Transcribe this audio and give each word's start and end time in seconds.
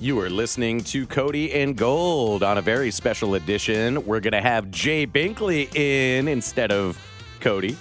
You 0.00 0.18
are 0.20 0.30
listening 0.30 0.82
to 0.84 1.06
Cody 1.06 1.52
and 1.52 1.76
Gold 1.76 2.42
on 2.42 2.56
a 2.56 2.62
very 2.62 2.90
special 2.90 3.34
edition. 3.34 4.02
We're 4.06 4.20
going 4.20 4.32
to 4.32 4.40
have 4.40 4.70
Jay 4.70 5.06
Binkley 5.06 5.76
in 5.76 6.26
instead 6.26 6.72
of 6.72 6.98
Cody. 7.40 7.76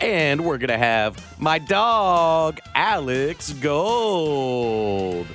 And 0.00 0.46
we're 0.46 0.56
going 0.56 0.70
to 0.70 0.78
have 0.78 1.38
my 1.38 1.58
dog, 1.58 2.58
Alex 2.74 3.52
Gold. 3.52 5.26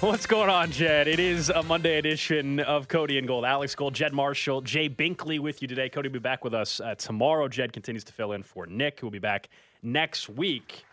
What's 0.00 0.26
going 0.26 0.50
on, 0.50 0.72
Jed? 0.72 1.08
It 1.08 1.18
is 1.18 1.48
a 1.48 1.62
Monday 1.62 1.96
edition 1.96 2.60
of 2.60 2.86
Cody 2.88 3.16
and 3.16 3.26
Gold. 3.26 3.46
Alex 3.46 3.74
Gold, 3.74 3.94
Jed 3.94 4.12
Marshall, 4.12 4.60
Jay 4.60 4.90
Binkley 4.90 5.40
with 5.40 5.62
you 5.62 5.68
today. 5.68 5.88
Cody 5.88 6.10
will 6.10 6.14
be 6.14 6.18
back 6.18 6.44
with 6.44 6.52
us 6.52 6.80
uh, 6.80 6.96
tomorrow. 6.96 7.48
Jed 7.48 7.72
continues 7.72 8.04
to 8.04 8.12
fill 8.12 8.32
in 8.32 8.42
for 8.42 8.66
Nick, 8.66 9.00
who 9.00 9.06
will 9.06 9.10
be 9.10 9.18
back 9.18 9.48
next 9.82 10.28
week. 10.28 10.84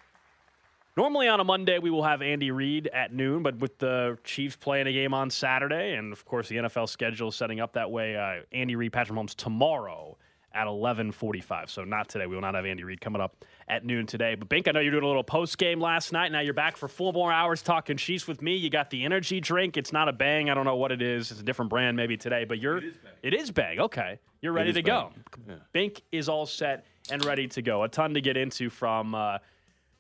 Normally 0.96 1.28
on 1.28 1.40
a 1.40 1.44
Monday, 1.44 1.80
we 1.80 1.90
will 1.90 2.04
have 2.04 2.22
Andy 2.22 2.52
Reid 2.52 2.88
at 2.88 3.12
noon, 3.12 3.42
but 3.42 3.58
with 3.58 3.80
the 3.80 4.18
Chiefs 4.24 4.56
playing 4.56 4.86
a 4.86 4.92
game 4.92 5.14
on 5.14 5.32
Saturday, 5.32 5.96
and 5.96 6.14
of 6.14 6.24
course 6.24 6.48
the 6.50 6.58
NFL 6.58 6.88
schedule 6.88 7.32
setting 7.32 7.60
up 7.60 7.74
that 7.74 7.90
way, 7.90 8.16
uh, 8.16 8.44
Andy 8.52 8.76
Reid, 8.76 8.94
Patrick 8.94 9.18
Mahomes 9.18 9.36
tomorrow 9.36 10.18
at 10.54 10.68
11:45. 10.68 11.72
So 11.72 11.84
not 11.84 12.10
today. 12.10 12.28
We 12.28 12.36
will 12.36 12.42
not 12.42 12.54
have 12.54 12.68
Andy 12.68 12.84
Reid 12.84 13.02
coming 13.02 13.22
up 13.24 13.44
at 13.68 13.84
noon 13.84 14.06
today. 14.06 14.36
But 14.36 14.50
Bink, 14.50 14.68
I 14.68 14.72
know 14.72 14.82
you're 14.82 14.92
doing 14.92 15.04
a 15.04 15.08
little 15.08 15.24
post 15.24 15.58
game 15.58 15.80
last 15.80 16.14
night. 16.14 16.32
Now 16.32 16.42
you're 16.42 16.54
back 16.54 16.78
for 16.78 16.88
four 16.88 17.12
more 17.12 17.32
hours 17.32 17.64
talking 17.64 17.98
Chiefs 17.98 18.28
with 18.28 18.44
me. 18.44 18.56
You 18.56 18.70
got 18.70 18.92
the 18.92 19.04
energy 19.04 19.40
drink. 19.40 19.78
It's 19.78 19.92
not 19.92 20.08
a 20.10 20.14
bang. 20.14 20.52
I 20.52 20.54
don't 20.54 20.66
know 20.66 20.76
what 20.76 20.92
it 20.92 21.02
is. 21.02 21.32
It's 21.32 21.40
a 21.40 21.44
different 21.44 21.70
brand 21.70 21.98
maybe 21.98 22.18
today. 22.18 22.46
But 22.46 22.60
you're 22.60 22.78
it 22.78 22.84
is 22.84 22.98
bang. 22.98 23.14
It 23.24 23.34
is 23.34 23.52
bang. 23.52 23.80
Okay, 23.80 24.20
you're 24.42 24.54
ready 24.54 24.72
to 24.74 24.84
bang. 24.84 24.86
go. 24.86 25.12
Yeah. 25.48 25.56
Bink 25.72 26.04
is 26.12 26.30
all 26.30 26.46
set 26.46 26.86
and 27.10 27.26
ready 27.26 27.48
to 27.48 27.64
go. 27.64 27.82
A 27.84 27.90
ton 27.90 28.14
to 28.14 28.22
get 28.22 28.38
into 28.38 28.70
from. 28.70 29.16
Uh, 29.16 29.40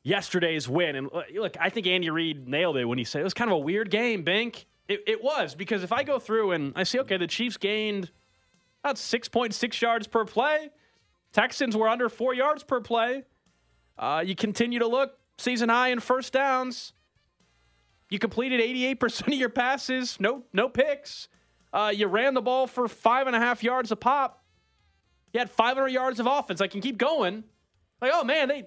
yesterday's 0.03 0.67
win. 0.69 0.95
And 0.95 1.09
look, 1.33 1.57
I 1.59 1.69
think 1.69 1.87
Andy 1.87 2.09
Reid 2.09 2.47
nailed 2.47 2.77
it 2.77 2.85
when 2.85 2.97
he 2.97 3.03
said 3.03 3.21
it 3.21 3.23
was 3.23 3.33
kind 3.33 3.49
of 3.49 3.55
a 3.55 3.59
weird 3.59 3.89
game, 3.89 4.23
Bink. 4.23 4.65
It, 4.87 5.01
it 5.07 5.23
was 5.23 5.55
because 5.55 5.83
if 5.83 5.91
I 5.93 6.03
go 6.03 6.19
through 6.19 6.51
and 6.51 6.73
I 6.75 6.83
see, 6.83 6.99
okay, 6.99 7.17
the 7.17 7.27
Chiefs 7.27 7.57
gained 7.57 8.11
about 8.83 8.97
6.6 8.97 9.81
yards 9.81 10.07
per 10.07 10.25
play, 10.25 10.69
Texans 11.31 11.75
were 11.75 11.87
under 11.87 12.09
four 12.09 12.33
yards 12.33 12.63
per 12.63 12.81
play. 12.81 13.23
Uh, 13.97 14.23
you 14.25 14.35
continue 14.35 14.79
to 14.79 14.87
look 14.87 15.17
season 15.37 15.69
high 15.69 15.89
in 15.89 15.99
first 15.99 16.33
downs. 16.33 16.93
You 18.09 18.19
completed 18.19 18.59
88% 18.59 19.27
of 19.27 19.33
your 19.33 19.49
passes, 19.49 20.19
no 20.19 20.43
no 20.51 20.69
picks. 20.69 21.29
Uh, 21.71 21.91
you 21.95 22.05
ran 22.05 22.35
the 22.35 22.41
ball 22.41 22.67
for 22.67 22.87
five 22.87 23.25
and 23.25 23.35
a 23.35 23.39
half 23.39 23.63
yards 23.63 23.91
a 23.91 23.95
pop. 23.95 24.43
You 25.31 25.39
had 25.39 25.49
500 25.49 25.87
yards 25.87 26.19
of 26.19 26.27
offense. 26.27 26.61
I 26.61 26.67
can 26.67 26.81
keep 26.81 26.99
going. 26.99 27.43
Like, 27.99 28.11
oh 28.13 28.23
man, 28.23 28.49
they 28.49 28.65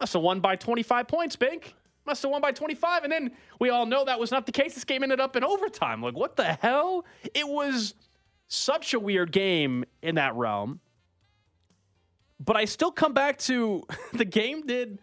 must 0.00 0.14
have 0.14 0.22
won 0.22 0.40
by 0.40 0.56
25 0.56 1.06
points, 1.06 1.36
Bink. 1.36 1.74
Must 2.06 2.22
have 2.22 2.30
won 2.30 2.40
by 2.40 2.52
25. 2.52 3.04
And 3.04 3.12
then 3.12 3.32
we 3.58 3.68
all 3.68 3.86
know 3.86 4.04
that 4.04 4.18
was 4.18 4.30
not 4.30 4.46
the 4.46 4.52
case. 4.52 4.74
This 4.74 4.84
game 4.84 5.02
ended 5.02 5.20
up 5.20 5.36
in 5.36 5.44
overtime. 5.44 6.02
Like, 6.02 6.14
what 6.14 6.36
the 6.36 6.54
hell? 6.54 7.04
It 7.34 7.46
was 7.46 7.94
such 8.48 8.94
a 8.94 9.00
weird 9.00 9.32
game 9.32 9.84
in 10.02 10.16
that 10.16 10.34
realm. 10.34 10.80
But 12.40 12.56
I 12.56 12.64
still 12.64 12.90
come 12.90 13.12
back 13.12 13.38
to 13.40 13.84
the 14.12 14.24
game 14.24 14.66
did 14.66 14.98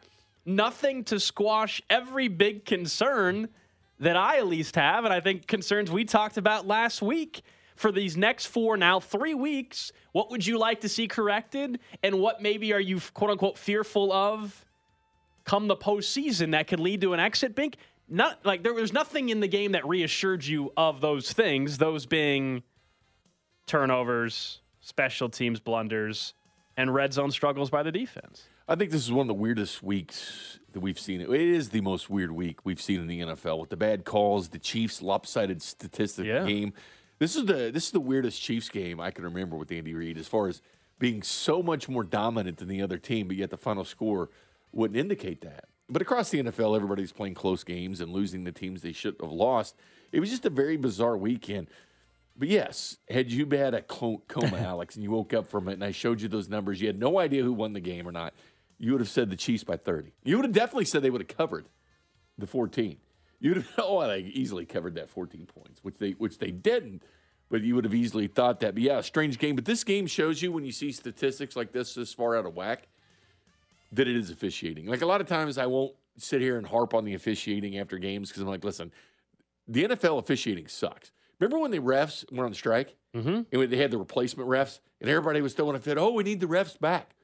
nothing 0.46 1.04
to 1.06 1.20
squash 1.20 1.82
every 1.90 2.28
big 2.28 2.66
concern 2.66 3.50
that 4.00 4.16
I 4.16 4.38
at 4.38 4.48
least 4.48 4.76
have. 4.76 5.06
And 5.06 5.14
I 5.14 5.20
think 5.20 5.48
concerns 5.48 5.92
we 5.92 6.06
talked 6.06 6.38
about 6.38 6.68
last 6.68 7.02
week 7.02 7.42
for 7.76 7.92
these 7.92 8.18
next 8.18 8.48
four, 8.48 8.76
now 8.76 9.00
three 9.00 9.36
weeks. 9.36 9.92
What 10.12 10.32
would 10.32 10.46
you 10.46 10.58
like 10.58 10.82
to 10.82 10.90
see 10.90 11.08
corrected? 11.08 11.80
And 12.04 12.20
what 12.20 12.42
maybe 12.42 12.74
are 12.74 12.80
you, 12.80 13.00
quote 13.14 13.30
unquote, 13.30 13.58
fearful 13.58 14.12
of 14.12 14.66
come 15.48 15.68
the 15.68 15.76
postseason 15.76 16.52
that 16.52 16.68
could 16.68 16.80
lead 16.80 17.02
to 17.02 17.14
an 17.14 17.20
exit 17.20 17.56
bink. 17.56 17.78
Not 18.10 18.46
like 18.46 18.64
there 18.64 18.74
was 18.74 18.94
nothing 18.94 19.30
in 19.30 19.40
the 19.40 19.48
game 19.48 19.72
that 19.72 19.88
reassured 19.88 20.46
you 20.46 20.72
of 20.78 21.02
those 21.02 21.34
things, 21.34 21.78
those 21.78 22.06
being 22.06 22.64
turnovers, 23.66 24.62
special 24.82 25.30
teams 25.30 25.60
blunders, 25.60 26.34
and 26.78 26.94
red 26.94 27.14
zone 27.14 27.32
struggles 27.32 27.70
by 27.70 27.84
the 27.84 27.92
defense. 27.92 28.48
I 28.68 28.76
think 28.76 28.92
this 28.92 29.04
is 29.04 29.12
one 29.12 29.24
of 29.24 29.28
the 29.28 29.34
weirdest 29.34 29.82
weeks 29.82 30.60
that 30.74 30.82
we've 30.82 31.00
seen. 31.00 31.22
It 31.22 31.30
is 31.30 31.70
the 31.70 31.82
most 31.82 32.10
weird 32.10 32.32
week 32.32 32.66
we've 32.66 32.82
seen 32.82 33.00
in 33.00 33.08
the 33.08 33.22
NFL 33.22 33.60
with 33.60 33.70
the 33.70 33.78
bad 33.78 34.06
calls, 34.06 34.50
the 34.50 34.60
Chiefs 34.60 35.02
lopsided 35.02 35.62
statistic 35.62 36.26
yeah. 36.26 36.46
game. 36.46 36.74
This 37.20 37.36
is 37.36 37.46
the 37.46 37.72
this 37.74 37.86
is 37.86 37.92
the 37.92 38.00
weirdest 38.00 38.42
Chiefs 38.42 38.70
game 38.70 39.00
I 39.00 39.12
can 39.12 39.24
remember 39.24 39.56
with 39.56 39.72
Andy 39.72 39.94
Reid 39.94 40.18
as 40.18 40.28
far 40.28 40.48
as 40.48 40.62
being 41.00 41.24
so 41.24 41.64
much 41.64 41.90
more 41.90 42.04
dominant 42.04 42.58
than 42.58 42.68
the 42.68 42.82
other 42.82 42.98
team, 42.98 43.28
but 43.28 43.38
yet 43.38 43.50
the 43.50 43.58
final 43.58 43.84
score 43.84 44.30
wouldn't 44.72 45.00
indicate 45.00 45.42
that. 45.42 45.66
But 45.90 46.02
across 46.02 46.30
the 46.30 46.44
NFL, 46.44 46.76
everybody's 46.76 47.14
playing 47.14 47.36
close 47.36 47.64
games 47.64 48.02
and 48.02 48.12
losing 48.12 48.44
the 48.44 48.52
teams 48.52 48.82
they 48.82 48.92
should 48.92 49.16
have 49.22 49.32
lost. 49.32 49.76
It 50.12 50.20
was 50.20 50.30
just 50.30 50.46
a 50.46 50.50
very 50.50 50.76
bizarre 50.76 51.18
weekend. 51.18 51.70
But 52.38 52.50
yes, 52.50 52.98
had 53.10 53.32
you 53.32 53.48
had 53.50 53.74
a 53.74 53.82
coma, 53.82 54.22
Alex, 54.58 54.96
and 54.96 55.04
you 55.04 55.12
woke 55.12 55.34
up 55.34 55.48
from 55.48 55.68
it, 55.70 55.74
and 55.74 55.84
I 55.84 55.92
showed 55.92 56.22
you 56.22 56.28
those 56.28 56.50
numbers, 56.50 56.82
you 56.82 56.88
had 56.88 57.00
no 57.00 57.20
idea 57.20 57.44
who 57.44 57.54
won 57.54 57.74
the 57.74 57.80
game 57.80 58.08
or 58.08 58.12
not. 58.12 58.34
You 58.78 58.92
would 58.92 59.02
have 59.02 59.10
said 59.10 59.30
the 59.30 59.36
Chiefs 59.36 59.64
by 59.64 59.78
30. 59.78 60.12
You 60.24 60.36
would 60.36 60.46
have 60.46 60.54
definitely 60.54 60.86
said 60.86 61.02
they 61.02 61.10
would 61.10 61.22
have 61.22 61.36
covered 61.36 61.68
the 62.38 62.46
14. 62.46 62.98
You 63.40 63.52
would 63.52 63.58
have 63.58 63.74
oh, 63.78 64.06
they 64.08 64.20
easily 64.20 64.66
covered 64.66 64.96
that 64.96 65.10
14 65.10 65.48
points, 65.48 65.84
which 65.84 65.98
they 65.98 66.12
which 66.12 66.38
they 66.38 66.52
didn't. 66.52 67.04
But 67.50 67.62
you 67.62 67.76
would 67.76 67.86
have 67.86 67.96
easily 67.96 68.28
thought 68.28 68.60
that. 68.60 68.74
But 68.74 68.84
yeah, 68.84 69.00
strange 69.02 69.40
game. 69.40 69.56
But 69.56 69.66
this 69.66 69.86
game 69.86 70.06
shows 70.06 70.42
you 70.42 70.52
when 70.52 70.66
you 70.66 70.74
see 70.74 70.92
statistics 70.92 71.56
like 71.56 71.72
this 71.72 71.94
this 71.94 72.14
far 72.14 72.38
out 72.38 72.46
of 72.46 72.56
whack 72.56 72.88
that 73.92 74.08
it 74.08 74.16
is 74.16 74.30
officiating. 74.30 74.86
Like 74.86 75.02
a 75.02 75.06
lot 75.06 75.22
of 75.22 75.28
times, 75.28 75.58
I 75.58 75.66
won't 75.66 75.94
sit 76.18 76.42
here 76.42 76.58
and 76.58 76.66
harp 76.66 76.94
on 76.94 77.06
the 77.06 77.14
officiating 77.14 77.78
after 77.78 77.98
games 77.98 78.30
because 78.30 78.42
I'm 78.42 78.50
like, 78.50 78.64
listen, 78.64 78.92
the 79.68 79.86
NFL 79.86 80.20
officiating 80.20 80.68
sucks. 80.68 81.12
Remember 81.40 81.60
when 81.60 81.72
the 81.72 81.80
refs 81.80 82.30
went 82.32 82.46
on 82.46 82.54
strike 82.54 82.96
mm-hmm. 83.16 83.42
and 83.52 83.72
they 83.72 83.78
had 83.78 83.92
the 83.92 83.98
replacement 83.98 84.50
refs 84.50 84.80
and 85.00 85.10
everybody 85.10 85.42
was 85.42 85.54
throwing 85.54 85.76
a 85.76 85.80
fit? 85.80 85.98
Oh, 85.98 86.12
we 86.12 86.24
need 86.24 86.40
the 86.40 86.48
refs 86.48 86.80
back. 86.80 87.16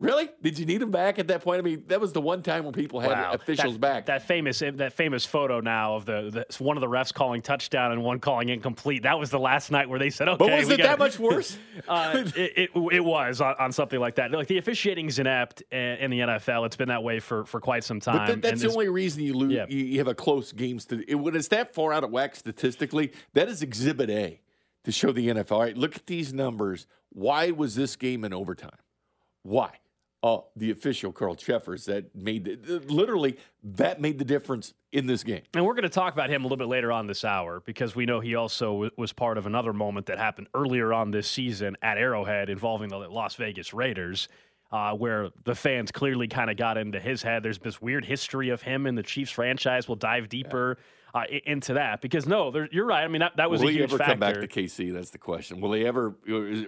Really? 0.00 0.28
Did 0.40 0.60
you 0.60 0.64
need 0.64 0.80
him 0.80 0.92
back 0.92 1.18
at 1.18 1.26
that 1.26 1.42
point? 1.42 1.58
I 1.58 1.62
mean, 1.62 1.82
that 1.88 2.00
was 2.00 2.12
the 2.12 2.20
one 2.20 2.40
time 2.40 2.62
when 2.62 2.72
people 2.72 3.00
had 3.00 3.10
wow. 3.10 3.32
officials 3.32 3.74
that, 3.74 3.80
back. 3.80 4.06
That 4.06 4.22
famous 4.22 4.60
that 4.60 4.92
famous 4.92 5.24
photo 5.24 5.58
now 5.60 5.96
of 5.96 6.04
the, 6.04 6.46
the, 6.48 6.62
one 6.62 6.76
of 6.76 6.80
the 6.82 6.86
refs 6.86 7.12
calling 7.12 7.42
touchdown 7.42 7.90
and 7.90 8.04
one 8.04 8.20
calling 8.20 8.48
incomplete. 8.48 9.02
That 9.02 9.18
was 9.18 9.30
the 9.30 9.40
last 9.40 9.72
night 9.72 9.88
where 9.88 9.98
they 9.98 10.10
said, 10.10 10.28
"Okay." 10.28 10.38
But 10.38 10.56
was 10.56 10.68
it 10.68 10.76
gotta, 10.76 10.90
that 10.90 10.98
much 11.00 11.18
worse? 11.18 11.58
uh, 11.88 12.22
it, 12.36 12.36
it, 12.36 12.70
it 12.92 13.04
was 13.04 13.40
on, 13.40 13.56
on, 13.58 13.72
something 13.72 13.98
like 13.98 14.14
that. 14.16 14.30
Like 14.30 14.46
the 14.46 14.58
officiating 14.58 15.06
is 15.06 15.18
inept 15.18 15.62
in 15.72 16.10
the 16.10 16.20
NFL. 16.20 16.66
It's 16.66 16.76
been 16.76 16.88
that 16.88 17.02
way 17.02 17.18
for, 17.18 17.44
for 17.44 17.60
quite 17.60 17.82
some 17.82 17.98
time. 17.98 18.18
But 18.18 18.26
that, 18.26 18.42
that's 18.42 18.62
the 18.62 18.70
only 18.70 18.88
reason 18.88 19.24
you 19.24 19.34
lose. 19.34 19.52
Yeah. 19.52 19.66
You 19.66 19.98
have 19.98 20.08
a 20.08 20.14
close 20.14 20.52
game. 20.52 20.78
St- 20.78 21.12
when 21.18 21.34
it's 21.34 21.48
that 21.48 21.74
far 21.74 21.92
out 21.92 22.04
of 22.04 22.10
whack 22.10 22.36
statistically, 22.36 23.12
that 23.32 23.48
is 23.48 23.62
Exhibit 23.62 24.10
A 24.10 24.40
to 24.84 24.92
show 24.92 25.10
the 25.10 25.26
NFL. 25.26 25.52
All 25.52 25.60
right, 25.62 25.76
look 25.76 25.96
at 25.96 26.06
these 26.06 26.32
numbers. 26.32 26.86
Why 27.08 27.50
was 27.50 27.74
this 27.74 27.96
game 27.96 28.24
in 28.24 28.32
overtime? 28.32 28.70
Why? 29.42 29.72
Uh, 30.22 30.38
the 30.56 30.70
official 30.70 31.12
Carl 31.12 31.36
Cheffers 31.36 31.84
that 31.86 32.14
made 32.14 32.44
the, 32.44 32.80
literally 32.88 33.38
that 33.62 34.00
made 34.00 34.18
the 34.18 34.24
difference 34.24 34.74
in 34.90 35.06
this 35.06 35.22
game. 35.22 35.42
And 35.54 35.64
we're 35.64 35.74
going 35.74 35.82
to 35.82 35.88
talk 35.88 36.12
about 36.12 36.30
him 36.30 36.42
a 36.42 36.44
little 36.44 36.56
bit 36.56 36.68
later 36.68 36.90
on 36.90 37.06
this 37.06 37.24
hour 37.24 37.62
because 37.64 37.94
we 37.94 38.06
know 38.06 38.20
he 38.20 38.34
also 38.34 38.90
was 38.96 39.12
part 39.12 39.38
of 39.38 39.46
another 39.46 39.72
moment 39.72 40.06
that 40.06 40.18
happened 40.18 40.48
earlier 40.54 40.92
on 40.92 41.10
this 41.10 41.28
season 41.28 41.76
at 41.82 41.98
Arrowhead 41.98 42.50
involving 42.50 42.88
the 42.88 42.98
Las 42.98 43.34
Vegas 43.36 43.72
Raiders. 43.72 44.28
Uh, 44.70 44.92
where 44.92 45.30
the 45.44 45.54
fans 45.54 45.90
clearly 45.90 46.28
kind 46.28 46.50
of 46.50 46.58
got 46.58 46.76
into 46.76 47.00
his 47.00 47.22
head. 47.22 47.42
There's 47.42 47.56
this 47.56 47.80
weird 47.80 48.04
history 48.04 48.50
of 48.50 48.60
him 48.60 48.86
in 48.86 48.96
the 48.96 49.02
Chiefs 49.02 49.30
franchise. 49.30 49.88
We'll 49.88 49.96
dive 49.96 50.28
deeper. 50.28 50.76
Yeah 50.76 50.84
uh, 51.14 51.22
into 51.46 51.74
that 51.74 52.00
because 52.00 52.26
no, 52.26 52.52
you're 52.70 52.86
right. 52.86 53.04
I 53.04 53.08
mean 53.08 53.20
that, 53.20 53.36
that 53.36 53.50
was 53.50 53.60
Will 53.60 53.68
a 53.68 53.72
huge 53.72 53.78
he 53.78 53.84
ever 53.84 53.98
factor. 53.98 54.12
come 54.12 54.20
back 54.20 54.34
to 54.40 54.46
KC? 54.46 54.92
That's 54.92 55.10
the 55.10 55.18
question. 55.18 55.60
Will 55.60 55.72
he 55.72 55.86
ever, 55.86 56.16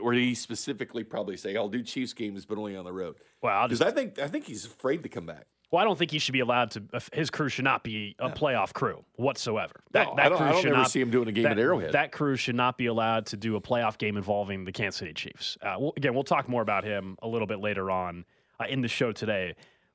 or 0.03 0.13
he 0.13 0.35
specifically 0.35 1.05
probably 1.05 1.37
say, 1.37 1.57
"I'll 1.57 1.69
do 1.69 1.83
Chiefs 1.83 2.13
games, 2.13 2.45
but 2.45 2.59
only 2.59 2.77
on 2.77 2.85
the 2.85 2.93
road"? 2.93 3.17
Well, 3.43 3.69
because 3.69 3.83
I 3.83 3.91
think 3.91 4.19
I 4.19 4.29
think 4.29 4.47
he's 4.47 4.65
afraid 4.65 5.03
to 5.03 5.09
come 5.09 5.27
back. 5.27 5.47
Well, 5.71 5.81
I 5.81 5.85
don't 5.85 5.97
think 5.97 6.11
he 6.11 6.19
should 6.19 6.33
be 6.33 6.41
allowed 6.41 6.73
to. 6.73 6.83
His 7.13 7.31
crew 7.31 7.49
should 7.49 7.65
not 7.65 7.85
be 7.85 8.17
a 8.19 8.29
playoff 8.29 8.73
crew 8.73 9.05
whatsoever. 9.15 9.75
That, 9.93 10.09
no, 10.09 10.17
that 10.17 10.27
I 10.27 10.29
don't, 10.29 10.39
crew 10.39 10.47
I 10.47 10.53
don't 10.53 10.63
should 10.63 10.71
ever 10.73 10.79
not, 10.79 10.91
see 10.91 11.01
him 11.01 11.11
doing 11.11 11.29
a 11.29 11.33
game 11.33 11.45
that, 11.45 11.53
at 11.53 11.59
Arrowhead. 11.59 11.93
That 11.93 12.11
crew 12.11 12.35
should 12.35 12.57
not 12.57 12.77
be 12.77 12.87
allowed 12.87 13.27
to 13.27 13.37
do 13.37 13.55
a 13.55 13.61
playoff 13.61 13.97
game 13.97 14.17
involving 14.17 14.65
the 14.65 14.73
Kansas 14.73 14.99
City 14.99 15.13
Chiefs. 15.13 15.57
Uh, 15.63 15.77
we'll, 15.79 15.93
again, 15.97 16.13
we'll 16.13 16.25
talk 16.25 16.49
more 16.49 16.63
about 16.63 16.83
him 16.83 17.17
a 17.23 17.29
little 17.29 17.47
bit 17.47 17.61
later 17.61 17.89
on 17.89 18.25
uh, 18.59 18.65
in 18.69 18.81
the 18.81 18.89
show 18.89 19.13
today. 19.13 19.55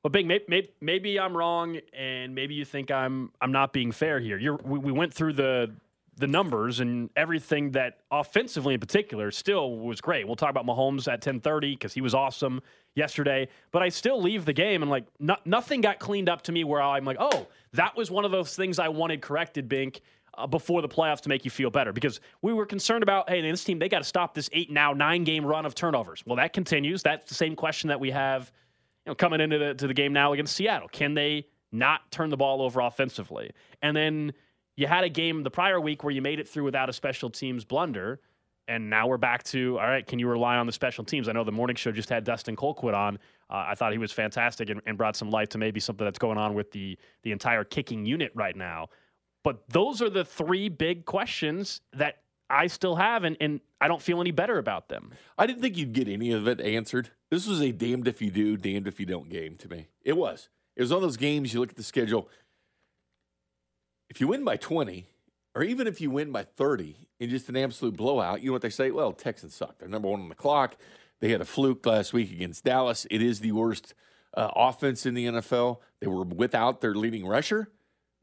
Big, 0.09 0.27
maybe, 0.27 0.45
maybe, 0.47 0.69
maybe, 0.81 1.19
I'm 1.19 1.35
wrong, 1.35 1.79
and 1.93 2.35
maybe 2.35 2.53
you 2.53 2.65
think 2.65 2.91
I'm 2.91 3.31
I'm 3.41 3.51
not 3.51 3.73
being 3.73 3.91
fair 3.91 4.19
here. 4.19 4.37
You're, 4.37 4.57
we, 4.63 4.77
we 4.77 4.91
went 4.91 5.13
through 5.13 5.33
the 5.33 5.73
the 6.17 6.27
numbers 6.27 6.79
and 6.79 7.09
everything 7.15 7.71
that 7.71 7.99
offensively 8.09 8.73
in 8.73 8.79
particular 8.79 9.31
still 9.31 9.77
was 9.77 9.99
great. 9.99 10.25
We'll 10.25 10.37
talk 10.37 10.49
about 10.49 10.65
Mahomes 10.65 11.11
at 11.11 11.21
10:30 11.21 11.73
because 11.73 11.93
he 11.93 12.01
was 12.01 12.13
awesome 12.13 12.61
yesterday. 12.95 13.47
But 13.71 13.83
I 13.83 13.89
still 13.89 14.21
leave 14.21 14.45
the 14.45 14.53
game 14.53 14.81
and 14.81 14.89
like 14.89 15.05
no, 15.19 15.35
nothing 15.45 15.81
got 15.81 15.99
cleaned 15.99 16.29
up 16.29 16.41
to 16.43 16.51
me 16.51 16.63
where 16.63 16.81
I'm 16.81 17.05
like, 17.05 17.17
oh, 17.19 17.47
that 17.73 17.95
was 17.97 18.09
one 18.09 18.25
of 18.25 18.31
those 18.31 18.55
things 18.55 18.79
I 18.79 18.87
wanted 18.87 19.21
corrected, 19.21 19.67
Bink. 19.67 20.01
Uh, 20.37 20.45
before 20.45 20.81
the 20.81 20.89
playoffs 20.89 21.21
to 21.21 21.29
make 21.29 21.45
you 21.45 21.49
feel 21.49 21.69
better 21.69 21.93
because 21.93 22.19
we 22.41 22.51
were 22.51 22.65
concerned 22.65 23.03
about 23.03 23.29
hey 23.29 23.39
this 23.39 23.63
team 23.63 23.79
they 23.79 23.87
got 23.87 23.99
to 23.99 24.03
stop 24.03 24.33
this 24.33 24.49
eight 24.51 24.69
now 24.69 24.91
nine 24.91 25.23
game 25.23 25.45
run 25.45 25.65
of 25.65 25.73
turnovers 25.73 26.21
well 26.25 26.35
that 26.35 26.51
continues 26.51 27.01
that's 27.01 27.29
the 27.29 27.33
same 27.33 27.55
question 27.55 27.87
that 27.87 27.97
we 27.97 28.11
have 28.11 28.51
you 29.05 29.11
know, 29.11 29.15
coming 29.15 29.41
into 29.41 29.57
the, 29.57 29.73
to 29.75 29.87
the 29.87 29.93
game 29.93 30.13
now 30.13 30.33
against 30.33 30.55
Seattle. 30.55 30.87
Can 30.89 31.13
they 31.13 31.47
not 31.71 32.09
turn 32.11 32.29
the 32.29 32.37
ball 32.37 32.61
over 32.61 32.79
offensively? 32.81 33.51
And 33.81 33.95
then 33.95 34.33
you 34.75 34.87
had 34.87 35.03
a 35.03 35.09
game 35.09 35.43
the 35.43 35.51
prior 35.51 35.79
week 35.79 36.03
where 36.03 36.11
you 36.11 36.21
made 36.21 36.39
it 36.39 36.47
through 36.47 36.63
without 36.63 36.89
a 36.89 36.93
special 36.93 37.29
teams 37.29 37.63
blunder. 37.63 38.19
And 38.67 38.89
now 38.89 39.05
we're 39.07 39.17
back 39.17 39.43
to 39.43 39.77
all 39.79 39.85
right. 39.85 40.05
Can 40.05 40.17
you 40.17 40.27
rely 40.27 40.57
on 40.57 40.65
the 40.65 40.71
special 40.71 41.03
teams? 41.03 41.29
I 41.29 41.33
know 41.33 41.43
the 41.43 41.51
morning 41.51 41.75
show 41.75 41.91
just 41.91 42.09
had 42.09 42.23
Dustin 42.23 42.55
Colquitt 42.55 42.95
on. 42.95 43.19
Uh, 43.49 43.65
I 43.67 43.75
thought 43.75 43.91
he 43.91 43.99
was 43.99 44.11
fantastic 44.11 44.71
and, 44.71 44.81
and, 44.87 44.97
brought 44.97 45.15
some 45.15 45.29
light 45.29 45.51
to 45.51 45.59
maybe 45.59 45.79
something 45.79 46.03
that's 46.03 46.17
going 46.17 46.39
on 46.39 46.55
with 46.55 46.71
the 46.71 46.97
the 47.21 47.31
entire 47.31 47.63
kicking 47.63 48.07
unit 48.07 48.31
right 48.33 48.55
now. 48.55 48.87
But 49.43 49.69
those 49.69 50.01
are 50.01 50.09
the 50.09 50.25
three 50.25 50.67
big 50.67 51.05
questions 51.05 51.81
that 51.93 52.23
I 52.49 52.67
still 52.67 52.95
have, 52.95 53.23
and, 53.23 53.37
and 53.39 53.59
I 53.81 53.87
don't 53.87 54.01
feel 54.01 54.21
any 54.21 54.31
better 54.31 54.57
about 54.57 54.89
them. 54.89 55.11
I 55.37 55.47
didn't 55.47 55.61
think 55.61 55.77
you'd 55.77 55.93
get 55.93 56.07
any 56.07 56.31
of 56.31 56.47
it 56.47 56.61
answered. 56.61 57.09
This 57.31 57.47
was 57.47 57.61
a 57.61 57.71
damned 57.71 58.07
if 58.07 58.21
you 58.21 58.29
do, 58.29 58.55
damned 58.57 58.87
if 58.87 58.99
you 58.99 59.05
don't 59.05 59.29
game 59.29 59.55
to 59.57 59.69
me. 59.69 59.87
It 60.03 60.15
was. 60.15 60.49
It 60.75 60.81
was 60.81 60.91
one 60.91 60.97
of 60.97 61.01
those 61.03 61.17
games 61.17 61.53
you 61.53 61.59
look 61.59 61.71
at 61.71 61.75
the 61.75 61.83
schedule. 61.83 62.29
If 64.09 64.21
you 64.21 64.27
win 64.27 64.43
by 64.43 64.57
20, 64.57 65.07
or 65.55 65.63
even 65.63 65.87
if 65.87 66.01
you 66.01 66.11
win 66.11 66.31
by 66.31 66.43
30 66.43 66.95
in 67.19 67.29
just 67.29 67.49
an 67.49 67.57
absolute 67.57 67.97
blowout, 67.97 68.41
you 68.41 68.47
know 68.47 68.53
what 68.53 68.61
they 68.61 68.69
say? 68.69 68.91
Well, 68.91 69.13
Texans 69.13 69.55
suck. 69.55 69.79
They're 69.79 69.87
number 69.87 70.09
one 70.09 70.21
on 70.21 70.29
the 70.29 70.35
clock. 70.35 70.75
They 71.21 71.31
had 71.31 71.41
a 71.41 71.45
fluke 71.45 71.85
last 71.85 72.13
week 72.13 72.31
against 72.31 72.65
Dallas. 72.65 73.07
It 73.09 73.21
is 73.21 73.39
the 73.39 73.53
worst 73.53 73.93
uh, 74.35 74.51
offense 74.55 75.05
in 75.05 75.13
the 75.13 75.25
NFL. 75.25 75.79
They 76.01 76.07
were 76.07 76.23
without 76.23 76.81
their 76.81 76.93
leading 76.93 77.25
rusher. 77.25 77.69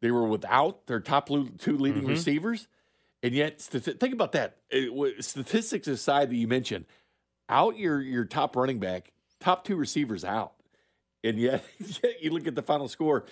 They 0.00 0.10
were 0.10 0.26
without 0.26 0.86
their 0.86 1.00
top 1.00 1.28
two 1.28 1.78
leading 1.78 2.02
mm-hmm. 2.02 2.10
receivers. 2.10 2.69
And 3.22 3.34
yet, 3.34 3.60
think 3.60 4.12
about 4.12 4.32
that. 4.32 4.56
Uh, 4.72 5.04
it, 5.04 5.24
statistics 5.24 5.86
aside 5.86 6.30
that 6.30 6.36
you 6.36 6.48
mentioned, 6.48 6.86
out 7.48 7.76
your 7.76 8.00
your 8.00 8.24
top 8.24 8.56
running 8.56 8.80
back, 8.80 9.12
top 9.38 9.64
two 9.64 9.76
receivers 9.76 10.24
out, 10.24 10.54
and 11.22 11.38
yet, 11.38 11.64
yet 11.78 12.22
you 12.22 12.30
look 12.30 12.46
at 12.46 12.54
the 12.54 12.62
final 12.62 12.88
score. 12.88 13.24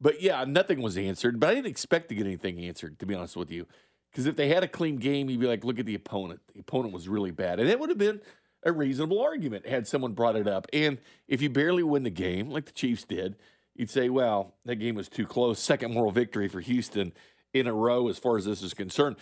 But 0.00 0.20
yeah, 0.22 0.44
nothing 0.44 0.82
was 0.82 0.96
answered. 0.96 1.40
But 1.40 1.50
I 1.50 1.54
didn't 1.54 1.70
expect 1.70 2.10
to 2.10 2.14
get 2.14 2.26
anything 2.26 2.60
answered, 2.60 2.98
to 3.00 3.06
be 3.06 3.14
honest 3.14 3.36
with 3.36 3.50
you, 3.50 3.66
because 4.10 4.26
if 4.26 4.36
they 4.36 4.48
had 4.48 4.62
a 4.62 4.68
clean 4.68 4.96
game, 4.96 5.30
you'd 5.30 5.40
be 5.40 5.46
like, 5.46 5.64
look 5.64 5.78
at 5.78 5.86
the 5.86 5.94
opponent. 5.94 6.40
The 6.54 6.60
opponent 6.60 6.92
was 6.92 7.08
really 7.08 7.30
bad, 7.30 7.58
and 7.58 7.68
it 7.68 7.80
would 7.80 7.88
have 7.88 7.98
been 7.98 8.20
a 8.64 8.72
reasonable 8.72 9.20
argument 9.20 9.66
had 9.66 9.86
someone 9.86 10.12
brought 10.12 10.36
it 10.36 10.48
up. 10.48 10.66
And 10.72 10.98
if 11.26 11.40
you 11.40 11.48
barely 11.48 11.82
win 11.82 12.02
the 12.02 12.10
game, 12.10 12.50
like 12.50 12.66
the 12.66 12.72
Chiefs 12.72 13.04
did, 13.04 13.36
you'd 13.74 13.90
say, 13.90 14.08
well, 14.08 14.54
that 14.64 14.76
game 14.76 14.94
was 14.94 15.08
too 15.08 15.26
close. 15.26 15.60
Second 15.60 15.94
moral 15.94 16.10
victory 16.10 16.48
for 16.48 16.60
Houston 16.60 17.12
in 17.54 17.66
a 17.66 17.72
row 17.72 18.08
as 18.08 18.18
far 18.18 18.36
as 18.36 18.44
this 18.44 18.62
is 18.62 18.74
concerned. 18.74 19.16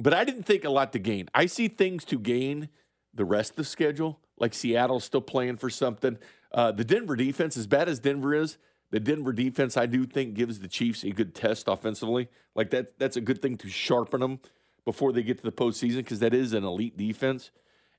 But 0.00 0.14
I 0.14 0.24
didn't 0.24 0.44
think 0.44 0.64
a 0.64 0.70
lot 0.70 0.92
to 0.94 0.98
gain. 0.98 1.28
I 1.34 1.44
see 1.44 1.68
things 1.68 2.06
to 2.06 2.18
gain 2.18 2.70
the 3.12 3.24
rest 3.24 3.50
of 3.50 3.56
the 3.56 3.64
schedule, 3.64 4.18
like 4.38 4.54
Seattle's 4.54 5.04
still 5.04 5.20
playing 5.20 5.58
for 5.58 5.68
something. 5.68 6.16
Uh, 6.52 6.72
the 6.72 6.84
Denver 6.84 7.16
defense, 7.16 7.56
as 7.56 7.66
bad 7.66 7.86
as 7.86 8.00
Denver 8.00 8.34
is, 8.34 8.56
the 8.90 8.98
Denver 8.98 9.32
defense, 9.32 9.76
I 9.76 9.84
do 9.84 10.06
think, 10.06 10.34
gives 10.34 10.60
the 10.60 10.68
Chiefs 10.68 11.04
a 11.04 11.10
good 11.10 11.34
test 11.34 11.68
offensively. 11.68 12.28
Like 12.54 12.70
that, 12.70 12.98
that's 12.98 13.16
a 13.16 13.20
good 13.20 13.42
thing 13.42 13.56
to 13.58 13.68
sharpen 13.68 14.20
them 14.20 14.40
before 14.86 15.12
they 15.12 15.22
get 15.22 15.36
to 15.38 15.44
the 15.44 15.52
postseason 15.52 15.98
because 15.98 16.20
that 16.20 16.32
is 16.32 16.54
an 16.54 16.64
elite 16.64 16.96
defense. 16.96 17.50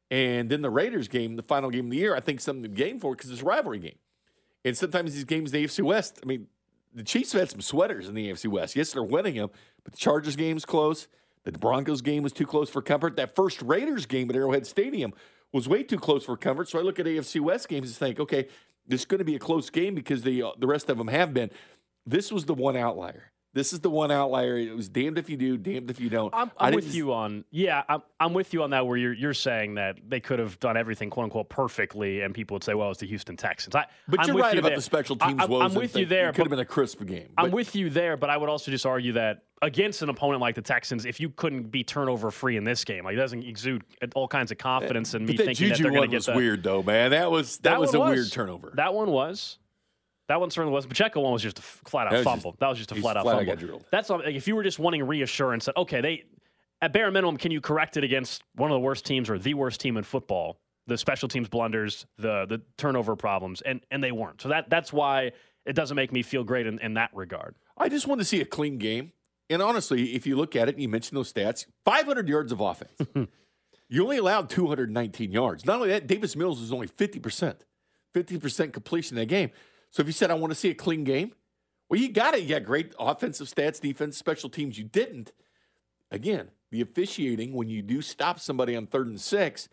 And 0.09 0.50
then 0.50 0.63
the 0.63 0.71
Raiders 0.71 1.07
game, 1.07 1.36
the 1.36 1.44
final 1.44 1.69
game 1.69 1.86
of 1.86 1.92
the 1.92 1.98
year, 1.98 2.15
I 2.15 2.19
think 2.19 2.42
something 2.42 2.63
to 2.63 2.69
gain 2.69 3.00
for 3.00 3.15
because 3.15 3.30
it's 3.30 3.44
a 3.44 3.45
rivalry 3.45 3.80
game. 3.80 3.98
And 4.65 4.75
sometimes 4.75 5.13
these 5.13 5.24
games 5.24 5.53
in 5.53 5.62
the 5.62 5.68
AFC 5.68 5.83
West, 5.83 6.19
I 6.21 6.25
mean, 6.25 6.48
the 6.94 7.03
Chiefs 7.03 7.31
have 7.33 7.42
had 7.42 7.51
some 7.51 7.62
sweaters 7.62 8.09
in 8.09 8.15
the 8.15 8.30
AFC 8.30 8.48
West. 8.48 8.75
Yes, 8.75 8.92
they're 8.92 9.03
winning 9.03 9.36
them, 9.36 9.51
but 9.83 9.94
the 9.94 10.00
Chargers 10.00 10.36
game's 10.36 10.65
close. 10.65 11.07
The 11.43 11.51
Broncos 11.51 12.01
game 12.01 12.23
was 12.23 12.33
too 12.33 12.45
close 12.45 12.69
for 12.69 12.81
comfort. 12.81 13.15
That 13.15 13.35
first 13.35 13.61
Raiders 13.61 14.05
game 14.05 14.29
at 14.29 14.35
Arrowhead 14.35 14.67
Stadium 14.67 15.13
was 15.51 15.67
way 15.67 15.83
too 15.83 15.97
close 15.97 16.25
for 16.25 16.38
comfort. 16.38 16.69
So 16.69 16.79
I 16.79 16.81
look 16.81 16.99
at 16.99 17.05
AFC 17.05 17.41
West 17.41 17.67
games 17.67 17.88
and 17.88 17.95
think, 17.95 18.19
okay, 18.19 18.47
this 18.88 19.01
is 19.01 19.05
going 19.05 19.19
to 19.19 19.25
be 19.25 19.35
a 19.35 19.39
close 19.39 19.69
game 19.69 19.95
because 19.95 20.23
the 20.23 20.43
uh, 20.43 20.51
the 20.57 20.67
rest 20.67 20.89
of 20.89 20.97
them 20.97 21.07
have 21.07 21.33
been. 21.33 21.49
This 22.05 22.31
was 22.31 22.45
the 22.45 22.53
one 22.53 22.75
outlier. 22.75 23.30
This 23.53 23.74
is 23.74 23.81
the 23.81 23.89
one 23.89 24.12
outlier. 24.12 24.57
It 24.57 24.75
was 24.75 24.88
damned 24.88 25.18
if 25.18 25.30
you 25.30 25.36
do, 25.36 25.57
damned 25.57 25.89
if 25.89 26.00
you 26.00 26.09
don't. 26.09 26.33
I'm, 26.33 26.51
I'm 26.57 26.74
with 26.74 26.95
you 26.95 27.13
on 27.13 27.44
yeah. 27.51 27.83
I'm, 27.89 28.01
I'm 28.19 28.33
with 28.33 28.53
you 28.53 28.63
on 28.63 28.69
that. 28.69 28.88
Where 28.88 28.98
you're 28.98 29.13
you're 29.13 29.33
saying 29.33 29.75
that 29.75 29.98
they 30.07 30.19
could 30.21 30.39
have 30.39 30.59
done 30.59 30.77
everything 30.77 31.09
quote 31.09 31.25
unquote 31.25 31.50
perfectly, 31.50 32.21
and 32.21 32.33
people 32.33 32.56
would 32.56 32.63
say, 32.63 32.74
well, 32.74 32.92
it's 32.92 33.01
the 33.01 33.07
Houston 33.07 33.36
Texans. 33.36 33.75
I, 33.75 33.88
but 34.07 34.21
I'm 34.21 34.27
you're 34.27 34.38
right 34.38 34.53
you 34.53 34.59
about 34.59 34.69
there. 34.69 34.77
the 34.77 34.81
special 34.81 35.18
teams. 35.18 35.42
I, 35.42 35.45
am 35.45 35.74
with 35.74 35.98
you 35.98 36.06
there. 36.06 36.30
It 36.30 36.36
could 36.36 36.45
have 36.45 36.50
been 36.50 36.59
a 36.59 36.65
crisp 36.65 37.03
game. 37.06 37.30
But. 37.36 37.45
I'm 37.45 37.51
with 37.51 37.75
you 37.75 37.89
there, 37.89 38.15
but 38.15 38.30
I 38.30 38.38
would 38.38 38.50
also 38.50 38.71
just 38.71 38.86
argue 38.86 39.13
that 39.13 39.44
against 39.62 40.01
an 40.01 40.09
opponent 40.09 40.42
like 40.42 40.56
the 40.56 40.62
Texans, 40.62 41.06
if 41.06 41.19
you 41.19 41.30
couldn't 41.30 41.71
be 41.71 41.83
turnover 41.83 42.31
free 42.31 42.57
in 42.57 42.63
this 42.63 42.83
game, 42.83 43.03
like 43.03 43.13
it 43.13 43.18
doesn't 43.18 43.44
exude 43.44 43.83
all 44.15 44.27
kinds 44.27 44.51
of 44.51 44.57
confidence 44.57 45.13
in 45.13 45.25
me 45.25 45.38
thinking 45.38 45.56
Juju 45.56 45.69
that 45.69 45.83
they're 45.83 45.92
going 45.92 46.01
to 46.03 46.07
get 46.07 46.27
was 46.27 46.36
weird 46.36 46.63
though, 46.63 46.81
man. 46.83 47.12
That 47.12 47.30
was 47.30 47.57
that, 47.57 47.71
that 47.71 47.80
was 47.80 47.94
a 47.94 48.00
was. 48.00 48.15
weird 48.15 48.31
turnover. 48.31 48.71
That 48.75 48.94
one 48.94 49.12
was. 49.12 49.57
That 50.31 50.39
one 50.39 50.49
certainly 50.49 50.73
was. 50.73 50.85
Pacheco 50.85 51.19
one 51.19 51.33
was 51.33 51.43
just 51.43 51.59
a 51.59 51.61
flat 51.61 52.07
out 52.07 52.13
that 52.13 52.23
fumble. 52.23 52.51
Just, 52.51 52.59
that 52.61 52.69
was 52.69 52.77
just 52.77 52.93
a 52.93 52.95
flat 52.95 53.17
out 53.17 53.23
flat 53.23 53.45
fumble. 53.45 53.81
That's 53.91 54.09
like, 54.09 54.33
if 54.33 54.47
you 54.47 54.55
were 54.55 54.63
just 54.63 54.79
wanting 54.79 55.05
reassurance 55.05 55.65
that 55.65 55.75
okay, 55.75 55.99
they 55.99 56.23
at 56.81 56.93
bare 56.93 57.11
minimum, 57.11 57.35
can 57.35 57.51
you 57.51 57.59
correct 57.59 57.97
it 57.97 58.05
against 58.05 58.41
one 58.55 58.71
of 58.71 58.75
the 58.75 58.79
worst 58.79 59.05
teams 59.05 59.29
or 59.29 59.37
the 59.37 59.55
worst 59.55 59.81
team 59.81 59.97
in 59.97 60.05
football? 60.05 60.57
The 60.87 60.97
special 60.97 61.27
teams 61.27 61.49
blunders, 61.49 62.05
the 62.17 62.45
the 62.47 62.61
turnover 62.77 63.17
problems, 63.17 63.59
and 63.59 63.85
and 63.91 64.01
they 64.01 64.13
weren't. 64.13 64.41
So 64.41 64.47
that 64.47 64.69
that's 64.69 64.93
why 64.93 65.33
it 65.65 65.73
doesn't 65.73 65.95
make 65.95 66.13
me 66.13 66.21
feel 66.21 66.45
great 66.45 66.65
in, 66.65 66.79
in 66.79 66.93
that 66.93 67.09
regard. 67.13 67.57
I 67.77 67.89
just 67.89 68.07
want 68.07 68.21
to 68.21 68.25
see 68.25 68.39
a 68.39 68.45
clean 68.45 68.77
game. 68.77 69.11
And 69.49 69.61
honestly, 69.61 70.15
if 70.15 70.25
you 70.25 70.37
look 70.37 70.55
at 70.55 70.69
it 70.69 70.75
and 70.75 70.81
you 70.81 70.87
mention 70.87 71.15
those 71.15 71.33
stats, 71.33 71.65
500 71.83 72.29
yards 72.29 72.53
of 72.53 72.61
offense. 72.61 72.93
you 73.89 74.01
only 74.01 74.15
allowed 74.15 74.49
219 74.49 75.33
yards. 75.33 75.65
Not 75.65 75.75
only 75.75 75.89
that, 75.89 76.07
Davis 76.07 76.37
Mills 76.37 76.61
was 76.61 76.71
only 76.71 76.87
50%, 76.87 77.55
50% 78.15 78.71
completion 78.71 79.17
in 79.17 79.23
that 79.23 79.25
game. 79.25 79.51
So 79.91 80.01
if 80.01 80.07
you 80.07 80.13
said, 80.13 80.31
I 80.31 80.35
want 80.35 80.51
to 80.51 80.55
see 80.59 80.69
a 80.69 80.75
clean 80.75 81.03
game, 81.03 81.33
well, 81.89 81.99
you 81.99 82.09
got 82.09 82.33
it. 82.33 82.41
You 82.41 82.49
got 82.49 82.63
great 82.63 82.93
offensive 82.97 83.47
stats, 83.47 83.79
defense, 83.79 84.17
special 84.17 84.49
teams. 84.49 84.77
You 84.77 84.85
didn't. 84.85 85.33
Again, 86.09 86.49
the 86.71 86.81
officiating, 86.81 87.53
when 87.53 87.69
you 87.69 87.81
do 87.81 88.01
stop 88.01 88.39
somebody 88.39 88.75
on 88.75 88.88
third 88.88 89.07
and 89.07 89.19
six, 89.19 89.67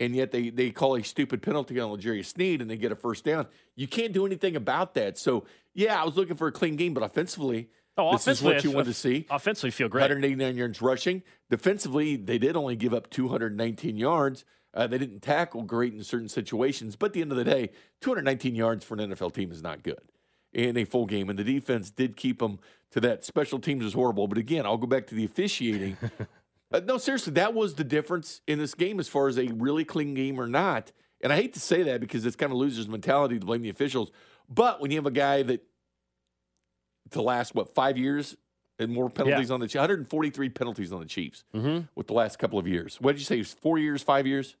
and 0.00 0.16
yet 0.16 0.32
they, 0.32 0.50
they 0.50 0.70
call 0.70 0.96
a 0.96 1.04
stupid 1.04 1.42
penalty 1.42 1.78
on 1.78 1.92
L'Jarius 1.92 2.26
Sneed 2.26 2.60
and 2.60 2.70
they 2.70 2.76
get 2.76 2.90
a 2.90 2.96
first 2.96 3.24
down, 3.24 3.46
you 3.76 3.86
can't 3.86 4.12
do 4.12 4.26
anything 4.26 4.56
about 4.56 4.94
that. 4.94 5.18
So, 5.18 5.44
yeah, 5.74 6.00
I 6.00 6.04
was 6.04 6.16
looking 6.16 6.36
for 6.36 6.48
a 6.48 6.52
clean 6.52 6.76
game, 6.76 6.94
but 6.94 7.04
offensively, 7.04 7.68
oh, 7.96 8.12
this 8.12 8.26
is 8.26 8.42
what 8.42 8.64
you 8.64 8.70
want 8.72 8.86
to 8.86 8.94
see. 8.94 9.26
Offensively, 9.30 9.70
feel 9.70 9.88
great. 9.88 10.02
189 10.02 10.56
yards 10.56 10.82
rushing. 10.82 11.22
Defensively, 11.50 12.16
they 12.16 12.38
did 12.38 12.56
only 12.56 12.76
give 12.76 12.94
up 12.94 13.10
219 13.10 13.96
yards. 13.96 14.44
Uh, 14.72 14.86
they 14.86 14.98
didn't 14.98 15.20
tackle 15.20 15.62
great 15.62 15.94
in 15.94 16.04
certain 16.04 16.28
situations, 16.28 16.96
but 16.96 17.06
at 17.06 17.12
the 17.12 17.20
end 17.20 17.32
of 17.32 17.38
the 17.38 17.44
day, 17.44 17.70
219 18.00 18.54
yards 18.54 18.84
for 18.84 18.94
an 18.94 19.10
NFL 19.10 19.34
team 19.34 19.50
is 19.50 19.62
not 19.62 19.82
good 19.82 20.00
in 20.52 20.76
a 20.76 20.84
full 20.84 21.06
game. 21.06 21.28
And 21.28 21.38
the 21.38 21.44
defense 21.44 21.90
did 21.90 22.16
keep 22.16 22.38
them 22.38 22.58
to 22.92 23.00
that. 23.00 23.24
Special 23.24 23.58
teams 23.58 23.84
is 23.84 23.94
horrible. 23.94 24.28
But 24.28 24.38
again, 24.38 24.66
I'll 24.66 24.76
go 24.76 24.86
back 24.86 25.06
to 25.08 25.14
the 25.14 25.24
officiating. 25.24 25.96
uh, 26.72 26.80
no, 26.84 26.98
seriously, 26.98 27.32
that 27.34 27.54
was 27.54 27.74
the 27.74 27.84
difference 27.84 28.40
in 28.46 28.58
this 28.58 28.74
game 28.74 29.00
as 29.00 29.08
far 29.08 29.28
as 29.28 29.38
a 29.38 29.46
really 29.48 29.84
clean 29.84 30.14
game 30.14 30.40
or 30.40 30.46
not. 30.46 30.92
And 31.20 31.32
I 31.32 31.36
hate 31.36 31.54
to 31.54 31.60
say 31.60 31.82
that 31.84 32.00
because 32.00 32.24
it's 32.24 32.36
kind 32.36 32.52
of 32.52 32.58
loser's 32.58 32.88
mentality 32.88 33.38
to 33.38 33.46
blame 33.46 33.62
the 33.62 33.70
officials. 33.70 34.10
But 34.48 34.80
when 34.80 34.90
you 34.90 34.98
have 34.98 35.06
a 35.06 35.10
guy 35.10 35.42
that 35.42 35.62
to 37.10 37.22
last 37.22 37.54
what 37.54 37.74
five 37.74 37.98
years 37.98 38.36
and 38.80 38.92
more 38.92 39.08
penalties 39.10 39.48
yeah. 39.48 39.54
on 39.54 39.60
the 39.60 39.66
143 39.66 40.48
penalties 40.48 40.92
on 40.92 41.00
the 41.00 41.06
Chiefs 41.06 41.44
mm-hmm. 41.54 41.86
with 41.94 42.06
the 42.06 42.14
last 42.14 42.38
couple 42.38 42.58
of 42.58 42.66
years. 42.66 42.98
What 43.00 43.12
did 43.12 43.20
you 43.20 43.24
say? 43.24 43.42
Four 43.42 43.78
years, 43.78 44.02
five 44.02 44.26
years? 44.26 44.56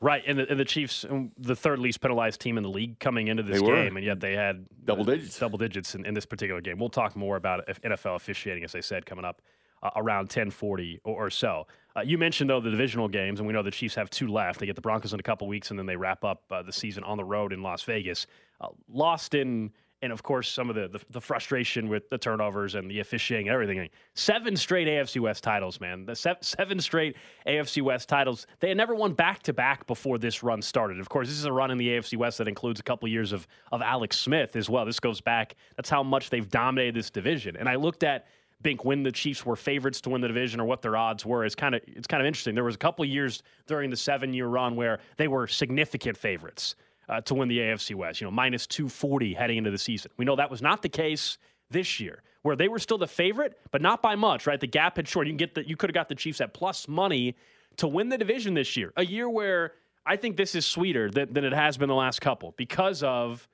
Right, 0.00 0.22
and 0.26 0.38
the, 0.38 0.50
and 0.50 0.60
the 0.60 0.64
Chiefs, 0.64 1.06
um, 1.08 1.32
the 1.38 1.56
third 1.56 1.78
least 1.78 2.00
penalized 2.00 2.40
team 2.40 2.58
in 2.58 2.62
the 2.62 2.68
league 2.68 2.98
coming 2.98 3.28
into 3.28 3.42
this 3.42 3.62
game, 3.62 3.96
and 3.96 4.04
yet 4.04 4.20
they 4.20 4.34
had 4.34 4.66
double 4.84 5.04
digits, 5.04 5.38
double 5.38 5.56
digits 5.56 5.94
in, 5.94 6.04
in, 6.04 6.12
this 6.12 6.26
particular 6.26 6.60
game. 6.60 6.78
We'll 6.78 6.90
talk 6.90 7.16
more 7.16 7.36
about 7.36 7.66
NFL 7.66 8.16
officiating, 8.16 8.64
as 8.64 8.74
I 8.74 8.80
said, 8.80 9.06
coming 9.06 9.24
up 9.24 9.40
uh, 9.82 9.90
around 9.96 10.28
10:40 10.28 11.00
or, 11.04 11.26
or 11.26 11.30
so. 11.30 11.66
Uh, 11.96 12.00
you 12.00 12.18
mentioned 12.18 12.50
though 12.50 12.60
the 12.60 12.70
divisional 12.70 13.08
games, 13.08 13.40
and 13.40 13.46
we 13.46 13.54
know 13.54 13.62
the 13.62 13.70
Chiefs 13.70 13.94
have 13.94 14.10
two 14.10 14.28
left. 14.28 14.60
They 14.60 14.66
get 14.66 14.74
the 14.74 14.82
Broncos 14.82 15.14
in 15.14 15.20
a 15.20 15.22
couple 15.22 15.46
weeks, 15.46 15.70
and 15.70 15.78
then 15.78 15.86
they 15.86 15.96
wrap 15.96 16.22
up 16.24 16.42
uh, 16.50 16.62
the 16.62 16.72
season 16.72 17.02
on 17.04 17.16
the 17.16 17.24
road 17.24 17.52
in 17.52 17.62
Las 17.62 17.82
Vegas. 17.84 18.26
Uh, 18.60 18.68
lost 18.88 19.32
in 19.32 19.72
and 20.04 20.12
of 20.12 20.22
course 20.22 20.48
some 20.48 20.68
of 20.68 20.76
the, 20.76 20.86
the, 20.86 21.00
the 21.10 21.20
frustration 21.20 21.88
with 21.88 22.08
the 22.10 22.18
turnovers 22.18 22.74
and 22.74 22.90
the 22.90 23.00
officiating 23.00 23.48
and 23.48 23.54
everything. 23.54 23.88
Seven 24.12 24.54
straight 24.54 24.86
AFC 24.86 25.20
West 25.20 25.42
titles, 25.42 25.80
man. 25.80 26.04
The 26.04 26.14
se- 26.14 26.36
seven 26.42 26.78
straight 26.78 27.16
AFC 27.46 27.82
West 27.82 28.08
titles. 28.08 28.46
They 28.60 28.68
had 28.68 28.76
never 28.76 28.94
won 28.94 29.14
back 29.14 29.42
to 29.44 29.52
back 29.52 29.86
before 29.86 30.18
this 30.18 30.42
run 30.42 30.60
started. 30.62 31.00
Of 31.00 31.08
course, 31.08 31.28
this 31.28 31.38
is 31.38 31.46
a 31.46 31.52
run 31.52 31.70
in 31.70 31.78
the 31.78 31.88
AFC 31.88 32.18
West 32.18 32.38
that 32.38 32.46
includes 32.46 32.78
a 32.78 32.82
couple 32.82 33.08
years 33.08 33.32
of 33.32 33.48
of 33.72 33.82
Alex 33.82 34.18
Smith 34.18 34.54
as 34.56 34.68
well. 34.68 34.84
This 34.84 35.00
goes 35.00 35.20
back. 35.20 35.56
That's 35.76 35.90
how 35.90 36.02
much 36.02 36.30
they've 36.30 36.48
dominated 36.48 36.94
this 36.94 37.10
division. 37.10 37.56
And 37.56 37.68
I 37.68 37.74
looked 37.74 38.04
at. 38.04 38.26
Bink 38.62 38.82
when 38.82 39.02
the 39.02 39.12
Chiefs 39.12 39.44
were 39.44 39.56
favorites 39.56 40.00
to 40.00 40.08
win 40.08 40.22
the 40.22 40.28
division 40.28 40.58
or 40.58 40.64
what 40.64 40.80
their 40.80 40.96
odds 40.96 41.26
were. 41.26 41.44
It's 41.44 41.56
kind 41.56 41.74
of 41.74 41.82
it's 41.86 42.06
kind 42.06 42.22
of 42.22 42.26
interesting. 42.26 42.54
There 42.54 42.64
was 42.64 42.76
a 42.76 42.78
couple 42.78 43.04
years 43.04 43.42
during 43.66 43.90
the 43.90 43.96
seven 43.96 44.32
year 44.32 44.46
run 44.46 44.74
where 44.74 45.00
they 45.18 45.28
were 45.28 45.46
significant 45.46 46.16
favorites 46.16 46.74
uh, 47.08 47.20
to 47.22 47.34
win 47.34 47.48
the 47.48 47.58
AFC 47.58 47.94
West, 47.94 48.20
you 48.20 48.26
know, 48.26 48.30
minus 48.30 48.66
240 48.66 49.34
heading 49.34 49.58
into 49.58 49.70
the 49.70 49.78
season. 49.78 50.10
We 50.16 50.24
know 50.24 50.36
that 50.36 50.50
was 50.50 50.62
not 50.62 50.82
the 50.82 50.88
case 50.88 51.38
this 51.70 52.00
year, 52.00 52.22
where 52.42 52.56
they 52.56 52.68
were 52.68 52.78
still 52.78 52.98
the 52.98 53.06
favorite, 53.06 53.58
but 53.70 53.82
not 53.82 54.02
by 54.02 54.14
much, 54.14 54.46
right? 54.46 54.60
The 54.60 54.66
gap 54.66 54.96
had 54.96 55.08
short. 55.08 55.26
You 55.26 55.32
can 55.32 55.38
get 55.38 55.54
the, 55.54 55.68
you 55.68 55.76
could 55.76 55.90
have 55.90 55.94
got 55.94 56.08
the 56.08 56.14
Chiefs 56.14 56.40
at 56.40 56.54
plus 56.54 56.88
money 56.88 57.36
to 57.76 57.88
win 57.88 58.08
the 58.08 58.18
division 58.18 58.54
this 58.54 58.76
year, 58.76 58.92
a 58.96 59.04
year 59.04 59.28
where 59.28 59.72
I 60.06 60.16
think 60.16 60.36
this 60.36 60.54
is 60.54 60.66
sweeter 60.66 61.10
than, 61.10 61.32
than 61.32 61.44
it 61.44 61.52
has 61.52 61.76
been 61.76 61.88
the 61.88 61.94
last 61.94 62.20
couple 62.20 62.54
because 62.56 63.02
of 63.02 63.48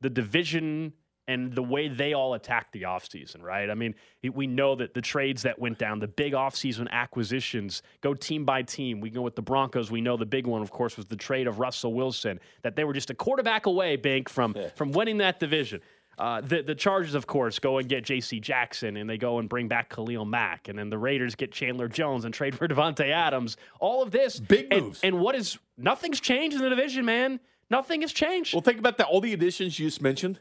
the 0.00 0.10
division 0.10 0.92
and 1.26 1.52
the 1.52 1.62
way 1.62 1.88
they 1.88 2.12
all 2.12 2.34
attacked 2.34 2.72
the 2.72 2.82
offseason, 2.82 3.42
right? 3.42 3.70
I 3.70 3.74
mean, 3.74 3.94
we 4.32 4.46
know 4.46 4.74
that 4.76 4.94
the 4.94 5.00
trades 5.00 5.42
that 5.42 5.58
went 5.58 5.78
down, 5.78 5.98
the 5.98 6.08
big 6.08 6.32
offseason 6.34 6.88
acquisitions, 6.90 7.82
go 8.00 8.14
team 8.14 8.44
by 8.44 8.62
team. 8.62 9.00
We 9.00 9.10
go 9.10 9.22
with 9.22 9.34
the 9.34 9.42
Broncos. 9.42 9.90
We 9.90 10.00
know 10.00 10.16
the 10.16 10.26
big 10.26 10.46
one, 10.46 10.62
of 10.62 10.70
course, 10.70 10.96
was 10.96 11.06
the 11.06 11.16
trade 11.16 11.46
of 11.46 11.58
Russell 11.58 11.94
Wilson, 11.94 12.40
that 12.62 12.76
they 12.76 12.84
were 12.84 12.92
just 12.92 13.10
a 13.10 13.14
quarterback 13.14 13.66
away, 13.66 13.96
Bink, 13.96 14.28
from, 14.28 14.54
yeah. 14.56 14.68
from 14.76 14.92
winning 14.92 15.18
that 15.18 15.40
division. 15.40 15.80
Uh, 16.18 16.40
the 16.40 16.62
the 16.62 16.74
Chargers, 16.74 17.14
of 17.14 17.26
course, 17.26 17.58
go 17.58 17.78
and 17.78 17.88
get 17.88 18.04
J.C. 18.04 18.38
Jackson, 18.38 18.96
and 18.96 19.10
they 19.10 19.18
go 19.18 19.40
and 19.40 19.48
bring 19.48 19.66
back 19.66 19.90
Khalil 19.90 20.24
Mack, 20.24 20.68
and 20.68 20.78
then 20.78 20.88
the 20.88 20.98
Raiders 20.98 21.34
get 21.34 21.50
Chandler 21.50 21.88
Jones 21.88 22.24
and 22.24 22.32
trade 22.32 22.56
for 22.56 22.68
Davante 22.68 23.10
Adams. 23.10 23.56
All 23.80 24.00
of 24.00 24.12
this, 24.12 24.38
big 24.38 24.70
moves. 24.70 25.00
And, 25.02 25.14
and 25.14 25.22
what 25.22 25.34
is 25.34 25.58
nothing's 25.76 26.20
changed 26.20 26.56
in 26.56 26.62
the 26.62 26.68
division, 26.68 27.04
man. 27.04 27.40
Nothing 27.70 28.02
has 28.02 28.12
changed. 28.12 28.54
Well, 28.54 28.60
think 28.60 28.78
about 28.78 28.98
that. 28.98 29.06
All 29.06 29.20
the 29.20 29.32
additions 29.32 29.78
you 29.78 29.86
just 29.88 30.02
mentioned. 30.02 30.38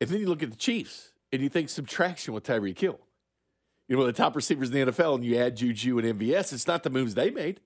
And 0.00 0.10
then 0.10 0.20
you 0.20 0.28
look 0.28 0.42
at 0.42 0.50
the 0.50 0.56
Chiefs 0.56 1.12
and 1.32 1.42
you 1.42 1.48
think 1.48 1.68
subtraction 1.68 2.34
with 2.34 2.44
Tyreek 2.44 2.78
Hill. 2.78 3.00
You 3.88 3.96
know, 3.96 4.06
the 4.06 4.12
top 4.12 4.34
receivers 4.34 4.70
in 4.70 4.86
the 4.86 4.92
NFL, 4.92 5.16
and 5.16 5.24
you 5.24 5.36
add 5.36 5.56
Juju 5.56 5.98
and 5.98 6.18
MVS. 6.18 6.52
It's 6.52 6.66
not 6.66 6.82
the 6.82 6.90
moves 6.90 7.14
they 7.14 7.30
made. 7.30 7.60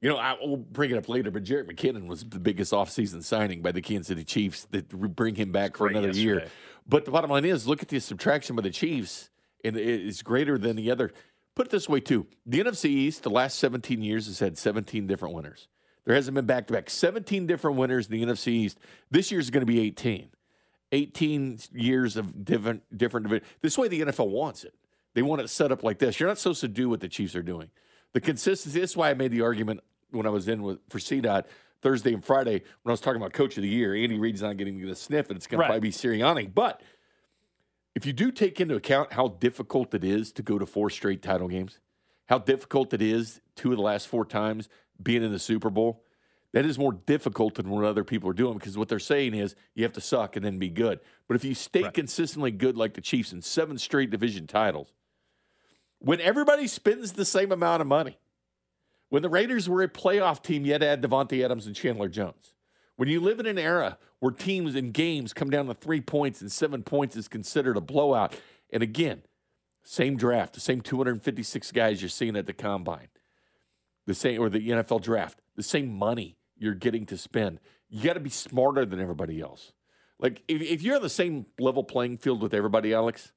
You 0.00 0.10
know, 0.10 0.16
I 0.16 0.34
will 0.34 0.56
bring 0.56 0.90
it 0.90 0.96
up 0.96 1.08
later, 1.08 1.30
but 1.30 1.44
Jerick 1.44 1.70
McKinnon 1.70 2.06
was 2.06 2.24
the 2.24 2.38
biggest 2.38 2.72
offseason 2.72 3.22
signing 3.22 3.62
by 3.62 3.72
the 3.72 3.80
Kansas 3.80 4.08
City 4.08 4.24
Chiefs 4.24 4.66
that 4.70 4.88
bring 4.88 5.34
him 5.34 5.52
back 5.52 5.76
for 5.76 5.88
another 5.88 6.08
yesterday. 6.08 6.24
year. 6.24 6.46
But 6.86 7.04
the 7.04 7.10
bottom 7.10 7.30
line 7.30 7.44
is 7.44 7.66
look 7.66 7.82
at 7.82 7.88
the 7.88 8.00
subtraction 8.00 8.56
by 8.56 8.62
the 8.62 8.70
Chiefs, 8.70 9.30
and 9.64 9.76
it's 9.76 10.22
greater 10.22 10.58
than 10.58 10.76
the 10.76 10.90
other. 10.90 11.12
Put 11.54 11.68
it 11.68 11.70
this 11.70 11.88
way, 11.88 12.00
too 12.00 12.26
the 12.44 12.60
NFC 12.60 12.86
East, 12.86 13.22
the 13.22 13.30
last 13.30 13.58
17 13.58 14.02
years, 14.02 14.26
has 14.26 14.40
had 14.40 14.58
17 14.58 15.06
different 15.06 15.34
winners. 15.34 15.68
There 16.04 16.14
hasn't 16.14 16.34
been 16.34 16.44
back 16.46 16.66
to 16.66 16.74
back 16.74 16.90
17 16.90 17.46
different 17.46 17.78
winners 17.78 18.06
in 18.08 18.12
the 18.12 18.26
NFC 18.26 18.48
East. 18.48 18.78
This 19.10 19.30
year 19.30 19.40
is 19.40 19.50
going 19.50 19.62
to 19.62 19.66
be 19.66 19.80
18. 19.80 20.28
18 20.94 21.58
years 21.72 22.16
of 22.16 22.44
different 22.44 22.82
different 22.96 23.24
division. 23.24 23.46
This 23.60 23.76
way 23.76 23.88
the 23.88 24.02
NFL 24.02 24.30
wants 24.30 24.64
it. 24.64 24.74
They 25.14 25.22
want 25.22 25.42
it 25.42 25.48
set 25.48 25.72
up 25.72 25.82
like 25.82 25.98
this. 25.98 26.18
You're 26.18 26.28
not 26.28 26.38
supposed 26.38 26.60
to 26.60 26.68
do 26.68 26.88
what 26.88 27.00
the 27.00 27.08
Chiefs 27.08 27.36
are 27.36 27.42
doing. 27.42 27.70
The 28.12 28.20
consistency. 28.20 28.80
That's 28.80 28.96
why 28.96 29.10
I 29.10 29.14
made 29.14 29.32
the 29.32 29.42
argument 29.42 29.80
when 30.10 30.26
I 30.26 30.30
was 30.30 30.48
in 30.48 30.62
with 30.62 30.78
for 30.88 30.98
CDOT 30.98 31.44
Thursday 31.82 32.14
and 32.14 32.24
Friday 32.24 32.62
when 32.82 32.90
I 32.90 32.92
was 32.92 33.00
talking 33.00 33.20
about 33.20 33.32
Coach 33.32 33.56
of 33.56 33.62
the 33.62 33.68
Year. 33.68 33.94
Andy 33.94 34.18
Reid's 34.18 34.42
not 34.42 34.56
getting 34.56 34.80
the 34.84 34.96
sniff, 34.96 35.28
and 35.28 35.36
it's 35.36 35.46
going 35.46 35.60
right. 35.60 35.66
to 35.66 35.72
probably 35.72 35.88
be 35.88 35.92
Sirianni. 35.92 36.52
But 36.52 36.80
if 37.94 38.06
you 38.06 38.12
do 38.12 38.30
take 38.30 38.60
into 38.60 38.76
account 38.76 39.12
how 39.12 39.28
difficult 39.28 39.94
it 39.94 40.04
is 40.04 40.32
to 40.32 40.42
go 40.42 40.58
to 40.58 40.66
four 40.66 40.90
straight 40.90 41.22
title 41.22 41.48
games, 41.48 41.80
how 42.26 42.38
difficult 42.38 42.94
it 42.94 43.02
is 43.02 43.40
two 43.56 43.70
of 43.72 43.76
the 43.76 43.82
last 43.82 44.08
four 44.08 44.24
times 44.24 44.68
being 45.02 45.22
in 45.22 45.32
the 45.32 45.38
Super 45.38 45.70
Bowl, 45.70 46.03
that 46.54 46.64
is 46.64 46.78
more 46.78 46.92
difficult 46.92 47.56
than 47.56 47.68
what 47.68 47.84
other 47.84 48.04
people 48.04 48.30
are 48.30 48.34
doing 48.34 48.56
because 48.56 48.78
what 48.78 48.88
they're 48.88 49.00
saying 49.00 49.34
is 49.34 49.56
you 49.74 49.82
have 49.82 49.92
to 49.92 50.00
suck 50.00 50.36
and 50.36 50.44
then 50.44 50.56
be 50.56 50.68
good. 50.70 51.00
But 51.26 51.34
if 51.34 51.44
you 51.44 51.52
stay 51.52 51.82
right. 51.82 51.92
consistently 51.92 52.52
good 52.52 52.76
like 52.76 52.94
the 52.94 53.00
Chiefs 53.00 53.32
in 53.32 53.42
seven 53.42 53.76
straight 53.76 54.10
division 54.10 54.46
titles, 54.46 54.92
when 55.98 56.20
everybody 56.20 56.68
spends 56.68 57.12
the 57.12 57.24
same 57.24 57.50
amount 57.50 57.80
of 57.80 57.88
money, 57.88 58.18
when 59.08 59.22
the 59.22 59.28
Raiders 59.28 59.68
were 59.68 59.82
a 59.82 59.88
playoff 59.88 60.44
team, 60.44 60.64
yet 60.64 60.80
had 60.80 61.02
to 61.02 61.08
add 61.08 61.10
Davante 61.10 61.44
Adams 61.44 61.66
and 61.66 61.74
Chandler 61.74 62.08
Jones. 62.08 62.54
When 62.94 63.08
you 63.08 63.20
live 63.20 63.40
in 63.40 63.46
an 63.46 63.58
era 63.58 63.98
where 64.20 64.30
teams 64.30 64.76
and 64.76 64.94
games 64.94 65.32
come 65.32 65.50
down 65.50 65.66
to 65.66 65.74
three 65.74 66.00
points 66.00 66.40
and 66.40 66.52
seven 66.52 66.84
points 66.84 67.16
is 67.16 67.26
considered 67.26 67.76
a 67.76 67.80
blowout, 67.80 68.32
and 68.70 68.80
again, 68.80 69.22
same 69.82 70.16
draft, 70.16 70.54
the 70.54 70.60
same 70.60 70.80
256 70.80 71.72
guys 71.72 72.00
you're 72.00 72.08
seeing 72.08 72.36
at 72.36 72.46
the 72.46 72.52
combine, 72.52 73.08
the 74.06 74.14
same 74.14 74.40
or 74.40 74.48
the 74.48 74.68
NFL 74.68 75.02
draft, 75.02 75.40
the 75.56 75.62
same 75.64 75.92
money 75.92 76.36
you're 76.56 76.74
getting 76.74 77.06
to 77.06 77.18
spend. 77.18 77.60
You 77.88 78.02
got 78.02 78.14
to 78.14 78.20
be 78.20 78.30
smarter 78.30 78.84
than 78.84 79.00
everybody 79.00 79.40
else. 79.40 79.72
Like 80.18 80.42
if, 80.48 80.62
if 80.62 80.82
you're 80.82 80.96
on 80.96 81.02
the 81.02 81.08
same 81.08 81.46
level 81.58 81.84
playing 81.84 82.18
field 82.18 82.42
with 82.42 82.54
everybody, 82.54 82.94
Alex, 82.94 83.32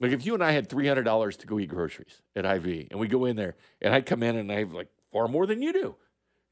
like 0.00 0.12
if 0.12 0.24
you 0.26 0.34
and 0.34 0.42
I 0.42 0.52
had 0.52 0.68
three 0.68 0.86
hundred 0.86 1.04
dollars 1.04 1.36
to 1.38 1.46
go 1.46 1.58
eat 1.58 1.68
groceries 1.68 2.22
at 2.36 2.44
Hy-Vee, 2.44 2.88
and 2.90 3.00
we 3.00 3.08
go 3.08 3.24
in 3.24 3.36
there, 3.36 3.56
and 3.80 3.94
I 3.94 4.00
come 4.00 4.22
in 4.22 4.36
and 4.36 4.50
I 4.50 4.60
have 4.60 4.72
like 4.72 4.88
far 5.12 5.28
more 5.28 5.46
than 5.46 5.62
you 5.62 5.72
do. 5.72 5.96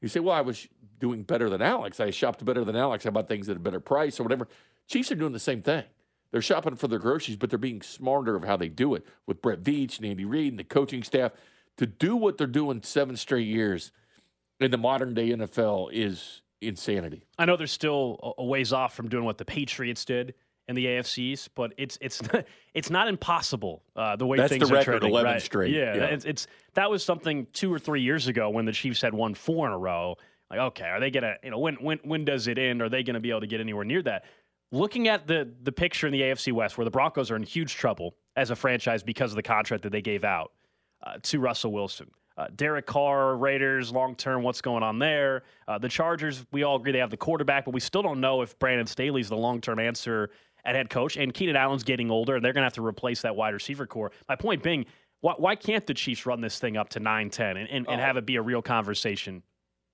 You 0.01 0.07
say, 0.07 0.19
"Well, 0.19 0.35
I 0.35 0.41
was 0.41 0.67
doing 0.99 1.23
better 1.23 1.49
than 1.49 1.61
Alex. 1.61 1.99
I 1.99 2.09
shopped 2.11 2.43
better 2.43 2.63
than 2.63 2.75
Alex. 2.75 3.05
I 3.05 3.09
bought 3.09 3.27
things 3.27 3.49
at 3.49 3.57
a 3.57 3.59
better 3.59 3.79
price 3.79 4.19
or 4.19 4.23
whatever." 4.23 4.47
Chiefs 4.87 5.11
are 5.11 5.15
doing 5.15 5.33
the 5.33 5.39
same 5.39 5.61
thing. 5.61 5.83
They're 6.31 6.41
shopping 6.41 6.75
for 6.75 6.87
their 6.87 6.99
groceries, 6.99 7.37
but 7.37 7.49
they're 7.49 7.59
being 7.59 7.81
smarter 7.81 8.35
of 8.35 8.43
how 8.43 8.57
they 8.57 8.69
do 8.69 8.95
it 8.95 9.05
with 9.25 9.41
Brett 9.41 9.63
Veach 9.63 9.97
and 9.97 10.05
Andy 10.05 10.25
Reid 10.25 10.53
and 10.53 10.59
the 10.59 10.63
coaching 10.63 11.03
staff 11.03 11.31
to 11.77 11.85
do 11.85 12.15
what 12.15 12.37
they're 12.37 12.47
doing 12.47 12.81
seven 12.83 13.15
straight 13.15 13.47
years 13.47 13.91
in 14.59 14.71
the 14.71 14.77
modern 14.77 15.13
day 15.13 15.29
NFL 15.29 15.89
is 15.91 16.41
insanity. 16.61 17.23
I 17.37 17.45
know 17.45 17.57
they're 17.57 17.67
still 17.67 18.35
a 18.37 18.43
ways 18.43 18.73
off 18.73 18.95
from 18.95 19.09
doing 19.09 19.23
what 19.23 19.37
the 19.37 19.45
Patriots 19.45 20.05
did 20.05 20.33
in 20.67 20.75
the 20.75 20.85
AFCs, 20.85 21.49
but 21.55 21.73
it's 21.77 21.97
it's 22.01 22.21
it's 22.73 22.89
not 22.89 23.07
impossible 23.07 23.83
uh, 23.95 24.15
the 24.15 24.25
way 24.25 24.37
That's 24.37 24.49
things 24.49 24.67
the 24.67 24.73
are 24.73 24.77
record, 24.77 24.91
trending. 24.99 25.11
Eleven 25.11 25.33
right? 25.33 25.41
straight. 25.41 25.73
Yeah, 25.73 25.95
yeah. 25.95 26.03
It's, 26.05 26.25
it's, 26.25 26.47
that 26.73 26.89
was 26.89 27.03
something 27.03 27.47
two 27.53 27.71
or 27.73 27.79
three 27.79 28.01
years 28.01 28.27
ago 28.27 28.49
when 28.49 28.65
the 28.65 28.71
Chiefs 28.71 29.01
had 29.01 29.13
won 29.13 29.33
four 29.33 29.67
in 29.67 29.73
a 29.73 29.77
row. 29.77 30.15
Like, 30.49 30.59
okay, 30.59 30.85
are 30.85 30.99
they 30.99 31.11
gonna 31.11 31.35
you 31.43 31.51
know 31.51 31.59
when 31.59 31.75
when 31.75 31.99
when 32.03 32.25
does 32.25 32.47
it 32.47 32.57
end? 32.57 32.81
Are 32.81 32.89
they 32.89 33.03
gonna 33.03 33.19
be 33.19 33.29
able 33.29 33.41
to 33.41 33.47
get 33.47 33.61
anywhere 33.61 33.85
near 33.85 34.01
that? 34.03 34.25
Looking 34.71 35.07
at 35.07 35.27
the 35.27 35.49
the 35.63 35.71
picture 35.71 36.07
in 36.07 36.13
the 36.13 36.21
AFC 36.21 36.51
West, 36.51 36.77
where 36.77 36.85
the 36.85 36.91
Broncos 36.91 37.31
are 37.31 37.35
in 37.35 37.43
huge 37.43 37.75
trouble 37.75 38.15
as 38.35 38.49
a 38.49 38.55
franchise 38.55 39.03
because 39.03 39.31
of 39.31 39.35
the 39.35 39.43
contract 39.43 39.83
that 39.83 39.91
they 39.91 40.01
gave 40.01 40.23
out 40.23 40.51
uh, 41.05 41.17
to 41.23 41.39
Russell 41.39 41.71
Wilson. 41.71 42.11
Uh, 42.37 42.45
Derek 42.55 42.85
Carr, 42.85 43.35
Raiders, 43.35 43.91
long 43.91 44.15
term, 44.15 44.43
what's 44.43 44.61
going 44.61 44.83
on 44.83 44.99
there? 44.99 45.43
Uh, 45.67 45.79
the 45.79 45.89
Chargers, 45.89 46.45
we 46.51 46.63
all 46.63 46.75
agree 46.75 46.91
they 46.91 46.99
have 46.99 47.09
the 47.09 47.17
quarterback, 47.17 47.65
but 47.65 47.73
we 47.73 47.79
still 47.79 48.03
don't 48.03 48.21
know 48.21 48.41
if 48.41 48.57
Brandon 48.59 48.85
Staley's 48.85 49.29
the 49.29 49.35
long 49.35 49.59
term 49.59 49.79
answer 49.79 50.29
at 50.63 50.75
head 50.75 50.89
coach. 50.89 51.17
And 51.17 51.33
Keenan 51.33 51.55
Allen's 51.55 51.83
getting 51.83 52.11
older, 52.11 52.35
and 52.35 52.45
they're 52.45 52.53
going 52.53 52.61
to 52.61 52.65
have 52.65 52.73
to 52.73 52.85
replace 52.85 53.23
that 53.23 53.35
wide 53.35 53.53
receiver 53.53 53.87
core. 53.87 54.11
My 54.29 54.35
point 54.35 54.61
being, 54.61 54.85
why, 55.21 55.33
why 55.37 55.55
can't 55.55 55.87
the 55.87 55.95
Chiefs 55.95 56.27
run 56.27 56.41
this 56.41 56.59
thing 56.59 56.77
up 56.77 56.89
to 56.89 56.99
9 56.99 57.29
10 57.31 57.57
and, 57.57 57.69
and, 57.69 57.87
and 57.89 57.99
have 57.99 58.17
it 58.17 58.25
be 58.25 58.35
a 58.35 58.41
real 58.41 58.61
conversation? 58.61 59.41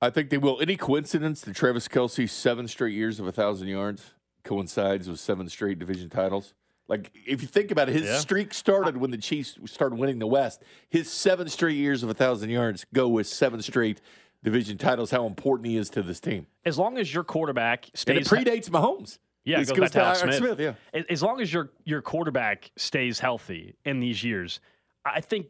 I 0.01 0.09
think 0.09 0.29
they 0.29 0.37
will. 0.37 0.59
Any 0.61 0.75
coincidence 0.75 1.41
that 1.41 1.55
Travis 1.55 1.87
Kelce's 1.87 2.33
seven 2.33 2.67
straight 2.67 2.93
years 2.93 3.19
of 3.19 3.25
1,000 3.25 3.69
yards, 3.69 4.15
coincides 4.43 5.07
with 5.07 5.21
seven 5.21 5.47
straight 5.47 5.79
division 5.79 6.09
titles? 6.09 6.53
Like, 6.87 7.11
if 7.25 7.41
you 7.41 7.47
think 7.47 7.71
about 7.71 7.89
it, 7.89 7.93
his 7.93 8.03
yeah. 8.03 8.17
streak 8.19 8.53
started 8.53 8.97
when 8.97 9.11
the 9.11 9.17
Chiefs 9.17 9.57
started 9.65 9.97
winning 9.97 10.19
the 10.19 10.27
West. 10.27 10.63
His 10.89 11.09
seven 11.09 11.47
straight 11.47 11.77
years 11.77 12.03
of 12.03 12.09
a 12.09 12.13
thousand 12.13 12.49
yards 12.49 12.85
go 12.93 13.07
with 13.07 13.27
seven 13.27 13.61
straight 13.61 14.01
division 14.43 14.77
titles. 14.77 15.09
How 15.09 15.25
important 15.25 15.67
he 15.67 15.77
is 15.77 15.89
to 15.91 16.01
this 16.01 16.19
team. 16.19 16.45
As 16.65 16.77
long 16.77 16.97
as 16.97 17.13
your 17.13 17.23
quarterback 17.23 17.89
stays, 17.93 18.17
and 18.17 18.25
it 18.25 18.45
predates 18.45 18.69
Mahomes. 18.69 19.17
Yeah, 19.45 19.59
it 19.59 19.67
goes, 19.67 19.77
goes 19.77 19.91
back 19.91 20.13
to 20.13 20.19
Smith. 20.19 20.35
Smith. 20.37 20.59
Yeah. 20.93 21.03
As 21.09 21.21
long 21.21 21.41
as 21.41 21.51
your 21.51 21.71
your 21.83 22.01
quarterback 22.01 22.71
stays 22.77 23.19
healthy 23.19 23.75
in 23.85 23.99
these 23.99 24.23
years, 24.23 24.59
I 25.05 25.21
think 25.21 25.47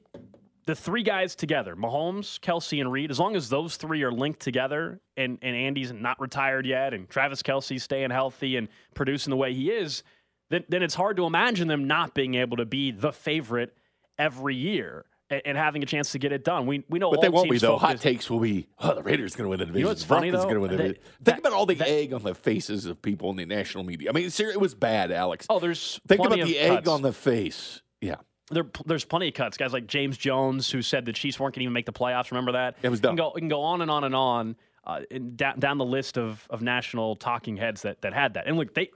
the 0.66 0.76
three 0.76 1.04
guys 1.04 1.36
together, 1.36 1.76
Mahomes, 1.76 2.40
Kelce, 2.40 2.80
and 2.80 2.92
Reid, 2.92 3.12
as 3.12 3.20
long 3.20 3.36
as 3.36 3.50
those 3.50 3.76
three 3.76 4.02
are 4.04 4.12
linked 4.12 4.40
together 4.40 5.00
and, 5.18 5.38
and 5.42 5.56
Andy's 5.56 5.92
not 5.92 6.20
retired 6.20 6.66
yet 6.66 6.94
and 6.94 7.10
Travis 7.10 7.44
Kelce's 7.44 7.84
staying 7.84 8.12
healthy 8.12 8.56
and 8.56 8.70
producing 8.94 9.32
the 9.32 9.38
way 9.38 9.54
he 9.54 9.70
is, 9.70 10.04
then, 10.54 10.64
then 10.70 10.84
it's 10.84 10.94
hard 10.94 11.18
to 11.18 11.26
imagine 11.26 11.68
them 11.68 11.88
not 11.88 12.14
being 12.14 12.36
able 12.36 12.58
to 12.58 12.66
be 12.66 12.92
the 12.92 13.12
favorite 13.12 13.76
every 14.20 14.56
year 14.56 15.06
and, 15.30 15.42
and 15.46 15.58
having 15.58 15.82
a 15.82 15.86
chance 15.86 16.12
to 16.12 16.20
get 16.20 16.32
it 16.32 16.44
done. 16.44 16.68
We 16.68 16.84
we 16.90 17.00
know, 17.00 17.10
but 17.10 17.22
they 17.22 17.30
won't 17.30 17.50
be 17.50 17.58
though. 17.58 17.80
Focus. 17.80 17.88
Hot 17.88 18.02
takes 18.02 18.30
will 18.30 18.40
be. 18.40 18.68
Oh, 18.80 18.94
the 18.94 19.02
Raiders 19.02 19.36
going 19.36 19.46
to 19.46 19.50
win 19.50 19.60
the 19.60 19.66
division. 19.66 19.80
You 19.80 19.84
know 19.86 19.90
what's 19.90 20.04
funny 20.04 20.30
though? 20.30 20.46
Win 20.48 20.62
the 20.62 20.78
division. 20.78 20.98
That, 21.22 21.36
Think 21.36 21.40
about 21.40 21.54
all 21.54 21.66
the 21.66 21.74
that, 21.76 21.88
egg 21.88 22.14
on 22.14 22.22
the 22.22 22.36
faces 22.36 22.86
of 22.86 23.02
people 23.02 23.32
in 23.32 23.38
the 23.38 23.46
national 23.46 23.84
media. 23.84 24.10
I 24.10 24.14
mean, 24.14 24.26
it 24.26 24.60
was 24.60 24.76
bad, 24.76 25.12
Alex. 25.12 25.48
Oh, 25.50 25.60
there's 25.60 26.00
think 26.08 26.24
about 26.24 26.38
the 26.38 26.60
egg 26.60 26.88
on 26.88 27.02
the 27.02 27.14
face. 27.14 27.82
Yeah. 28.00 28.18
There, 28.52 28.66
there's 28.86 29.06
plenty 29.06 29.30
of 29.30 29.34
cuts. 29.34 29.58
Guys 29.58 29.74
like 29.74 29.88
James 29.88 30.18
Jones, 30.18 30.70
who 30.70 30.82
said 30.84 31.06
the 31.06 31.14
Chiefs 31.14 31.40
weren't 31.40 31.56
going 31.56 31.62
to 31.62 31.64
even 31.64 31.74
make 31.74 31.88
the 31.88 31.94
playoffs. 31.94 32.30
Remember 32.30 32.52
that? 32.52 32.76
It 32.84 32.90
was 32.90 33.00
done. 33.00 33.18
You 33.18 33.24
can 33.24 33.26
go, 33.26 33.34
you 33.36 33.42
can 33.42 33.48
go 33.48 33.62
on 33.62 33.82
and 33.82 33.90
on 33.90 34.04
and 34.04 34.14
on 34.14 34.56
uh, 34.84 35.00
down, 35.36 35.60
down 35.60 35.78
the 35.78 35.86
list 35.86 36.18
of, 36.18 36.46
of 36.50 36.62
national 36.62 37.16
talking 37.16 37.58
heads 37.58 37.84
that, 37.84 38.02
that 38.02 38.14
had 38.14 38.36
that. 38.36 38.46
And 38.46 38.58
look, 38.58 38.74
they 38.76 38.92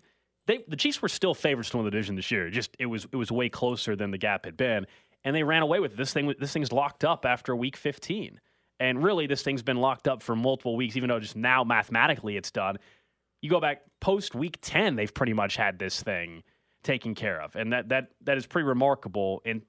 they 0.48 0.64
the 0.68 0.76
Chiefs 0.76 1.02
were 1.02 1.10
still 1.10 1.34
favorites 1.34 1.70
to 1.72 1.78
win 1.78 1.86
the 1.86 1.92
division 1.92 2.16
this 2.16 2.32
year. 2.32 2.50
Just 2.50 2.76
it 2.80 2.88
was 2.88 3.06
it 3.12 3.16
was 3.16 3.32
way 3.32 3.50
closer 3.50 3.96
than 3.96 4.12
the 4.12 4.18
gap 4.18 4.46
had 4.46 4.58
been, 4.58 4.88
and 5.24 5.36
they 5.36 5.44
ran 5.44 5.62
away 5.62 5.80
with 5.80 5.94
it. 5.94 5.98
This 5.98 6.14
thing 6.14 6.34
this 6.40 6.54
thing's 6.54 6.72
locked 6.72 7.04
up 7.06 7.26
after 7.26 7.56
week 7.56 7.76
15, 7.76 8.40
and 8.80 9.04
really 9.04 9.28
this 9.28 9.44
thing's 9.44 9.62
been 9.62 9.78
locked 9.78 10.08
up 10.08 10.24
for 10.24 10.36
multiple 10.36 10.76
weeks. 10.76 10.96
Even 10.96 11.10
though 11.10 11.20
just 11.20 11.36
now 11.36 11.64
mathematically 11.64 12.38
it's 12.38 12.50
done. 12.50 12.78
You 13.42 13.52
go 13.52 13.60
back 13.60 13.84
post 14.02 14.34
week 14.34 14.58
10, 14.62 14.96
they've 14.96 15.14
pretty 15.14 15.34
much 15.34 15.56
had 15.56 15.78
this 15.78 16.02
thing 16.02 16.42
taken 16.84 17.14
care 17.14 17.40
of, 17.42 17.56
and 17.56 17.72
that 17.74 17.90
that 17.90 18.08
that 18.22 18.38
is 18.38 18.48
pretty 18.48 18.68
remarkable 18.68 19.42
in 19.46 19.62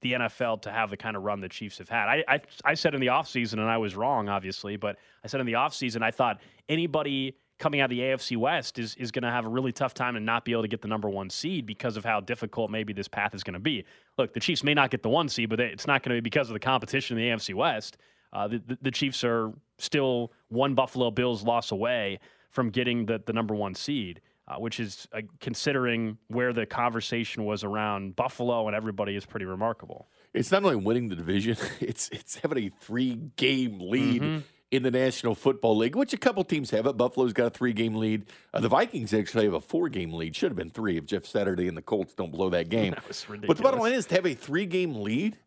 the 0.00 0.12
NFL 0.12 0.62
to 0.62 0.70
have 0.70 0.90
the 0.90 0.96
kind 0.96 1.16
of 1.16 1.22
run 1.22 1.40
the 1.40 1.48
Chiefs 1.48 1.78
have 1.78 1.88
had. 1.88 2.08
I 2.08 2.24
I, 2.26 2.40
I 2.64 2.74
said 2.74 2.94
in 2.94 3.00
the 3.00 3.08
offseason, 3.08 3.54
and 3.54 3.68
I 3.68 3.76
was 3.76 3.94
wrong, 3.94 4.30
obviously, 4.30 4.76
but 4.76 4.96
I 5.22 5.28
said 5.28 5.40
in 5.40 5.46
the 5.46 5.52
offseason, 5.52 6.02
I 6.02 6.10
thought 6.10 6.40
anybody 6.68 7.36
coming 7.58 7.80
out 7.80 7.84
of 7.84 7.90
the 7.90 8.00
AFC 8.00 8.36
West 8.36 8.78
is 8.78 8.94
is 8.96 9.10
going 9.10 9.22
to 9.22 9.30
have 9.30 9.46
a 9.46 9.48
really 9.48 9.72
tough 9.72 9.94
time 9.94 10.16
and 10.16 10.26
not 10.26 10.44
be 10.44 10.52
able 10.52 10.62
to 10.62 10.68
get 10.68 10.82
the 10.82 10.88
number 10.88 11.08
one 11.08 11.30
seed 11.30 11.66
because 11.66 11.96
of 11.96 12.04
how 12.04 12.20
difficult 12.20 12.70
maybe 12.70 12.92
this 12.92 13.08
path 13.08 13.34
is 13.34 13.42
going 13.42 13.54
to 13.54 13.60
be. 13.60 13.84
Look, 14.18 14.32
the 14.34 14.40
Chiefs 14.40 14.64
may 14.64 14.74
not 14.74 14.90
get 14.90 15.02
the 15.02 15.08
one 15.08 15.28
seed, 15.28 15.48
but 15.50 15.60
it's 15.60 15.86
not 15.86 16.02
going 16.02 16.16
to 16.16 16.20
be 16.20 16.24
because 16.24 16.48
of 16.50 16.54
the 16.54 16.60
competition 16.60 17.16
in 17.18 17.24
the 17.24 17.30
AFC 17.36 17.54
West. 17.54 17.96
Uh, 18.32 18.48
the, 18.48 18.58
the, 18.66 18.78
the 18.82 18.90
Chiefs 18.90 19.22
are 19.22 19.52
still 19.78 20.32
one 20.48 20.74
Buffalo 20.74 21.10
Bills 21.10 21.44
loss 21.44 21.70
away 21.70 22.18
from 22.50 22.70
getting 22.70 23.06
the, 23.06 23.22
the 23.24 23.32
number 23.32 23.54
one 23.54 23.74
seed. 23.74 24.20
uh, 24.46 24.56
which 24.56 24.78
is 24.78 25.08
uh, 25.12 25.20
considering 25.40 26.18
where 26.28 26.52
the 26.52 26.66
conversation 26.66 27.44
was 27.44 27.64
around 27.64 28.14
Buffalo 28.14 28.66
and 28.66 28.76
everybody 28.76 29.16
is 29.16 29.24
pretty 29.24 29.46
remarkable. 29.46 30.08
It's 30.34 30.50
not 30.50 30.64
only 30.64 30.76
winning 30.76 31.08
the 31.08 31.16
division; 31.16 31.56
it's 31.80 32.08
it's 32.10 32.36
having 32.38 32.58
a 32.58 32.70
three 32.80 33.16
game 33.36 33.78
lead. 33.80 34.22
Mm-hmm. 34.22 34.38
In 34.74 34.82
the 34.82 34.90
National 34.90 35.36
Football 35.36 35.76
League, 35.76 35.94
which 35.94 36.12
a 36.12 36.16
couple 36.16 36.42
teams 36.42 36.70
have 36.72 36.84
it. 36.86 36.96
Buffalo's 36.96 37.32
got 37.32 37.46
a 37.46 37.50
three 37.50 37.72
game 37.72 37.94
lead. 37.94 38.24
Uh, 38.52 38.58
the 38.58 38.68
Vikings 38.68 39.14
actually 39.14 39.44
have 39.44 39.54
a 39.54 39.60
four 39.60 39.88
game 39.88 40.12
lead. 40.12 40.34
Should 40.34 40.50
have 40.50 40.56
been 40.56 40.70
three 40.70 40.96
if 40.96 41.06
Jeff 41.06 41.24
Saturday 41.24 41.68
and 41.68 41.76
the 41.76 41.82
Colts 41.82 42.12
don't 42.12 42.32
blow 42.32 42.50
that 42.50 42.68
game. 42.70 42.90
that 42.90 43.06
was 43.06 43.28
ridiculous. 43.28 43.46
But 43.46 43.56
the 43.56 43.62
bottom 43.62 43.78
line 43.78 43.92
is 43.92 44.06
to 44.06 44.16
have 44.16 44.26
a 44.26 44.34
three 44.34 44.66
game 44.66 44.96
lead, 44.96 45.38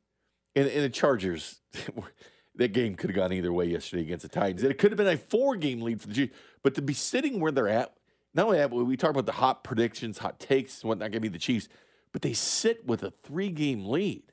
and, 0.56 0.70
and 0.70 0.82
the 0.82 0.90
Chargers, 0.90 1.60
that 2.56 2.70
game 2.70 2.96
could 2.96 3.10
have 3.10 3.18
gone 3.18 3.34
either 3.34 3.52
way 3.52 3.66
yesterday 3.66 4.04
against 4.04 4.24
the 4.24 4.30
Titans. 4.30 4.64
It 4.64 4.78
could 4.78 4.92
have 4.92 4.98
been 4.98 5.08
a 5.08 5.18
four 5.18 5.58
game 5.58 5.82
lead 5.82 6.00
for 6.00 6.08
the 6.08 6.14
Chiefs. 6.14 6.34
But 6.64 6.76
to 6.76 6.82
be 6.82 6.94
sitting 6.94 7.42
where 7.42 7.52
they're 7.52 7.68
at, 7.68 7.98
not 8.34 8.46
only 8.46 8.60
that, 8.60 8.72
we 8.72 8.96
talk 8.96 9.10
about 9.10 9.26
the 9.26 9.34
hot 9.34 9.62
predictions, 9.62 10.20
hot 10.20 10.40
takes, 10.40 10.86
what 10.86 11.00
not 11.00 11.12
going 11.12 11.14
to 11.14 11.20
be 11.20 11.28
the 11.28 11.38
Chiefs, 11.38 11.68
but 12.14 12.22
they 12.22 12.32
sit 12.32 12.88
with 12.88 13.04
a 13.04 13.12
three 13.12 13.50
game 13.50 13.88
lead. 13.88 14.24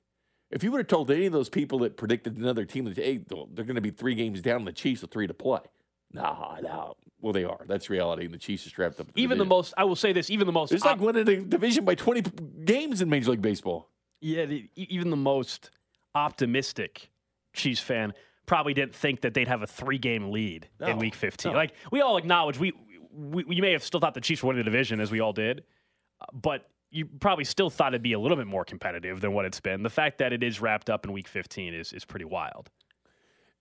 If 0.54 0.62
you 0.62 0.70
would 0.70 0.78
have 0.78 0.87
told 0.87 1.11
any 1.11 1.26
of 1.26 1.32
those 1.32 1.49
people 1.49 1.80
that 1.80 1.96
predicted 1.96 2.37
another 2.37 2.64
team 2.64 2.84
that 2.84 2.96
hey, 2.96 3.18
they're 3.18 3.64
going 3.64 3.75
to 3.75 3.80
be 3.80 3.90
three 3.90 4.14
games 4.14 4.40
down, 4.40 4.64
the 4.64 4.73
Chiefs 4.73 5.02
with 5.02 5.11
three 5.11 5.26
to 5.26 5.34
play. 5.34 5.58
Nah, 6.12 6.58
no. 6.62 6.94
Well, 7.20 7.32
they 7.32 7.42
are. 7.42 7.58
That's 7.66 7.90
reality, 7.90 8.26
and 8.26 8.32
the 8.32 8.38
Chiefs 8.38 8.64
are 8.64 8.68
strapped 8.68 9.00
up. 9.00 9.08
even 9.16 9.37
the, 9.37 9.44
the 9.44 9.49
most, 9.49 9.75
I 9.76 9.82
will 9.82 9.96
say 9.96 10.12
this, 10.12 10.30
even 10.30 10.46
the 10.46 10.52
most. 10.52 10.73
It's 10.73 10.84
op- 10.84 11.00
like 11.00 11.14
winning 11.14 11.28
a 11.28 11.40
division 11.40 11.84
by 11.84 11.96
20 11.96 12.23
games 12.64 13.02
in 13.02 13.08
Major 13.08 13.32
League 13.32 13.42
Baseball. 13.42 13.88
Yeah, 14.20 14.46
the, 14.46 14.70
even 14.76 15.11
the 15.11 15.16
most 15.16 15.70
optimistic 16.14 17.11
Chiefs 17.52 17.80
fan 17.80 18.14
probably 18.46 18.75
didn't 18.75 18.94
think 18.94 19.23
that 19.23 19.34
they'd 19.34 19.49
have 19.49 19.62
a 19.62 19.66
three 19.66 19.99
game 19.99 20.30
lead 20.30 20.68
no, 20.78 20.87
in 20.87 20.99
Week 20.99 21.16
15. 21.16 21.50
No. 21.50 21.58
Like 21.58 21.73
we 21.90 22.00
all 22.00 22.16
acknowledge, 22.16 22.61
we, 22.61 22.73
we 23.12 23.44
you 23.49 23.62
may 23.62 23.73
have 23.73 23.82
still 23.82 23.99
thought 23.99 24.14
the 24.14 24.20
Chiefs 24.20 24.44
were 24.44 24.49
winning 24.49 24.64
the 24.64 24.70
division 24.70 25.00
as 25.00 25.11
we 25.11 25.18
all 25.18 25.32
did, 25.32 25.64
uh, 26.20 26.26
but 26.32 26.68
you 26.94 27.06
probably 27.06 27.44
still 27.44 27.70
thought 27.70 27.92
it'd 27.92 28.02
be 28.02 28.12
a 28.12 28.18
little 28.18 28.36
bit 28.36 28.46
more 28.46 28.64
competitive 28.64 29.20
than 29.20 29.32
what 29.32 29.44
it's 29.44 29.58
been. 29.58 29.82
The 29.82 29.90
fact 29.90 30.18
that 30.18 30.32
it 30.32 30.44
is 30.44 30.60
wrapped 30.60 30.88
up 30.88 31.04
in 31.04 31.12
Week 31.12 31.26
15 31.26 31.74
is 31.74 31.92
is 31.92 32.04
pretty 32.04 32.24
wild. 32.24 32.70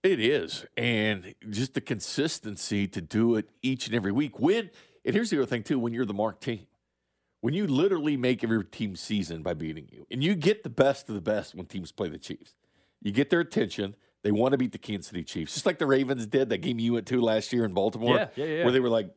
It 0.04 0.20
is, 0.20 0.66
and 0.76 1.34
just 1.50 1.74
the 1.74 1.80
consistency 1.80 2.86
to 2.88 3.00
do 3.00 3.36
it 3.36 3.48
each 3.62 3.86
and 3.86 3.96
every 3.96 4.12
week. 4.12 4.38
When 4.38 4.70
and 5.04 5.14
here's 5.14 5.30
the 5.30 5.38
other 5.38 5.46
thing 5.46 5.64
too: 5.64 5.78
when 5.78 5.92
you're 5.92 6.06
the 6.06 6.14
mark 6.14 6.40
team, 6.40 6.66
when 7.40 7.54
you 7.54 7.66
literally 7.66 8.16
make 8.16 8.44
every 8.44 8.64
team 8.64 8.94
season 8.96 9.42
by 9.42 9.54
beating 9.54 9.88
you, 9.90 10.06
and 10.10 10.22
you 10.22 10.34
get 10.34 10.62
the 10.62 10.70
best 10.70 11.08
of 11.08 11.14
the 11.14 11.20
best 11.20 11.54
when 11.54 11.66
teams 11.66 11.90
play 11.90 12.08
the 12.08 12.18
Chiefs, 12.18 12.54
you 13.02 13.10
get 13.10 13.30
their 13.30 13.40
attention. 13.40 13.96
They 14.22 14.30
want 14.30 14.52
to 14.52 14.58
beat 14.58 14.72
the 14.72 14.78
Kansas 14.78 15.08
City 15.08 15.24
Chiefs, 15.24 15.54
just 15.54 15.66
like 15.66 15.78
the 15.78 15.86
Ravens 15.86 16.26
did 16.26 16.50
that 16.50 16.58
game 16.58 16.78
you 16.78 16.94
went 16.94 17.06
to 17.08 17.20
last 17.20 17.52
year 17.52 17.64
in 17.64 17.74
Baltimore, 17.74 18.16
yeah, 18.16 18.28
yeah, 18.36 18.44
yeah. 18.44 18.64
where 18.64 18.72
they 18.72 18.80
were 18.80 18.88
like, 18.88 19.10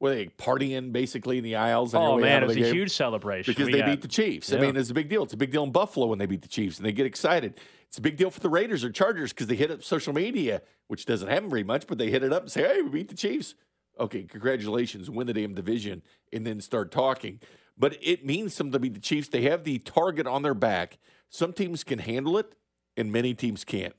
were 0.00 0.14
they 0.14 0.26
partying 0.26 0.92
basically 0.92 1.38
in 1.38 1.44
the 1.44 1.56
aisles? 1.56 1.94
Oh 1.94 2.18
man, 2.18 2.42
it 2.42 2.46
was 2.46 2.56
a 2.56 2.60
game? 2.60 2.74
huge 2.74 2.92
celebration 2.92 3.50
because 3.52 3.66
we 3.66 3.72
they 3.72 3.82
beat 3.82 4.02
the 4.02 4.08
Chiefs. 4.08 4.50
Yeah. 4.50 4.58
I 4.58 4.60
mean, 4.60 4.76
it's 4.76 4.90
a 4.90 4.94
big 4.94 5.08
deal. 5.08 5.22
It's 5.22 5.32
a 5.32 5.38
big 5.38 5.52
deal 5.52 5.64
in 5.64 5.72
Buffalo 5.72 6.06
when 6.06 6.18
they 6.18 6.26
beat 6.26 6.42
the 6.42 6.48
Chiefs 6.48 6.78
and 6.78 6.86
they 6.86 6.92
get 6.92 7.06
excited. 7.06 7.58
It's 7.88 7.98
a 7.98 8.02
big 8.02 8.16
deal 8.16 8.30
for 8.30 8.40
the 8.40 8.48
Raiders 8.48 8.82
or 8.82 8.90
Chargers 8.90 9.32
because 9.32 9.46
they 9.46 9.54
hit 9.54 9.70
up 9.70 9.82
social 9.82 10.12
media, 10.12 10.62
which 10.88 11.06
doesn't 11.06 11.28
happen 11.28 11.48
very 11.48 11.64
much, 11.64 11.86
but 11.86 11.98
they 11.98 12.10
hit 12.10 12.22
it 12.22 12.32
up 12.32 12.42
and 12.42 12.50
say, 12.50 12.62
"Hey, 12.62 12.82
we 12.82 12.90
beat 12.90 13.08
the 13.08 13.14
Chiefs." 13.14 13.54
Okay, 13.98 14.24
congratulations, 14.24 15.08
win 15.08 15.28
the 15.28 15.32
damn 15.32 15.54
division, 15.54 16.02
and 16.32 16.44
then 16.44 16.60
start 16.60 16.90
talking. 16.90 17.40
But 17.78 17.96
it 18.02 18.24
means 18.24 18.54
something 18.54 18.72
to 18.72 18.78
beat 18.78 18.94
the 18.94 19.00
Chiefs. 19.00 19.28
They 19.28 19.42
have 19.42 19.64
the 19.64 19.78
target 19.78 20.26
on 20.26 20.42
their 20.42 20.54
back. 20.54 20.98
Some 21.28 21.52
teams 21.52 21.84
can 21.84 22.00
handle 22.00 22.36
it, 22.38 22.54
and 22.96 23.12
many 23.12 23.34
teams 23.34 23.64
can't. 23.64 23.94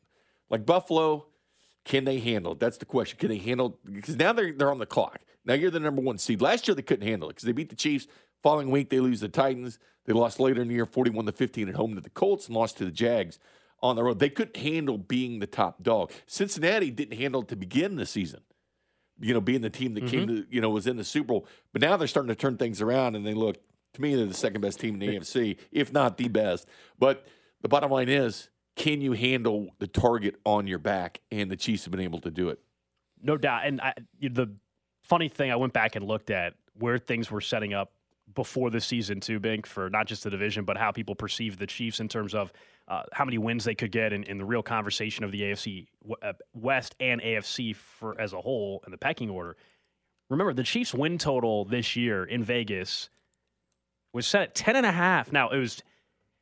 Like 0.49 0.65
Buffalo, 0.65 1.27
can 1.85 2.03
they 2.03 2.19
handle 2.19 2.53
it? 2.53 2.59
That's 2.59 2.77
the 2.77 2.85
question. 2.85 3.17
Can 3.19 3.29
they 3.29 3.37
handle 3.37 3.79
because 3.85 4.17
now 4.17 4.33
they're 4.33 4.51
they're 4.51 4.71
on 4.71 4.79
the 4.79 4.85
clock. 4.85 5.21
Now 5.45 5.53
you're 5.53 5.71
the 5.71 5.79
number 5.79 6.01
one 6.01 6.17
seed. 6.17 6.41
Last 6.41 6.67
year 6.67 6.75
they 6.75 6.81
couldn't 6.81 7.07
handle 7.07 7.29
it 7.29 7.33
because 7.33 7.45
they 7.45 7.51
beat 7.51 7.69
the 7.69 7.75
Chiefs. 7.75 8.07
Following 8.43 8.71
week 8.71 8.89
they 8.89 8.99
lose 8.99 9.19
the 9.21 9.29
Titans. 9.29 9.79
They 10.05 10.13
lost 10.13 10.39
later 10.39 10.61
in 10.61 10.67
the 10.67 10.73
year, 10.73 10.85
41 10.85 11.25
to 11.25 11.31
15 11.31 11.69
at 11.69 11.75
home 11.75 11.95
to 11.95 12.01
the 12.01 12.09
Colts, 12.09 12.47
and 12.47 12.55
lost 12.55 12.77
to 12.77 12.85
the 12.85 12.91
Jags 12.91 13.39
on 13.81 13.95
the 13.95 14.03
road. 14.03 14.19
They 14.19 14.29
couldn't 14.29 14.57
handle 14.57 14.97
being 14.97 15.39
the 15.39 15.47
top 15.47 15.81
dog. 15.83 16.11
Cincinnati 16.27 16.91
didn't 16.91 17.17
handle 17.17 17.41
it 17.41 17.47
to 17.49 17.55
begin 17.55 17.95
the 17.95 18.05
season. 18.05 18.41
You 19.19 19.33
know, 19.33 19.41
being 19.41 19.61
the 19.61 19.69
team 19.69 19.93
that 19.93 20.03
mm-hmm. 20.03 20.09
came 20.09 20.27
to 20.27 20.45
you 20.49 20.61
know 20.61 20.69
was 20.71 20.87
in 20.87 20.97
the 20.97 21.03
Super 21.03 21.27
Bowl, 21.27 21.47
but 21.71 21.81
now 21.81 21.95
they're 21.97 22.07
starting 22.07 22.29
to 22.29 22.35
turn 22.35 22.57
things 22.57 22.81
around, 22.81 23.15
and 23.15 23.25
they 23.25 23.33
look 23.33 23.57
to 23.93 24.01
me 24.01 24.15
they're 24.15 24.25
the 24.25 24.33
second 24.33 24.61
best 24.61 24.79
team 24.79 24.95
in 24.95 24.99
the 24.99 25.19
AFC, 25.19 25.57
if 25.71 25.93
not 25.93 26.17
the 26.17 26.27
best. 26.27 26.67
But 26.99 27.25
the 27.61 27.69
bottom 27.69 27.91
line 27.91 28.09
is 28.09 28.49
can 28.75 29.01
you 29.01 29.13
handle 29.13 29.69
the 29.79 29.87
target 29.87 30.35
on 30.45 30.67
your 30.67 30.79
back? 30.79 31.21
And 31.31 31.49
the 31.49 31.55
Chiefs 31.55 31.85
have 31.85 31.91
been 31.91 32.01
able 32.01 32.21
to 32.21 32.31
do 32.31 32.49
it. 32.49 32.59
No 33.21 33.37
doubt. 33.37 33.65
And 33.65 33.81
I, 33.81 33.93
the 34.21 34.53
funny 35.01 35.29
thing, 35.29 35.51
I 35.51 35.55
went 35.55 35.73
back 35.73 35.95
and 35.95 36.05
looked 36.05 36.29
at 36.29 36.53
where 36.77 36.97
things 36.97 37.31
were 37.31 37.41
setting 37.41 37.73
up 37.73 37.93
before 38.33 38.69
the 38.69 38.81
season 38.81 39.19
too, 39.19 39.39
Bink, 39.39 39.65
for 39.65 39.89
not 39.89 40.07
just 40.07 40.23
the 40.23 40.29
division, 40.29 40.65
but 40.65 40.77
how 40.77 40.91
people 40.91 41.15
perceive 41.15 41.57
the 41.57 41.67
Chiefs 41.67 41.99
in 41.99 42.09
terms 42.09 42.35
of 42.35 42.51
uh, 42.87 43.03
how 43.13 43.23
many 43.23 43.37
wins 43.37 43.63
they 43.63 43.75
could 43.75 43.91
get 43.91 44.11
in, 44.11 44.23
in, 44.23 44.37
the 44.37 44.45
real 44.45 44.61
conversation 44.61 45.23
of 45.23 45.31
the 45.31 45.41
AFC 45.41 45.87
uh, 46.21 46.33
West 46.53 46.95
and 46.99 47.21
AFC 47.21 47.75
for 47.75 48.19
as 48.19 48.33
a 48.33 48.41
whole 48.41 48.83
in 48.85 48.91
the 48.91 48.97
pecking 48.97 49.29
order. 49.29 49.55
Remember, 50.29 50.53
the 50.53 50.63
Chiefs' 50.63 50.93
win 50.93 51.17
total 51.17 51.65
this 51.65 51.95
year 51.95 52.25
in 52.25 52.43
Vegas 52.43 53.09
was 54.11 54.27
set 54.27 54.41
at 54.41 54.55
10 54.55 54.75
and 54.75 54.85
a 54.85 54.91
half. 54.91 55.31
Now, 55.31 55.49
it 55.49 55.57
was– 55.57 55.81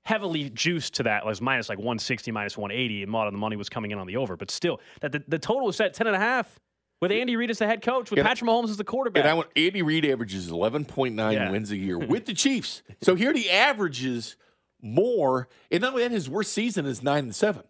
heavily 0.05 0.49
juiced 0.49 0.95
to 0.95 1.03
that. 1.03 1.23
It 1.23 1.25
was 1.25 1.41
minus 1.41 1.69
like 1.69 1.77
160, 1.77 2.31
minus 2.31 2.57
180, 2.57 3.03
and 3.03 3.13
a 3.13 3.17
lot 3.17 3.27
of 3.27 3.33
the 3.33 3.39
money 3.39 3.55
was 3.55 3.69
coming 3.69 3.91
in 3.91 3.97
on 3.97 4.07
the 4.07 4.17
over. 4.17 4.35
But 4.35 4.51
still, 4.51 4.79
that 5.01 5.11
the, 5.11 5.23
the 5.27 5.39
total 5.39 5.65
was 5.65 5.75
set 5.75 5.93
10 5.93 6.07
and 6.07 6.15
a 6.15 6.19
half 6.19 6.59
with 7.01 7.11
Andy 7.11 7.35
Reid 7.35 7.49
as 7.49 7.59
the 7.59 7.67
head 7.67 7.81
coach, 7.81 8.11
with 8.11 8.23
Patrick 8.23 8.49
Mahomes 8.49 8.69
as 8.69 8.77
the 8.77 8.83
quarterback. 8.83 9.23
And 9.23 9.29
I 9.29 9.33
want 9.33 9.49
Andy 9.55 9.81
Reid 9.81 10.05
averages 10.05 10.49
11.9 10.49 11.33
yeah. 11.33 11.51
wins 11.51 11.71
a 11.71 11.77
year 11.77 11.97
with 11.99 12.25
the 12.25 12.33
Chiefs. 12.33 12.83
So 13.01 13.15
here 13.15 13.33
he 13.33 13.49
averages 13.49 14.37
more, 14.81 15.47
and 15.71 15.81
not 15.81 15.93
only 15.93 16.03
that, 16.03 16.11
his 16.11 16.29
worst 16.29 16.53
season 16.53 16.85
is 16.85 17.01
nine 17.01 17.25
and 17.25 17.35
seven. 17.35 17.63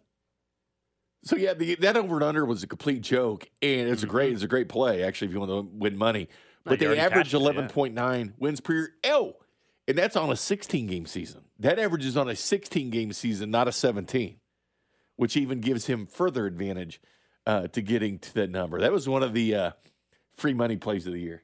So 1.24 1.36
yeah, 1.36 1.54
the, 1.54 1.76
that 1.76 1.96
over 1.96 2.16
and 2.16 2.24
under 2.24 2.44
was 2.44 2.62
a 2.62 2.66
complete 2.66 3.00
joke, 3.00 3.48
and 3.62 3.88
it's 3.88 4.02
a 4.02 4.06
great, 4.06 4.26
mm-hmm. 4.26 4.34
it's 4.34 4.44
a 4.44 4.48
great 4.48 4.68
play 4.68 5.02
actually 5.02 5.28
if 5.28 5.34
you 5.34 5.40
want 5.40 5.50
to 5.50 5.76
win 5.78 5.96
money. 5.96 6.28
But 6.64 6.78
they 6.78 6.98
average 6.98 7.32
11.9 7.32 8.32
wins 8.38 8.60
per 8.60 8.72
year. 8.72 8.94
Oh, 9.04 9.36
and 9.86 9.98
that's 9.98 10.16
on 10.16 10.30
a 10.30 10.36
16 10.36 10.86
game 10.86 11.06
season. 11.06 11.42
That 11.58 11.78
averages 11.78 12.16
on 12.16 12.28
a 12.28 12.36
16 12.36 12.90
game 12.90 13.12
season, 13.12 13.50
not 13.50 13.68
a 13.68 13.72
17, 13.72 14.36
which 15.16 15.36
even 15.36 15.60
gives 15.60 15.86
him 15.86 16.06
further 16.06 16.46
advantage 16.46 17.00
uh, 17.46 17.68
to 17.68 17.82
getting 17.82 18.18
to 18.18 18.34
that 18.34 18.50
number. 18.50 18.80
That 18.80 18.92
was 18.92 19.08
one 19.08 19.22
of 19.22 19.32
the 19.34 19.54
uh, 19.54 19.70
free 20.36 20.54
money 20.54 20.76
plays 20.76 21.06
of 21.06 21.12
the 21.12 21.20
year. 21.20 21.42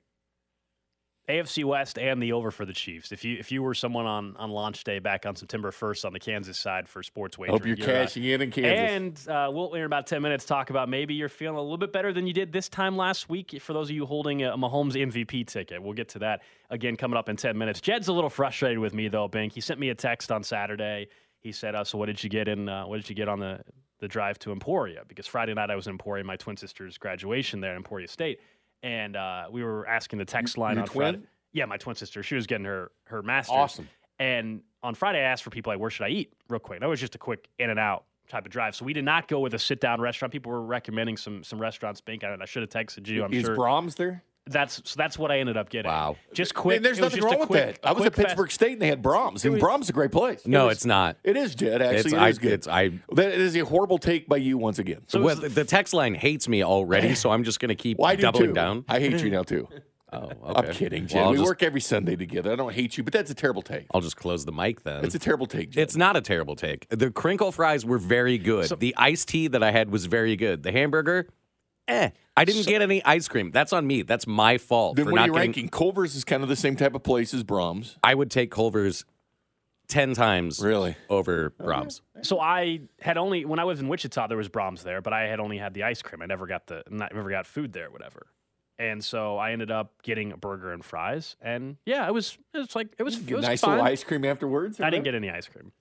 AFC 1.29 1.65
West 1.65 1.99
and 1.99 2.21
the 2.23 2.33
over 2.33 2.51
for 2.51 2.65
the 2.65 2.73
Chiefs. 2.73 3.13
If 3.13 3.25
you 3.25 3.37
if 3.39 3.53
you 3.53 3.63
were 3.63 3.75
someone 3.75 4.07
on, 4.07 4.37
on 4.37 4.51
launch 4.51 4.83
day 4.85 4.99
back 4.99 5.27
on 5.27 5.37
September 5.37 5.71
1st 5.71 6.05
on 6.05 6.13
the 6.13 6.19
Kansas 6.19 6.59
side 6.59 6.89
for 6.89 7.03
sports 7.03 7.39
wagering, 7.39 7.59
hope 7.59 7.67
you're, 7.67 7.77
you're 7.77 7.87
cashing 7.87 8.25
uh, 8.25 8.35
in 8.35 8.43
in 8.43 8.51
Kansas. 8.51 9.27
And 9.27 9.37
uh, 9.37 9.51
we'll 9.53 9.73
in 9.75 9.83
about 9.83 10.07
10 10.07 10.23
minutes 10.23 10.45
talk 10.45 10.71
about 10.71 10.89
maybe 10.89 11.15
you're 11.15 11.29
feeling 11.29 11.57
a 11.57 11.63
little 11.63 11.79
bit 11.79 11.93
better 11.93 12.13
than 12.13 12.27
you 12.27 12.33
did 12.33 12.53
this 12.53 12.69
time 12.69 12.97
last 12.97 13.29
week. 13.29 13.57
For 13.61 13.73
those 13.73 13.91
of 13.91 13.97
you 13.97 14.07
holding 14.07 14.43
a 14.43 14.57
Mahomes 14.57 14.95
MVP 14.95 15.47
ticket, 15.47 15.83
we'll 15.83 15.93
get 15.93 16.09
to 16.11 16.19
that 16.21 16.43
again 16.71 16.97
coming 16.97 17.17
up 17.17 17.29
in 17.29 17.37
10 17.37 17.57
minutes. 17.57 17.81
Jed's 17.81 18.09
a 18.09 18.13
little 18.13 18.31
frustrated 18.31 18.79
with 18.79 18.95
me 18.95 19.09
though, 19.09 19.29
Bink. 19.29 19.53
He 19.53 19.61
sent 19.61 19.79
me 19.79 19.91
a 19.91 19.95
text 19.95 20.33
on 20.33 20.43
Saturday. 20.43 21.09
He 21.39 21.53
said, 21.53 21.75
uh, 21.75 21.85
"So 21.85 21.97
what 21.97 22.07
did 22.07 22.23
you 22.23 22.29
get 22.29 22.49
in? 22.49 22.69
Uh, 22.69 22.87
what 22.87 22.97
did 22.97 23.09
you 23.09 23.15
get 23.15 23.29
on 23.29 23.39
the 23.39 23.61
the 24.01 24.09
drive 24.09 24.39
to 24.41 24.53
Emporia? 24.53 25.03
Because 25.07 25.27
Friday 25.27 25.55
night 25.55 25.71
I 25.71 25.77
was 25.77 25.87
in 25.87 25.93
Emporia, 25.93 26.25
my 26.25 26.37
twin 26.37 26.57
sister's 26.57 26.99
graduation 26.99 27.61
there 27.61 27.71
in 27.71 27.79
Emporia 27.79 28.09
State." 28.09 28.41
And 28.83 29.17
uh, 29.17 29.45
we 29.51 29.63
were 29.63 29.87
asking 29.87 30.19
the 30.19 30.25
text 30.25 30.57
line 30.57 30.77
Your 30.77 30.83
on 30.83 30.89
twin? 30.89 31.15
Friday. 31.15 31.27
Yeah, 31.53 31.67
my 31.67 31.77
twin 31.77 31.97
sister. 31.97 32.23
She 32.23 32.35
was 32.35 32.47
getting 32.47 32.65
her 32.65 32.91
her 33.05 33.23
master's. 33.23 33.55
Awesome. 33.55 33.89
And 34.19 34.63
on 34.83 34.95
Friday, 34.95 35.19
I 35.19 35.23
asked 35.23 35.43
for 35.43 35.51
people 35.51 35.73
like, 35.73 35.81
where 35.81 35.91
should 35.91 36.05
I 36.05 36.11
eat, 36.11 36.33
real 36.49 36.61
quick. 36.61 36.81
That 36.81 36.89
was 36.89 37.01
just 37.01 37.15
a 37.15 37.19
quick 37.19 37.49
in 37.59 37.71
and 37.71 37.79
out 37.79 38.05
type 38.29 38.47
of 38.47 38.53
drive. 38.53 38.75
So 38.77 38.85
we 38.85 38.93
did 38.93 39.05
not 39.05 39.29
go 39.29 39.41
with 39.41 39.55
a 39.55 39.59
sit 39.59 39.81
down 39.81 40.01
restaurant. 40.01 40.33
People 40.33 40.53
were 40.53 40.63
recommending 40.63 41.17
some 41.17 41.43
some 41.43 41.61
restaurants. 41.61 42.01
Bink, 42.01 42.25
I, 42.25 42.37
I 42.41 42.45
should 42.45 42.63
have 42.63 42.71
texted 42.71 43.07
you. 43.09 43.25
I'm 43.25 43.33
Is 43.33 43.45
sure. 43.45 43.57
Braum's 43.57 43.97
there? 43.97 44.23
That's 44.47 44.81
so 44.85 44.97
that's 44.97 45.19
what 45.19 45.31
I 45.31 45.39
ended 45.39 45.57
up 45.57 45.69
getting. 45.69 45.91
Wow. 45.91 46.17
Just 46.33 46.55
quick. 46.55 46.77
And 46.77 46.85
there's 46.85 46.99
nothing 46.99 47.23
wrong 47.23 47.39
with 47.39 47.49
quick, 47.49 47.81
that. 47.83 47.89
I 47.89 47.93
was 47.93 48.05
at 48.07 48.15
Pittsburgh 48.15 48.49
fast, 48.49 48.55
State 48.55 48.73
and 48.73 48.83
they 48.83 48.89
had 48.89 49.03
Braum's. 49.03 49.45
And 49.45 49.61
Braum's 49.61 49.85
is 49.85 49.91
a 49.91 49.93
great 49.93 50.11
place. 50.11 50.47
No, 50.47 50.67
it 50.67 50.73
is, 50.73 50.77
it's 50.79 50.87
not. 50.87 51.19
It 51.23 51.37
is, 51.37 51.55
Jed. 51.55 51.83
Actually, 51.83 51.99
it's, 51.99 52.13
it 52.13 52.19
I, 52.19 52.29
is 52.29 52.39
good. 52.39 52.53
It's, 52.53 52.69
I, 52.69 52.89
that 53.13 53.33
is 53.33 53.57
a 53.57 53.61
horrible 53.61 53.99
take 53.99 54.29
by 54.29 54.39
you 54.39 54.59
once 54.59 54.79
again. 54.79 55.03
So 55.07 55.23
well, 55.23 55.37
the 55.37 55.65
text 55.65 55.95
line 55.95 56.15
hates 56.15 56.49
me 56.49 56.65
already, 56.65 57.15
so 57.17 57.31
I'm 57.31 57.45
just 57.45 57.61
going 57.61 57.69
to 57.69 57.75
keep 57.75 57.99
well, 57.99 58.17
doubling 58.17 58.49
too. 58.49 58.55
down. 58.55 58.85
I 58.89 58.99
hate 58.99 59.23
you 59.23 59.31
now 59.31 59.43
too. 59.43 59.69
Oh, 60.13 60.25
okay. 60.25 60.69
I'm 60.69 60.75
kidding, 60.75 61.07
Jed. 61.07 61.21
Well, 61.21 61.31
we 61.31 61.37
just, 61.37 61.47
work 61.47 61.63
every 61.63 61.81
Sunday 61.81 62.17
together. 62.17 62.53
I 62.53 62.57
don't 62.57 62.73
hate 62.73 62.99
you, 62.99 63.05
but 63.05 63.13
that's 63.13 63.31
a 63.31 63.35
terrible 63.35 63.63
take. 63.63 63.87
I'll 63.95 64.01
just 64.01 64.17
close 64.17 64.45
the 64.45 64.53
mic 64.53 64.83
then. 64.83 65.05
It's 65.05 65.15
a 65.15 65.21
terrible 65.21 65.47
take. 65.47 65.71
Jed. 65.71 65.83
It's 65.83 65.97
not 65.97 66.17
a 66.17 66.21
terrible 66.21 66.57
take. 66.57 66.89
The 66.89 67.13
crinkle 67.13 67.53
fries 67.53 67.85
were 67.85 67.99
very 67.99 68.37
good. 68.37 68.67
So, 68.67 68.75
the 68.75 68.95
iced 68.97 69.29
tea 69.29 69.47
that 69.49 69.63
I 69.63 69.71
had 69.71 69.91
was 69.91 70.07
very 70.07 70.35
good. 70.35 70.65
The 70.65 70.73
hamburger, 70.73 71.29
eh. 71.91 72.11
I 72.37 72.45
didn't 72.45 72.65
so, 72.65 72.71
get 72.71 72.81
any 72.83 73.05
ice 73.05 73.29
cream. 73.29 73.51
That's 73.51 73.73
on 73.73 73.87
me. 73.87 74.03
That's 74.03 74.27
my 74.27 74.59
fault. 74.59 74.97
Then 74.97 75.07
for 75.07 75.13
what 75.13 75.17
not 75.17 75.23
are 75.23 75.27
you 75.27 75.33
getting, 75.35 75.49
ranking? 75.49 75.69
Culver's 75.69 76.15
is 76.15 76.25
kind 76.25 76.43
of 76.43 76.49
the 76.49 76.57
same 76.57 76.77
type 76.77 76.95
of 76.95 77.03
place 77.03 77.35
as 77.35 77.45
Braum's. 77.45 77.99
I 78.03 78.15
would 78.15 78.31
take 78.31 78.51
Culver's 78.51 79.05
ten 79.89 80.15
times 80.15 80.61
really 80.61 80.97
over 81.11 81.51
Braum's. 81.61 82.01
So 82.23 82.41
I 82.41 82.81
had 83.01 83.19
only 83.19 83.45
when 83.45 83.59
I 83.59 83.65
was 83.65 83.81
in 83.81 83.89
Wichita 83.89 84.29
there 84.29 84.39
was 84.39 84.49
Braum's 84.49 84.83
there, 84.83 85.03
but 85.03 85.13
I 85.13 85.23
had 85.27 85.41
only 85.41 85.59
had 85.59 85.75
the 85.75 85.83
ice 85.83 86.01
cream. 86.01 86.23
I 86.23 86.27
never 86.27 86.47
got 86.47 86.67
the 86.67 86.83
not, 86.89 87.15
never 87.15 87.29
got 87.29 87.47
food 87.47 87.73
there, 87.73 87.91
whatever. 87.91 88.29
And 88.79 89.05
so 89.05 89.37
I 89.37 89.53
ended 89.53 89.71
up 89.71 90.01
getting 90.03 90.33
a 90.33 90.39
burger 90.39 90.73
and 90.73 90.83
fries, 90.83 91.37
and 91.43 91.77
yeah, 91.85 92.07
it 92.07 92.15
was 92.15 92.39
it 92.55 92.59
was 92.59 92.75
like 92.75 92.95
it 92.99 93.03
was, 93.03 93.19
it 93.19 93.35
was 93.35 93.45
nice 93.45 93.61
fine. 93.61 93.73
little 93.73 93.85
ice 93.85 94.03
cream 94.03 94.25
afterwards. 94.25 94.81
I 94.81 94.89
didn't 94.89 95.05
get 95.05 95.15
any 95.15 95.29
ice 95.29 95.47
cream. 95.47 95.73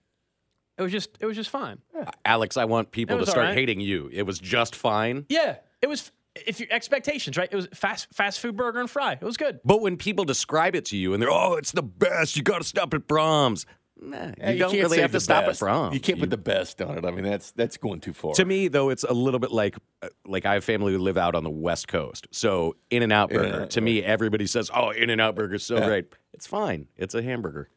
It 0.78 0.82
was 0.82 0.92
just 0.92 1.18
it 1.22 1.26
was 1.26 1.38
just 1.38 1.50
fine. 1.50 1.80
Alex, 2.26 2.58
I 2.58 2.66
want 2.66 2.92
people 2.92 3.18
to 3.20 3.26
start 3.26 3.38
all 3.38 3.44
right. 3.46 3.54
hating 3.54 3.80
you. 3.80 4.10
It 4.12 4.24
was 4.24 4.40
just 4.40 4.76
fine. 4.76 5.26
Yeah, 5.30 5.58
it 5.82 5.88
was. 5.88 6.12
If 6.36 6.60
your 6.60 6.70
expectations, 6.72 7.38
right? 7.38 7.50
It 7.52 7.56
was 7.56 7.68
fast 7.74 8.08
fast 8.14 8.40
food 8.40 8.56
burger 8.56 8.80
and 8.80 8.90
fry. 8.90 9.14
It 9.14 9.22
was 9.24 9.36
good. 9.36 9.60
But 9.66 9.82
when 9.82 9.98
people 9.98 10.26
describe 10.26 10.76
it 10.76 10.86
to 10.86 10.98
you 10.98 11.14
and 11.14 11.22
they're, 11.22 11.32
oh, 11.32 11.56
it's 11.56 11.72
the 11.72 11.84
best, 11.84 12.38
you 12.38 12.44
got 12.44 12.60
to 12.60 12.64
stop 12.64 12.94
at 12.94 13.08
Braum's. 13.08 13.66
Nah, 14.02 14.32
Yeah, 14.38 14.52
you, 14.52 14.60
don't 14.60 14.74
really 14.74 15.00
have 15.02 15.12
to 15.12 15.20
stop 15.20 15.48
best. 15.48 15.62
at 15.62 15.68
Braum's. 15.68 15.94
You 15.96 16.00
can't 16.00 16.20
put 16.20 16.30
the 16.30 16.38
best 16.38 16.82
on 16.82 16.98
it. 16.98 17.04
I 17.04 17.12
mean, 17.12 17.26
that's 17.26 17.52
that's 17.52 17.76
going 17.78 18.00
too 18.00 18.14
far. 18.14 18.34
To 18.36 18.46
me, 18.46 18.68
though, 18.70 18.90
it's 18.90 19.04
a 19.04 19.12
little 19.12 19.40
bit 19.40 19.52
like 19.52 19.76
uh, 20.02 20.10
like 20.26 20.46
I 20.46 20.54
have 20.54 20.64
family 20.64 20.94
who 20.94 21.00
live 21.00 21.18
out 21.18 21.36
on 21.36 21.44
the 21.44 21.50
West 21.50 21.88
Coast. 21.88 22.28
So 22.32 22.76
In 22.92 23.04
and 23.04 23.12
Out 23.12 23.32
Burger, 23.32 23.48
In-N-Out, 23.48 23.70
to 23.72 23.82
me, 23.82 24.04
everybody 24.04 24.46
says, 24.46 24.72
"Oh, 24.74 24.92
In 24.92 25.10
and 25.10 25.20
Out 25.20 25.36
Burger 25.36 25.56
is 25.56 25.64
so 25.66 25.84
great." 25.84 26.14
It's 26.34 26.48
fine. 26.48 26.88
It's 26.96 27.16
a 27.16 27.22
hamburger. 27.24 27.70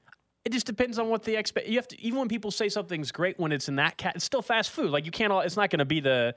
It 0.44 0.52
just 0.52 0.66
depends 0.66 0.98
on 0.98 1.08
what 1.08 1.22
the 1.24 1.36
expect. 1.36 1.68
You 1.68 1.78
have 1.78 1.88
to 1.88 2.00
even 2.00 2.18
when 2.18 2.28
people 2.28 2.50
say 2.50 2.68
something's 2.68 3.10
great 3.10 3.40
when 3.40 3.50
it's 3.50 3.68
in 3.68 3.76
that 3.76 3.96
cat, 3.96 4.14
it's 4.16 4.24
still 4.24 4.42
fast 4.42 4.70
food. 4.70 4.90
Like 4.90 5.06
you 5.06 5.10
can't. 5.10 5.32
all 5.32 5.40
It's 5.40 5.56
not 5.56 5.70
going 5.70 5.78
to 5.80 5.84
be 5.84 6.00
the 6.00 6.34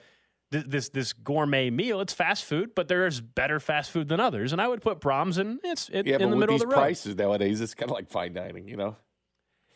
th- 0.51 0.65
this 0.67 0.89
this 0.89 1.13
gourmet 1.13 1.69
meal. 1.69 2.01
It's 2.01 2.13
fast 2.13 2.45
food, 2.45 2.71
but 2.75 2.87
there's 2.87 3.21
better 3.21 3.59
fast 3.59 3.91
food 3.91 4.07
than 4.09 4.19
others. 4.19 4.51
And 4.51 4.61
I 4.61 4.67
would 4.67 4.81
put 4.81 4.99
Braum's 4.99 5.37
in. 5.37 5.59
It's 5.63 5.89
it, 5.89 6.05
yeah, 6.07 6.17
in 6.19 6.29
the 6.29 6.35
middle 6.35 6.55
of 6.55 6.61
the 6.61 6.67
road. 6.67 6.75
prices 6.75 7.15
nowadays, 7.15 7.61
it's 7.61 7.73
kind 7.73 7.89
of 7.91 7.95
like 7.95 8.09
fine 8.09 8.33
dining. 8.33 8.67
You 8.67 8.77
know, 8.77 8.95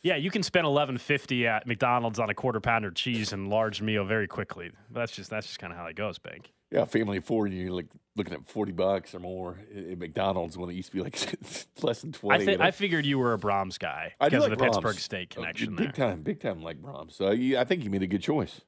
Yeah, 0.03 0.15
you 0.15 0.32
can 0.32 0.43
spend 0.43 0.65
eleven 0.65 0.97
fifty 0.97 1.47
at 1.47 1.67
McDonald's 1.67 2.19
on 2.19 2.29
a 2.29 2.34
quarter 2.34 2.60
pounder 2.60 2.91
cheese 2.91 3.34
and 3.34 3.49
large 3.49 3.82
meal 3.82 4.05
very 4.05 4.27
quickly. 4.27 4.71
That's 4.91 5.12
just 5.12 5.29
that's 5.29 5.47
just 5.47 5.60
kind 5.60 5.73
of 5.73 5.77
how 5.79 5.86
it 5.88 5.95
goes, 5.95 6.19
Bink. 6.19 6.51
yeah, 6.71 6.86
family 6.86 7.17
of 7.17 7.25
four, 7.25 7.47
you're 7.47 7.71
like 7.71 7.88
looking 8.15 8.34
at 8.34 8.47
forty 8.47 8.71
bucks 8.71 9.13
or 9.15 9.19
more 9.19 9.60
at 9.75 9.97
McDonald's 9.97 10.58
when 10.58 10.69
it 10.69 10.73
used 10.73 10.91
to 10.91 10.97
be 10.97 11.01
like 11.03 11.15
less 11.82 12.01
than 12.01 12.10
I 12.13 12.17
twenty. 12.17 12.45
think 12.45 12.51
you 12.51 12.58
know? 12.60 12.65
I 12.65 12.71
figured 12.71 13.05
you 13.05 13.17
were 13.19 13.34
a 13.34 13.38
Braum's 13.39 13.77
guy 13.77 14.13
I 14.19 14.29
because 14.29 14.43
like 14.43 14.51
of 14.53 14.58
the 14.60 14.63
Pittsburgh 14.65 14.95
Braum's. 14.95 15.03
steak 15.03 15.34
Uh, 15.36 15.41
connection 15.41 15.75
big 15.75 15.95
there. 15.95 16.08
time, 16.10 16.21
big 16.21 16.39
time 16.39 16.62
like 16.62 16.82
Brahms. 16.82 17.15
So 17.15 17.32
yeah, 17.32 17.60
I 17.62 17.63
think 17.65 17.84
you 17.84 17.89
made 17.89 18.03
a 18.03 18.08
good 18.08 18.21
choice. 18.21 18.62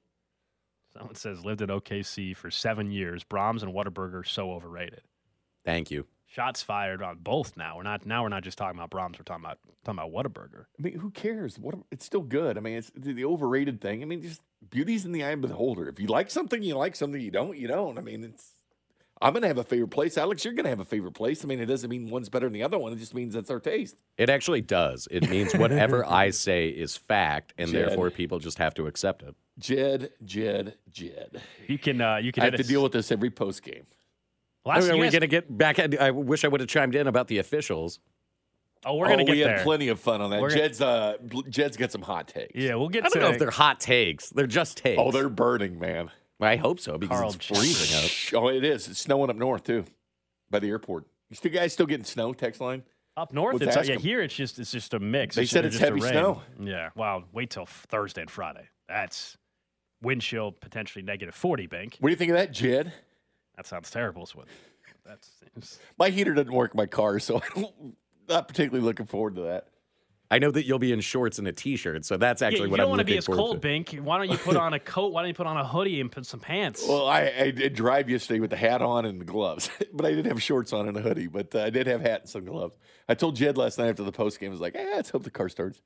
Someone 0.94 1.16
says 1.16 1.46
lived 1.46 1.62
at 1.62 1.70
OKC 1.70 2.36
for 2.36 2.52
seven 2.52 2.92
years. 2.92 3.24
Braum's 3.24 3.64
and 3.64 3.74
Whataburger 3.74 4.28
so 4.28 4.52
overrated. 4.52 5.02
Thank 5.66 5.92
you. 5.92 6.06
Shots 6.28 6.64
fired 6.64 7.02
on 7.02 7.18
both. 7.20 7.58
Now 7.58 7.76
we're 7.76 7.84
not. 7.84 8.06
Now 8.06 8.24
we're 8.24 8.30
not 8.30 8.44
just 8.44 8.58
talking 8.58 8.80
about 8.80 8.90
Braum's. 8.90 9.20
We're 9.20 9.24
talking 9.24 9.44
about 9.44 9.60
talking 9.84 10.00
about 10.00 10.12
Whataburger. 10.14 10.66
I 10.80 10.82
mean, 10.82 11.00
who 11.00 11.12
cares? 11.12 11.60
What 11.60 11.76
it's 11.92 12.06
still 12.06 12.22
good. 12.22 12.58
I 12.58 12.62
mean, 12.62 12.78
it's 12.78 12.90
the, 12.96 13.12
the 13.12 13.26
overrated 13.26 13.82
thing. 13.82 14.02
I 14.02 14.06
mean, 14.06 14.22
just 14.22 14.42
beauty's 14.70 15.04
in 15.04 15.12
the 15.12 15.24
eye 15.26 15.32
of 15.32 15.42
the 15.42 15.50
beholder. 15.50 15.90
If 15.90 16.00
you 16.00 16.08
like 16.08 16.32
something, 16.32 16.64
you 16.64 16.76
like 16.76 16.96
something. 16.96 17.20
You 17.20 17.32
don't, 17.32 17.58
you 17.58 17.68
don't. 17.68 17.98
I 17.98 18.02
mean, 18.02 18.24
it's. 18.24 18.56
I'm 19.22 19.34
gonna 19.34 19.48
have 19.48 19.58
a 19.58 19.64
favorite 19.64 19.90
place, 19.92 20.18
Alex. 20.18 20.44
You're 20.44 20.54
gonna 20.56 20.70
have 20.70 20.80
a 20.80 20.86
favorite 20.86 21.14
place. 21.14 21.44
I 21.44 21.48
mean, 21.48 21.60
it 21.60 21.68
doesn't 21.68 21.90
mean 21.90 22.10
one's 22.10 22.28
better 22.30 22.48
than 22.48 22.54
the 22.54 22.64
other 22.64 22.78
one. 22.80 22.92
It 22.92 22.98
just 22.98 23.14
means 23.14 23.34
that's 23.36 23.52
our 23.52 23.60
taste. 23.60 23.96
It 24.18 24.30
actually 24.30 24.62
does. 24.62 25.08
It 25.12 25.30
means 25.30 25.54
whatever 25.54 26.04
I 26.10 26.32
say 26.32 26.70
is 26.70 26.98
fact, 26.98 27.54
and 27.58 27.70
Jed. 27.70 27.90
therefore 27.90 28.10
people 28.10 28.40
just 28.40 28.58
have 28.58 28.74
to 28.76 28.88
accept 28.88 29.22
it. 29.24 29.36
Jed, 29.60 30.10
Jed, 30.26 30.76
Jed. 30.92 31.42
You 31.68 31.78
can. 31.78 32.02
Uh, 32.02 32.18
you 32.18 32.32
can. 32.32 32.42
I 32.42 32.46
have 32.46 32.54
hit 32.54 32.58
to 32.58 32.64
us- 32.64 32.68
deal 32.70 32.82
with 32.84 32.94
this 32.94 33.12
every 33.12 33.30
post 33.30 33.62
game. 33.64 33.86
Last, 34.66 34.88
are 34.90 34.96
we 34.96 35.04
guys- 35.04 35.12
going 35.12 35.22
to 35.22 35.28
get 35.28 35.58
back? 35.58 35.80
At, 35.80 36.00
I 36.00 36.12
wish 36.12 36.46
I 36.46 36.48
would 36.48 36.60
have 36.62 36.70
chimed 36.70 36.96
in 36.96 37.08
about 37.08 37.28
the 37.28 37.40
officials. 37.40 38.00
oh, 38.86 38.96
we're 38.96 39.08
gonna 39.10 39.24
oh, 39.24 39.26
get 39.26 39.32
we 39.32 39.40
there. 39.44 39.58
had 39.58 39.64
plenty 39.64 39.88
of 39.90 40.00
fun 40.00 40.22
on 40.22 40.30
that. 40.32 40.42
We're 40.42 40.50
gonna- 40.50 40.62
Jed's 40.62 40.82
uh, 40.82 41.18
Jed's 41.50 41.78
got 41.78 41.92
some 41.92 42.02
hot 42.04 42.28
takes. 42.28 42.54
yeah, 42.56 42.76
we'll 42.76 42.90
get 42.90 43.06
I 43.06 43.10
don't 43.10 43.22
know 43.24 43.30
if 43.30 43.40
they're 43.40 43.50
hot 43.52 43.80
takes. 43.80 44.30
They're 44.30 44.48
just 44.48 44.78
takes. 44.78 45.00
Oh, 45.02 45.12
they're 45.12 45.30
burning, 45.30 45.80
man. 45.80 46.10
I 46.48 46.56
hope 46.56 46.80
so 46.80 46.98
because 46.98 47.18
Carl 47.18 47.34
it's 47.34 47.46
freezing 47.46 48.34
out. 48.36 48.44
Oh, 48.44 48.48
it 48.50 48.64
is. 48.64 48.88
It's 48.88 49.00
snowing 49.00 49.30
up 49.30 49.36
north 49.36 49.64
too, 49.64 49.86
by 50.50 50.60
the 50.60 50.70
airport. 50.70 51.06
You 51.30 51.36
still 51.36 51.52
guys 51.52 51.74
still 51.74 51.86
getting 51.86 52.06
snow? 52.06 52.34
Text 52.34 52.60
line. 52.62 52.84
up 53.18 53.34
north. 53.34 53.56
Let's 53.60 53.68
It's 53.68 53.78
ask 53.78 53.90
yeah. 53.90 53.96
'em. 53.96 54.02
Here 54.02 54.22
it's 54.22 54.34
just 54.36 54.60
it's 54.60 54.72
just 54.72 54.94
a 54.94 55.00
mix. 55.00 55.36
They 55.36 55.46
said 55.46 55.66
it's 55.66 55.78
heavy 55.78 56.02
snow. 56.02 56.42
Yeah. 56.60 56.90
Wow. 56.96 57.24
Wait 57.32 57.50
till 57.50 57.66
Thursday 57.66 58.22
and 58.22 58.32
Friday. 58.32 58.68
That's 58.88 59.38
wind 60.02 60.22
chill 60.22 60.52
potentially 60.52 61.04
negative 61.04 61.36
forty. 61.36 61.68
Bink. 61.68 61.98
What 62.00 62.10
do 62.10 62.12
you 62.12 62.18
think 62.18 62.32
of 62.32 62.38
that, 62.38 62.52
Jed? 62.52 62.92
That 63.56 63.68
sounds 63.68 63.92
terrible. 63.92 64.24
Is 64.24 64.36
what. 64.36 64.48
That's. 65.06 65.30
it's- 65.56 65.80
My 65.98 66.10
heater 66.10 66.34
doesn't 66.34 66.54
work 66.54 66.74
in 66.74 66.78
my 66.78 66.86
car, 66.86 67.20
so 67.20 67.42
I'm 67.56 67.66
not 68.30 68.48
particularly 68.48 68.86
looking 68.86 69.06
forward 69.06 69.36
to 69.36 69.42
that. 69.44 69.68
I 70.32 70.40
know 70.40 70.50
that 70.50 70.66
you'll 70.66 70.80
be 70.80 70.94
in 70.94 71.02
shorts 71.02 71.38
and 71.40 71.48
a 71.48 71.52
t-shirt, 71.52 72.06
so 72.06 72.16
that's 72.18 72.42
actually 72.42 72.60
Yeah, 72.60 72.64
actually 72.64 72.66
you 72.68 72.72
what 72.72 72.78
don't 72.78 72.86
I'm 72.86 72.90
want 72.92 73.00
to 73.02 73.06
be 73.06 73.12
looking 73.18 73.34
as 73.34 73.38
cold, 73.38 73.56
to. 73.58 73.60
Bink. 73.60 73.96
Why 74.02 74.18
don't 74.18 74.30
you 74.32 74.38
put 74.38 74.56
on 74.56 74.74
a 74.74 74.80
coat? 74.80 75.12
Why 75.12 75.22
don't 75.22 75.28
you 75.28 75.34
put 75.36 75.46
on 75.46 75.58
a 75.58 75.68
hoodie 75.68 76.00
and 76.02 76.12
put 76.12 76.26
some 76.26 76.40
pants? 76.40 76.86
Well, 76.88 77.08
I, 77.08 77.32
I 77.38 77.52
did 77.52 77.74
drive 77.74 78.10
yesterday 78.10 78.40
with 78.40 78.50
the 78.50 78.56
hat 78.56 78.82
on 78.82 79.06
and 79.06 79.20
the 79.22 79.26
gloves, 79.26 79.70
but 79.94 80.06
I 80.06 80.10
didn't 80.12 80.28
have 80.28 80.42
shorts 80.42 80.72
on 80.74 80.88
and 80.88 80.96
a 80.98 81.02
hoodie. 81.02 81.28
But 81.28 81.54
uh, 81.54 81.64
I 81.64 81.70
did 81.70 81.86
have 81.88 82.02
hat 82.02 82.22
and 82.22 82.30
some 82.30 82.46
gloves. 82.46 82.76
I 83.10 83.14
told 83.14 83.36
Jed 83.36 83.58
last 83.58 83.78
night 83.78 83.90
after 83.90 84.04
the 84.04 84.12
post 84.12 84.40
game, 84.40 84.50
I 84.50 84.54
was 84.54 84.62
like, 84.62 84.76
eh, 84.76 84.92
let's 84.96 85.10
hope 85.10 85.24
the 85.24 85.32
car 85.32 85.50
starts. 85.50 85.82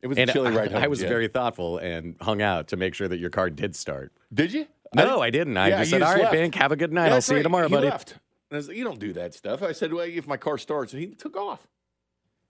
It 0.00 0.06
was 0.08 0.18
And 0.18 0.30
a 0.30 0.32
chilly 0.32 0.48
I, 0.52 0.56
ride 0.56 0.72
home. 0.72 0.82
I 0.82 0.86
was 0.88 1.00
Jed. 1.00 1.08
very 1.08 1.28
thoughtful 1.28 1.78
and 1.78 2.16
hung 2.20 2.42
out 2.42 2.68
to 2.68 2.76
make 2.76 2.94
sure 2.94 3.08
that 3.08 3.18
your 3.18 3.30
car 3.30 3.50
did 3.50 3.76
start. 3.76 4.12
Did 4.32 4.52
you? 4.52 4.66
No, 4.94 5.20
I 5.20 5.30
didn't. 5.30 5.56
I 5.56 5.68
Yeah, 5.68 5.78
just 5.78 5.90
you 5.92 5.98
said, 5.98 6.02
"All 6.02 6.12
right, 6.12 6.22
left. 6.22 6.32
Bink, 6.32 6.54
have 6.56 6.70
a 6.72 6.76
good 6.76 6.92
night. 6.92 7.02
Yeah, 7.04 7.08
I'll 7.10 7.14
that's 7.16 7.26
see 7.26 7.36
you 7.36 7.42
tomorrow, 7.42 7.68
He 7.68 7.74
buddy." 7.74 7.88
Left. 7.88 8.18
I 8.50 8.56
was 8.56 8.68
like, 8.68 8.76
you 8.76 8.84
don't 8.84 8.98
do 9.00 9.12
that 9.14 9.32
stuff. 9.32 9.62
I 9.62 9.72
said, 9.72 9.92
well, 9.94 10.04
if 10.06 10.26
my 10.26 10.36
car 10.36 10.58
starts, 10.58 10.92
and 10.92 11.00
he 11.00 11.08
took 11.14 11.36
off. 11.36 11.66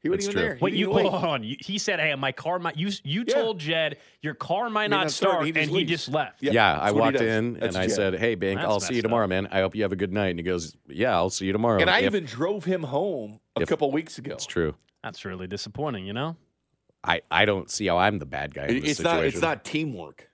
He 0.02 0.08
wasn't 0.08 0.24
That's 0.24 0.24
even 0.26 0.32
true. 0.34 0.42
there. 0.48 0.54
He 0.56 0.64
Wait, 0.64 0.70
didn't 0.72 0.80
you 0.80 0.90
even 0.98 1.12
hold 1.12 1.24
on. 1.24 1.44
You, 1.44 1.56
he 1.60 1.78
said, 1.78 2.00
"Hey, 2.00 2.12
my 2.16 2.32
car 2.32 2.58
might." 2.58 2.76
You 2.76 2.90
you 3.04 3.24
Yeah. 3.26 3.34
told 3.34 3.60
Jed 3.60 3.98
your 4.20 4.34
car 4.34 4.68
might 4.68 4.90
May 4.90 4.96
not 4.96 5.02
not 5.04 5.10
start, 5.12 5.32
start, 5.34 5.46
he 5.46 5.52
just 5.52 5.68
and 5.68 5.78
he 5.78 5.84
just 5.84 6.08
left. 6.08 6.42
Yeah, 6.42 6.52
Yeah, 6.52 6.72
I 6.72 6.84
that's 6.86 6.94
what 6.94 7.00
walked 7.02 7.20
in 7.20 7.52
That's 7.54 7.76
and 7.76 7.76
I 7.76 7.86
Jed. 7.86 7.94
said, 7.96 8.14
"Hey, 8.16 8.34
Bink, 8.34 8.58
That's 8.58 8.68
I'll 8.68 8.80
see 8.80 8.96
you 8.96 9.02
tomorrow, 9.02 9.24
up. 9.24 9.30
man. 9.30 9.46
I 9.52 9.60
hope 9.60 9.76
you 9.76 9.82
have 9.82 9.92
a 9.92 9.96
good 9.96 10.12
night." 10.12 10.30
And 10.30 10.38
he 10.40 10.42
goes, 10.42 10.76
"Yeah, 10.88 11.14
I'll 11.14 11.30
see 11.30 11.46
you 11.46 11.52
tomorrow." 11.52 11.80
And 11.80 11.88
I 11.88 12.00
If- 12.00 12.06
even 12.06 12.24
drove 12.24 12.64
him 12.64 12.82
home 12.82 13.38
a 13.56 13.62
If- 13.62 13.68
couple 13.68 13.90
weeks 13.92 14.18
ago. 14.18 14.32
it's 14.32 14.46
true. 14.46 14.74
That's 15.04 15.24
really 15.24 15.46
disappointing. 15.46 16.04
You 16.06 16.12
know. 16.14 16.36
I, 17.04 17.22
I 17.32 17.44
don't 17.46 17.68
see 17.70 17.86
how 17.86 17.98
I'm 17.98 18.18
the 18.18 18.26
bad 18.26 18.54
guy 18.54 18.66
in 18.66 18.76
It- 18.76 18.80
this 18.82 18.90
it's 18.92 19.00
not. 19.00 19.10
situation. 19.14 19.34
It's 19.36 19.42
not 19.42 19.64
teamwork. 19.64 20.30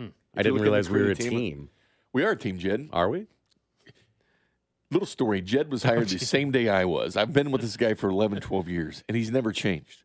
Hmm. 0.00 0.06
I 0.36 0.42
didn't 0.42 0.54
look 0.54 0.62
at 0.62 0.64
the 0.64 0.70
realize 0.70 0.90
we 0.90 1.00
were 1.02 1.10
a 1.10 1.14
team- 1.14 1.30
team. 1.30 1.70
We 2.12 2.24
are 2.24 2.30
a 2.32 2.36
team, 2.36 2.58
Jed. 2.58 2.88
Are 2.92 3.08
we? 3.08 3.26
Little 4.90 5.06
story. 5.06 5.40
Jed 5.40 5.70
was 5.70 5.84
hired 5.84 6.08
the 6.08 6.18
same 6.18 6.50
day 6.50 6.68
I 6.68 6.84
was. 6.84 7.16
I've 7.16 7.32
been 7.32 7.50
with 7.52 7.60
this 7.60 7.76
guy 7.76 7.94
for 7.94 8.08
11, 8.08 8.40
12 8.40 8.68
years, 8.68 9.04
and 9.08 9.16
he's 9.16 9.30
never 9.30 9.52
changed. 9.52 10.02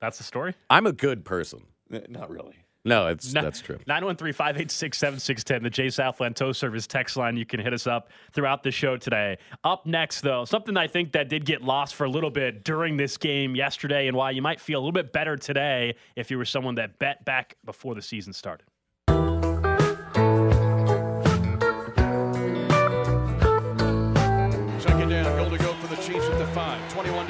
That's 0.00 0.18
the 0.18 0.24
story. 0.24 0.54
I'm 0.68 0.86
a 0.86 0.92
good 0.92 1.24
person. 1.24 1.62
N- 1.92 2.04
Not 2.10 2.30
really. 2.30 2.56
No, 2.84 3.08
it's 3.08 3.32
that's 3.32 3.60
true. 3.60 3.78
913 3.86 4.32
586 4.32 4.96
7610, 4.96 5.62
the 5.62 5.68
J 5.70 5.90
Southland 5.90 6.36
Tow 6.36 6.52
Service 6.52 6.86
text 6.86 7.16
line. 7.16 7.36
You 7.36 7.44
can 7.44 7.58
hit 7.60 7.72
us 7.74 7.86
up 7.86 8.08
throughout 8.32 8.62
the 8.62 8.70
show 8.70 8.96
today. 8.96 9.36
Up 9.64 9.84
next, 9.84 10.20
though, 10.20 10.44
something 10.44 10.76
I 10.76 10.86
think 10.86 11.12
that 11.12 11.28
did 11.28 11.44
get 11.44 11.60
lost 11.62 11.96
for 11.96 12.04
a 12.04 12.10
little 12.10 12.30
bit 12.30 12.64
during 12.64 12.96
this 12.96 13.16
game 13.16 13.56
yesterday, 13.56 14.06
and 14.06 14.16
why 14.16 14.30
you 14.30 14.40
might 14.40 14.60
feel 14.60 14.78
a 14.78 14.80
little 14.82 14.92
bit 14.92 15.12
better 15.12 15.36
today 15.36 15.96
if 16.16 16.30
you 16.30 16.38
were 16.38 16.44
someone 16.44 16.76
that 16.76 16.98
bet 16.98 17.24
back 17.24 17.56
before 17.64 17.94
the 17.94 18.02
season 18.02 18.32
started. 18.32 18.66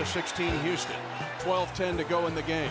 16, 0.08 0.58
Houston. 0.60 0.96
12-10 1.40 1.98
to 1.98 2.04
go 2.04 2.26
in 2.26 2.34
the 2.34 2.42
game. 2.42 2.70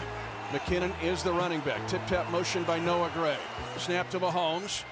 McKinnon 0.52 0.92
is 1.04 1.22
the 1.22 1.32
running 1.32 1.60
back. 1.60 1.88
Tip 1.88 2.06
tap 2.08 2.30
motion 2.32 2.64
by 2.64 2.80
Noah 2.80 3.12
Gray. 3.14 3.38
Snap 3.78 4.10
to 4.10 4.20
Mahomes. 4.20 4.84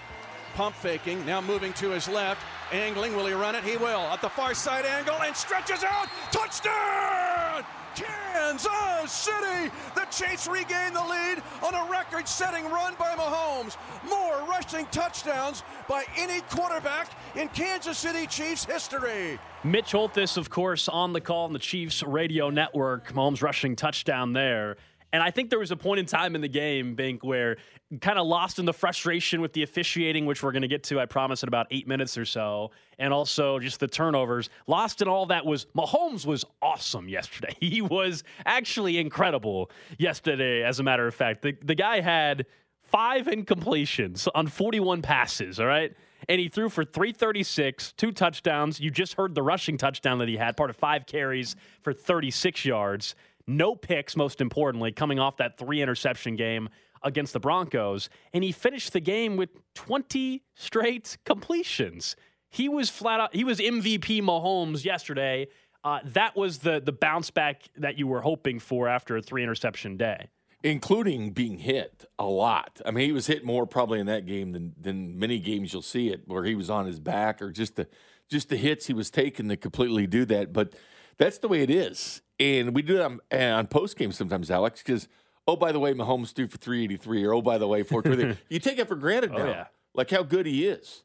Pump 0.56 0.74
faking. 0.76 1.26
Now 1.26 1.42
moving 1.42 1.74
to 1.74 1.90
his 1.90 2.08
left. 2.08 2.42
Angling. 2.72 3.16
Will 3.16 3.26
he 3.26 3.34
run 3.34 3.56
it? 3.56 3.64
He 3.64 3.76
will. 3.76 4.00
At 4.00 4.22
the 4.22 4.30
far 4.30 4.54
side 4.54 4.86
angle 4.86 5.16
and 5.22 5.36
stretches 5.36 5.84
out. 5.84 6.08
Touchdown! 6.32 7.66
Kansas 7.94 9.12
City! 9.12 9.72
The 9.96 10.06
Chiefs 10.12 10.48
regain 10.48 10.94
the 10.94 11.04
lead 11.04 11.42
on 11.64 11.74
a 11.76 11.92
record 11.92 12.28
setting 12.28 12.66
run 12.66 12.94
by 12.98 13.16
Mahomes. 13.16 13.78
More 14.08 14.48
rushing 14.50 14.86
touchdowns 14.88 15.64
by 15.88 16.06
any 16.18 16.42
quarterback 16.50 17.12
in 17.36 17.50
Kansas 17.50 17.98
City 17.98 18.26
Chiefs 18.26 18.66
history. 18.66 19.40
Mitch 19.64 19.92
Holthus, 19.92 20.38
of 20.38 20.50
course, 20.50 20.88
on 20.88 21.14
the 21.14 21.22
call 21.22 21.46
on 21.46 21.54
the 21.54 21.60
Chiefs 21.60 22.02
radio 22.04 22.50
network. 22.50 23.12
Mahomes 23.14 23.42
rushing 23.42 23.76
touchdown 23.76 24.34
there. 24.34 24.78
And 25.14 25.24
I 25.24 25.32
think 25.32 25.50
there 25.50 25.60
was 25.60 25.72
a 25.72 25.78
point 25.78 26.00
in 26.00 26.06
time 26.06 26.36
in 26.36 26.42
the 26.42 26.50
game, 26.50 26.96
Bink, 26.96 27.24
where 27.24 27.58
kind 28.02 28.20
of 28.20 28.28
lost 28.28 28.60
in 28.60 28.66
the 28.66 28.74
frustration 28.74 29.40
with 29.42 29.54
the 29.54 29.64
officiating, 29.64 30.26
which 30.26 30.44
we're 30.44 30.52
going 30.52 30.64
to 30.64 30.68
get 30.68 30.84
to, 30.84 31.00
I 31.00 31.06
promise, 31.06 31.44
in 31.44 31.48
about 31.48 31.68
eight 31.72 31.88
minutes 31.88 32.18
or 32.18 32.26
so, 32.26 32.72
and 33.00 33.14
also 33.14 33.60
just 33.60 33.80
the 33.80 33.88
turnovers. 33.88 34.50
Lost 34.68 35.02
in 35.02 35.08
all 35.08 35.28
that 35.28 35.46
was 35.46 35.68
Mahomes 35.78 36.26
was 36.26 36.44
awesome 36.62 37.10
yesterday. 37.10 37.56
He 37.66 37.82
was 37.82 38.24
actually 38.46 38.98
incredible 39.00 39.72
yesterday, 39.98 40.64
as 40.64 40.80
a 40.80 40.84
matter 40.84 41.08
of 41.08 41.16
fact. 41.16 41.42
The, 41.42 41.58
the 41.64 41.76
guy 41.76 42.00
had 42.00 42.46
five 42.84 43.26
incompletions 43.26 44.28
on 44.36 44.48
41 44.48 45.02
passes, 45.02 45.60
all 45.60 45.66
right? 45.66 45.94
And 46.30 46.40
he 46.40 46.48
threw 46.48 46.70
for 46.70 46.86
336, 46.86 47.94
two 47.94 48.12
touchdowns. 48.12 48.80
You 48.80 48.90
just 48.92 49.14
heard 49.16 49.36
the 49.36 49.44
rushing 49.44 49.78
touchdown 49.78 50.20
that 50.20 50.28
he 50.28 50.38
had, 50.38 50.56
part 50.58 50.70
of 50.70 50.76
five 50.76 51.06
carries 51.06 51.56
for 51.82 51.94
36 51.94 52.66
yards. 52.66 53.16
No 53.48 53.76
picks, 53.76 54.16
most 54.16 54.42
importantly, 54.42 54.92
coming 54.92 55.20
off 55.20 55.38
that 55.38 55.58
three 55.58 55.82
interception 55.82 56.36
game 56.36 56.70
against 57.04 57.34
the 57.34 57.40
Broncos. 57.40 58.10
And 58.34 58.44
he 58.44 58.52
finished 58.52 58.94
the 58.94 59.00
game 59.00 59.38
with 59.38 59.50
20 59.76 60.44
straight 60.56 61.18
completions. 61.26 62.16
he 62.50 62.68
was 62.70 62.90
flat 62.90 63.20
out. 63.20 63.36
He 63.36 63.44
was 63.44 63.60
MVP 63.60 64.22
Mahomes 64.24 64.84
yesterday. 64.84 65.48
Uh, 65.84 66.00
that 66.04 66.36
was 66.36 66.60
the 66.60 66.80
the 66.84 66.92
bounce 66.92 67.30
back 67.30 67.62
that 67.78 68.00
you 68.00 68.08
were 68.08 68.22
hoping 68.22 68.60
for 68.60 68.88
after 68.88 69.18
a 69.18 69.22
three 69.22 69.44
interception 69.44 69.98
day, 69.98 70.30
including 70.64 71.30
being 71.30 71.60
hit 71.60 72.06
a 72.18 72.26
lot. 72.26 72.82
I 72.84 72.90
mean, 72.90 73.06
he 73.06 73.12
was 73.12 73.28
hit 73.28 73.46
more 73.46 73.68
probably 73.68 74.00
in 74.00 74.08
that 74.08 74.26
game 74.26 74.52
than 74.54 74.74
than 74.82 75.20
many 75.20 75.38
games 75.40 75.74
you'll 75.74 75.84
see 75.84 76.10
it 76.10 76.24
where 76.26 76.44
he 76.44 76.56
was 76.56 76.72
on 76.72 76.88
his 76.88 77.00
back 77.00 77.40
or 77.40 77.52
just 77.52 77.76
the 77.76 77.88
just 78.32 78.50
the 78.50 78.58
hits 78.58 78.88
he 78.88 78.94
was 78.94 79.12
taking 79.12 79.48
to 79.50 79.58
completely 79.58 80.08
do 80.08 80.26
that. 80.26 80.52
But 80.54 80.74
that's 81.18 81.38
the 81.38 81.48
way 81.48 81.62
it 81.62 81.70
is, 81.70 82.24
and 82.40 82.76
we 82.76 82.82
do 82.82 82.98
that 82.98 83.06
on, 83.06 83.20
on 83.32 83.68
post 83.68 83.98
game 83.98 84.12
sometimes, 84.12 84.52
Alex, 84.52 84.82
because 84.82 85.08
oh 85.48 85.56
by 85.56 85.72
the 85.72 85.80
way, 85.80 85.94
Mahomes 85.94 86.34
threw 86.34 86.48
for 86.48 86.58
three 86.58 86.84
eighty 86.84 86.98
three, 86.98 87.24
or 87.24 87.34
oh 87.34 87.42
by 87.42 87.58
the 87.58 87.68
way, 87.68 87.84
four 87.84 88.02
twenty. 88.02 88.38
you 88.50 88.60
take 88.60 88.80
it 88.80 88.88
for 88.88 88.96
granted 88.96 89.32
oh, 89.34 89.38
now, 89.38 89.48
yeah. 89.48 89.66
like 89.94 90.10
how 90.10 90.24
good 90.24 90.46
he 90.46 90.66
is, 90.66 91.04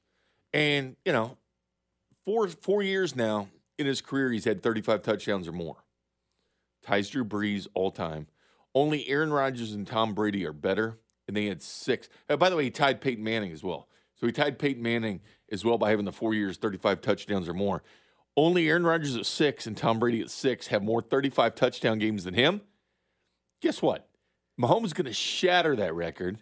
and 0.53 0.97
you 1.05 1.13
know 1.13 1.37
four 2.25 2.49
four 2.49 2.83
years 2.83 3.15
now 3.15 3.49
in 3.81 3.87
his 3.87 4.03
career, 4.03 4.31
he's 4.31 4.45
had 4.45 4.63
35 4.63 5.03
touchdowns 5.03 5.49
or 5.49 5.53
more. 5.53 5.85
Ties 6.83 7.09
Drew 7.09 7.25
Brees 7.25 7.67
all 7.75 7.91
time. 7.91 8.27
Only 8.75 9.09
Aaron 9.09 9.33
Rodgers 9.33 9.73
and 9.73 9.87
Tom 9.87 10.13
Brady 10.13 10.47
are 10.47 10.53
better, 10.53 10.99
and 11.27 11.37
they 11.37 11.47
had 11.47 11.63
six. 11.63 12.09
Uh, 12.29 12.37
by 12.37 12.51
the 12.51 12.57
way, 12.57 12.65
he 12.65 12.71
tied 12.71 13.01
Peyton 13.01 13.25
Manning 13.25 13.51
as 13.51 13.65
well. 13.65 13.89
So 14.15 14.27
he 14.27 14.33
tied 14.33 14.59
Peyton 14.59 14.83
Manning 14.83 15.23
as 15.51 15.65
well 15.65 15.79
by 15.79 15.91
having 15.91 16.05
the 16.05 16.13
four 16.13 16.35
years, 16.35 16.59
35 16.59 17.01
touchdowns 17.01 17.49
or 17.49 17.55
more. 17.55 17.83
Only 18.37 18.69
Aaron 18.69 18.85
Rodgers 18.85 19.17
at 19.17 19.27
six 19.27 19.67
and 19.67 19.77
Tom 19.77 19.99
Brady 19.99 20.21
at 20.21 20.31
six 20.31 20.69
have 20.69 20.83
more 20.83 21.03
35 21.03 21.55
touchdown 21.55 21.99
games 21.99 22.25
than 22.25 22.35
him. 22.35 22.63
Guess 23.61 23.83
what? 23.83 24.09
Mahomes 24.59 24.87
is 24.87 24.93
going 24.93 25.07
to 25.07 25.13
shatter 25.13 25.77
that 25.77 25.95
record 25.95 26.39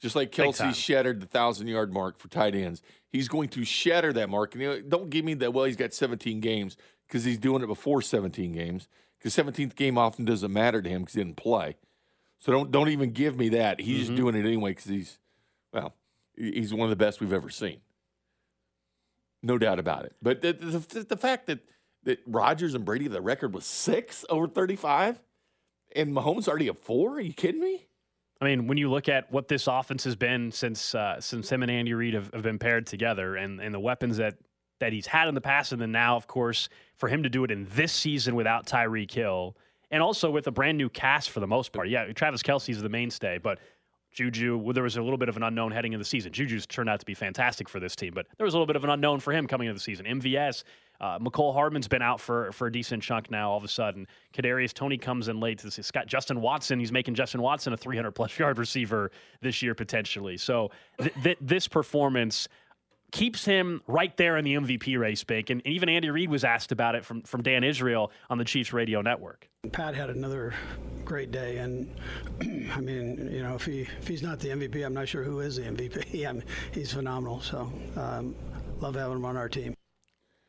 just 0.00 0.14
like 0.14 0.30
Kelce 0.30 0.74
shattered 0.74 1.20
the 1.20 1.26
thousand 1.26 1.66
yard 1.66 1.92
mark 1.92 2.18
for 2.18 2.28
tight 2.28 2.54
ends. 2.54 2.82
He's 3.10 3.28
going 3.28 3.48
to 3.50 3.64
shatter 3.64 4.12
that 4.12 4.28
mark. 4.28 4.54
And 4.54 4.62
you 4.62 4.68
know, 4.68 4.80
don't 4.80 5.10
give 5.10 5.24
me 5.24 5.34
that, 5.34 5.52
well, 5.52 5.64
he's 5.64 5.76
got 5.76 5.92
17 5.92 6.40
games 6.40 6.76
because 7.06 7.24
he's 7.24 7.38
doing 7.38 7.62
it 7.62 7.66
before 7.66 8.02
17 8.02 8.52
games. 8.52 8.88
Because 9.18 9.34
17th 9.34 9.74
game 9.74 9.98
often 9.98 10.24
doesn't 10.24 10.52
matter 10.52 10.80
to 10.80 10.88
him 10.88 11.02
because 11.02 11.14
he 11.14 11.20
didn't 11.20 11.36
play. 11.36 11.76
So 12.38 12.52
don't 12.52 12.70
don't 12.70 12.88
even 12.88 13.10
give 13.10 13.36
me 13.36 13.48
that. 13.50 13.80
He's 13.80 13.88
mm-hmm. 13.88 14.06
just 14.06 14.16
doing 14.16 14.36
it 14.36 14.46
anyway 14.46 14.70
because 14.70 14.84
he's, 14.84 15.18
well, 15.72 15.94
he's 16.36 16.72
one 16.72 16.84
of 16.84 16.90
the 16.90 17.04
best 17.04 17.20
we've 17.20 17.32
ever 17.32 17.50
seen. 17.50 17.80
No 19.42 19.58
doubt 19.58 19.78
about 19.78 20.04
it. 20.04 20.14
But 20.20 20.42
the, 20.42 20.52
the, 20.52 21.04
the 21.04 21.16
fact 21.16 21.46
that, 21.46 21.60
that 22.04 22.18
Rodgers 22.26 22.74
and 22.74 22.84
Brady, 22.84 23.08
the 23.08 23.20
record 23.20 23.54
was 23.54 23.64
six 23.64 24.24
over 24.28 24.48
35, 24.48 25.20
and 25.94 26.14
Mahomes 26.14 26.48
already 26.48 26.68
at 26.68 26.78
four? 26.78 27.16
Are 27.16 27.20
you 27.20 27.32
kidding 27.32 27.60
me? 27.60 27.86
I 28.40 28.44
mean, 28.44 28.66
when 28.68 28.78
you 28.78 28.90
look 28.90 29.08
at 29.08 29.30
what 29.32 29.48
this 29.48 29.66
offense 29.66 30.04
has 30.04 30.14
been 30.14 30.52
since 30.52 30.94
uh, 30.94 31.20
since 31.20 31.50
him 31.50 31.62
and 31.62 31.70
Andy 31.70 31.92
Reid 31.92 32.14
have, 32.14 32.32
have, 32.32 32.42
been 32.42 32.58
paired 32.58 32.86
together, 32.86 33.34
and 33.36 33.60
and 33.60 33.74
the 33.74 33.80
weapons 33.80 34.18
that 34.18 34.36
that 34.80 34.92
he's 34.92 35.06
had 35.06 35.28
in 35.28 35.34
the 35.34 35.40
past, 35.40 35.72
and 35.72 35.80
then 35.80 35.90
now, 35.90 36.16
of 36.16 36.28
course, 36.28 36.68
for 36.96 37.08
him 37.08 37.24
to 37.24 37.28
do 37.28 37.42
it 37.42 37.50
in 37.50 37.66
this 37.72 37.92
season 37.92 38.36
without 38.36 38.66
Tyreek 38.66 39.10
Hill, 39.10 39.56
and 39.90 40.02
also 40.02 40.30
with 40.30 40.46
a 40.46 40.52
brand 40.52 40.78
new 40.78 40.88
cast 40.88 41.30
for 41.30 41.40
the 41.40 41.48
most 41.48 41.72
part. 41.72 41.88
Yeah, 41.88 42.12
Travis 42.12 42.42
Kelce's 42.42 42.80
the 42.80 42.88
mainstay, 42.88 43.38
but 43.38 43.58
Juju, 44.12 44.72
there 44.72 44.82
was 44.82 44.96
a 44.96 45.02
little 45.02 45.18
bit 45.18 45.28
of 45.28 45.36
an 45.36 45.42
unknown 45.42 45.70
heading 45.70 45.92
into 45.92 46.02
the 46.02 46.08
season. 46.08 46.32
Juju's 46.32 46.66
turned 46.66 46.88
out 46.88 47.00
to 47.00 47.06
be 47.06 47.14
fantastic 47.14 47.68
for 47.68 47.78
this 47.78 47.94
team, 47.94 48.12
but 48.14 48.26
there 48.36 48.44
was 48.44 48.54
a 48.54 48.56
little 48.56 48.66
bit 48.66 48.76
of 48.76 48.84
an 48.84 48.90
unknown 48.90 49.20
for 49.20 49.32
him 49.32 49.46
coming 49.46 49.68
into 49.68 49.76
the 49.76 49.82
season. 49.82 50.06
MVS 50.06 50.64
uh, 51.00 51.18
Mecole 51.18 51.52
Hardman's 51.52 51.86
been 51.86 52.02
out 52.02 52.20
for, 52.20 52.50
for 52.52 52.66
a 52.66 52.72
decent 52.72 53.02
chunk 53.02 53.30
now. 53.30 53.50
All 53.50 53.56
of 53.56 53.64
a 53.64 53.68
sudden, 53.68 54.06
Kadarius 54.34 54.72
Toney 54.72 54.98
comes 54.98 55.28
in 55.28 55.38
late. 55.38 55.58
To 55.58 55.82
Scott 55.82 56.06
Justin 56.06 56.40
Watson. 56.40 56.78
He's 56.78 56.92
making 56.92 57.14
Justin 57.14 57.40
Watson 57.40 57.72
a 57.72 57.76
300 57.76 58.12
plus 58.12 58.36
yard 58.38 58.58
receiver 58.58 59.10
this 59.40 59.62
year 59.62 59.74
potentially. 59.74 60.36
So 60.36 60.70
th- 60.98 61.14
th- 61.22 61.38
this 61.40 61.68
performance 61.68 62.48
keeps 63.12 63.44
him 63.44 63.82
right 63.86 64.16
there 64.16 64.36
in 64.36 64.44
the 64.44 64.54
MVP 64.54 64.98
race, 64.98 65.24
Bink. 65.24 65.50
And, 65.50 65.66
even 65.66 65.88
Andy 65.88 66.10
Reid 66.10 66.30
was 66.30 66.44
asked 66.44 66.72
about 66.72 66.94
it 66.94 67.04
from, 67.04 67.22
from 67.22 67.42
Dan 67.42 67.64
Israel 67.64 68.10
on 68.30 68.38
the 68.38 68.44
Chiefs 68.44 68.72
radio 68.72 69.02
network. 69.02 69.48
Pat 69.72 69.94
had 69.94 70.10
another 70.10 70.54
great 71.04 71.30
day, 71.30 71.58
and 71.58 71.94
I 72.74 72.80
mean, 72.80 73.28
you 73.32 73.42
know, 73.42 73.54
if 73.54 73.64
he 73.64 73.82
if 73.82 74.06
he's 74.06 74.22
not 74.22 74.38
the 74.38 74.48
MVP, 74.48 74.84
I'm 74.84 74.94
not 74.94 75.08
sure 75.08 75.22
who 75.22 75.40
is 75.40 75.56
the 75.56 75.62
MVP. 75.62 76.26
I 76.28 76.32
mean, 76.32 76.44
he's 76.72 76.92
phenomenal. 76.92 77.40
So, 77.40 77.72
um, 77.96 78.34
love 78.80 78.94
having 78.94 79.16
him 79.16 79.24
on 79.24 79.36
our 79.36 79.48
team. 79.48 79.74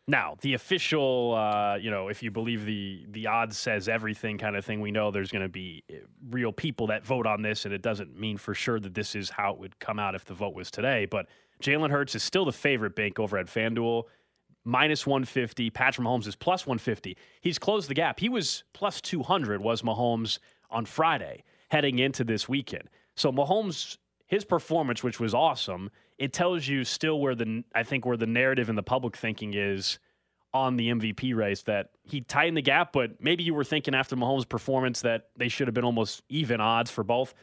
Now, 0.08 0.36
the 0.42 0.56
official, 0.56 1.36
uh, 1.36 1.76
you 1.76 1.92
know, 1.92 2.08
if 2.08 2.24
you 2.24 2.32
believe 2.32 2.66
the 2.66 3.06
the 3.10 3.28
odds 3.28 3.58
says 3.58 3.88
everything 3.88 4.38
kind 4.38 4.56
of 4.56 4.66
thing, 4.66 4.82
we 4.82 4.92
know 4.92 5.12
there's 5.12 5.32
going 5.32 5.44
to 5.44 5.50
be 5.50 5.84
uh, 5.92 5.98
real 6.30 6.52
people 6.52 6.88
that 6.88 7.06
vote 7.06 7.28
on 7.28 7.42
this, 7.42 7.66
and 7.66 7.74
it 7.74 7.82
doesn't 7.82 8.20
mean 8.20 8.38
for 8.38 8.56
sure 8.56 8.80
that 8.80 8.96
this 8.96 9.16
is 9.16 9.30
how 9.30 9.54
it 9.54 9.60
would 9.60 9.80
come 9.80 10.00
out 10.00 10.16
if 10.16 10.26
the 10.26 10.34
vote 10.34 10.56
was 10.56 10.72
today. 10.72 11.06
But 11.06 11.28
Jalen 11.64 11.92
Hurts 11.92 12.16
is 12.16 12.24
still 12.24 12.46
the 12.46 12.52
favorite 12.52 12.96
bank 12.96 13.20
over 13.20 13.38
at 13.38 13.48
FanDuel, 13.48 14.04
minus 14.64 15.06
150. 15.06 15.70
Patrick 15.70 16.08
Mahomes 16.08 16.28
is 16.28 16.36
plus 16.36 16.66
150. 16.66 17.18
He's 17.42 17.60
closed 17.60 17.90
the 17.90 17.94
gap. 17.94 18.20
He 18.20 18.30
was 18.30 18.64
plus 18.74 19.02
200, 19.02 19.62
was 19.62 19.82
Mahomes 19.82 20.40
on 20.70 20.86
Friday 20.86 21.44
heading 21.70 22.00
into 22.00 22.24
this 22.24 22.48
weekend. 22.48 22.90
So 23.16 23.32
Mahomes, 23.32 23.98
his 24.28 24.46
performance, 24.46 25.04
which 25.04 25.20
was 25.20 25.34
awesome, 25.34 25.92
it 26.18 26.34
tells 26.34 26.68
you 26.68 26.84
still 26.84 27.20
where 27.20 27.36
the 27.36 27.64
I 27.74 27.84
think 27.84 28.06
where 28.06 28.18
the 28.18 28.28
narrative 28.28 28.70
and 28.70 28.78
the 28.78 28.84
public 28.84 29.16
thinking 29.16 29.54
is 29.54 30.00
on 30.54 30.78
the 30.78 30.90
MVP 30.90 31.36
race 31.36 31.62
that 31.64 31.92
he 32.04 32.22
tightened 32.22 32.58
the 32.58 32.62
gap, 32.62 32.92
but 32.92 33.22
maybe 33.22 33.44
you 33.44 33.54
were 33.54 33.64
thinking 33.64 33.94
after 33.94 34.16
Mahomes' 34.16 34.50
performance 34.50 35.02
that 35.02 35.30
they 35.38 35.48
should 35.48 35.68
have 35.68 35.76
been 35.76 35.84
almost 35.84 36.24
even 36.30 36.60
odds 36.60 36.90
for 36.90 37.04
both. 37.04 37.34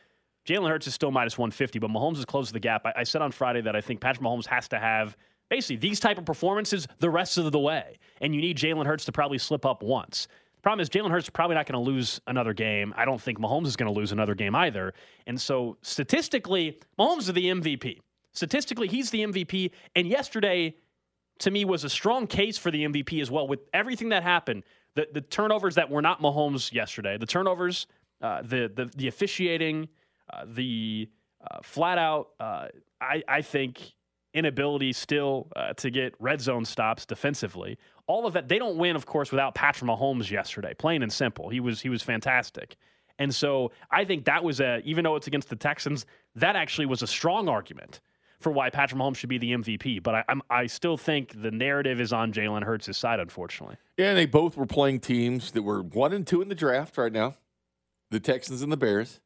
Jalen 0.47 0.69
Hurts 0.69 0.87
is 0.87 0.95
still 0.95 1.11
minus 1.11 1.37
150, 1.37 1.79
but 1.81 1.91
Mahomes 1.91 2.17
has 2.17 2.25
closed 2.25 2.55
the 2.55 2.61
gap. 2.61 2.87
I, 2.87 2.93
I 2.99 3.03
said 3.03 3.21
on 3.21 3.33
Friday 3.33 3.61
that 3.63 3.75
I 3.75 3.81
think 3.81 4.01
Patrick 4.01 4.25
Mahomes 4.25 4.47
has 4.47 4.69
to 4.69 4.79
have 4.79 5.17
basically 5.51 5.77
these 5.77 6.01
type 6.01 6.19
of 6.19 6.25
performances 6.25 6.87
the 7.01 7.11
rest 7.11 7.37
of 7.37 7.51
the 7.51 7.59
way, 7.59 7.99
and 8.21 8.35
you 8.35 8.41
need 8.41 8.57
Jalen 8.57 8.87
Hurts 8.87 9.05
to 9.07 9.13
probably 9.13 9.39
slip 9.39 9.67
up 9.67 9.83
once. 9.83 10.29
Problem 10.63 10.81
is 10.81 10.89
Jalen 10.89 11.11
Hurts 11.11 11.27
is 11.27 11.31
probably 11.31 11.55
not 11.55 11.67
going 11.67 11.85
to 11.85 11.91
lose 11.91 12.21
another 12.27 12.53
game. 12.53 12.93
I 12.97 13.05
don't 13.05 13.21
think 13.21 13.39
Mahomes 13.39 13.67
is 13.67 13.77
going 13.77 13.93
to 13.93 13.97
lose 13.97 14.13
another 14.13 14.35
game 14.35 14.55
either. 14.55 14.95
And 15.27 15.41
so 15.41 15.77
statistically, 15.83 16.79
Mahomes 16.99 17.21
is 17.21 17.33
the 17.33 17.47
MVP. 17.47 18.01
Statistically, 18.33 18.89
he's 18.89 19.11
the 19.11 19.21
MVP. 19.21 19.71
And 19.95 20.09
yesterday, 20.09 20.75
to 21.39 21.51
me, 21.51 21.65
was 21.65 21.85
a 21.85 21.89
strong 21.89 22.27
case 22.27 22.59
for 22.59 22.73
the 22.73 22.85
MVP 22.85 23.23
as 23.23 23.31
well. 23.31 23.47
With 23.47 23.61
everything 23.73 24.09
that 24.09 24.25
happened, 24.25 24.65
the, 24.95 25.07
the 25.13 25.21
turnovers 25.21 25.77
that 25.77 25.89
were 25.89 26.03
not 26.03 26.21
Mahomes 26.21 26.73
yesterday, 26.73 27.17
the 27.17 27.27
turnovers, 27.27 27.87
uh, 28.21 28.43
the, 28.43 28.71
the, 28.75 28.91
the 28.97 29.07
officiating, 29.07 29.89
uh, 30.33 30.45
the 30.47 31.09
uh, 31.49 31.59
flat 31.63 31.99
out, 31.99 32.31
uh, 32.41 32.69
I, 33.01 33.23
I 33.29 33.43
think, 33.43 33.93
inability 34.35 34.93
still 34.93 35.49
uh, 35.57 35.73
to 35.73 35.91
get 35.91 36.15
red 36.19 36.41
zone 36.41 36.65
stops 36.65 37.07
defensively. 37.07 37.79
All 38.07 38.27
of 38.27 38.35
that, 38.35 38.49
they 38.49 38.59
don't 38.59 38.77
win, 38.77 38.95
of 38.95 39.07
course, 39.07 39.31
without 39.31 39.55
Patrick 39.55 39.91
Mahomes 39.91 40.31
yesterday. 40.31 40.75
Plain 40.75 41.03
and 41.03 41.13
simple, 41.13 41.49
he 41.49 41.61
was 41.61 41.81
he 41.81 41.89
was 41.89 42.03
fantastic. 42.03 42.77
And 43.19 43.35
so 43.35 43.73
I 43.91 44.05
think 44.05 44.27
that 44.27 44.45
was 44.45 44.61
a, 44.61 44.81
even 44.85 45.05
though 45.05 45.17
it's 45.17 45.27
against 45.27 45.49
the 45.49 45.57
Texans, 45.57 46.05
that 46.35 46.55
actually 46.55 46.87
was 46.87 47.03
a 47.03 47.07
strong 47.07 47.49
argument 47.49 48.01
for 48.41 48.53
why 48.53 48.69
Patrick 48.69 49.01
Mahomes 49.01 49.17
should 49.17 49.31
be 49.31 49.39
the 49.39 49.53
MVP. 49.53 50.03
But 50.03 50.17
I, 50.17 50.25
I'm, 50.29 50.43
I 50.51 50.67
still 50.67 50.97
think 50.97 51.41
the 51.41 51.51
narrative 51.51 52.01
is 52.01 52.13
on 52.13 52.33
Jalen 52.33 52.63
Hurts' 52.63 52.97
side, 52.97 53.21
unfortunately. 53.21 53.77
Yeah, 53.97 54.11
and 54.11 54.19
they 54.19 54.27
both 54.27 54.57
were 54.57 54.67
playing 54.67 55.01
teams 55.01 55.53
that 55.53 55.63
were 55.63 55.83
one 55.83 56.13
and 56.13 56.27
two 56.27 56.43
in 56.43 56.49
the 56.49 56.55
draft 56.55 56.99
right 56.99 57.13
now. 57.13 57.37
The 58.11 58.21
Texans 58.21 58.63
and 58.63 58.71
the 58.71 58.77
Bears. 58.77 59.21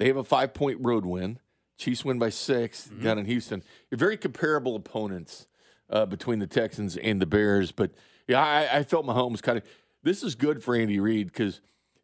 They 0.00 0.06
have 0.06 0.16
a 0.16 0.24
five 0.24 0.54
point 0.54 0.78
road 0.80 1.04
win. 1.04 1.38
Chiefs 1.76 2.04
win 2.04 2.18
by 2.18 2.30
6 2.30 2.88
mm-hmm. 2.88 3.04
down 3.04 3.18
in 3.18 3.26
Houston. 3.26 3.62
Very 3.92 4.16
comparable 4.16 4.74
opponents 4.74 5.46
uh, 5.90 6.06
between 6.06 6.38
the 6.38 6.46
Texans 6.46 6.96
and 6.96 7.20
the 7.20 7.26
Bears. 7.26 7.70
But 7.70 7.92
yeah, 8.26 8.42
I, 8.42 8.78
I 8.78 8.82
felt 8.82 9.06
Mahomes 9.06 9.42
kind 9.42 9.58
of. 9.58 9.64
This 10.02 10.22
is 10.22 10.34
good 10.34 10.62
for 10.62 10.74
Andy 10.74 10.98
Reid 10.98 11.26
because 11.26 11.60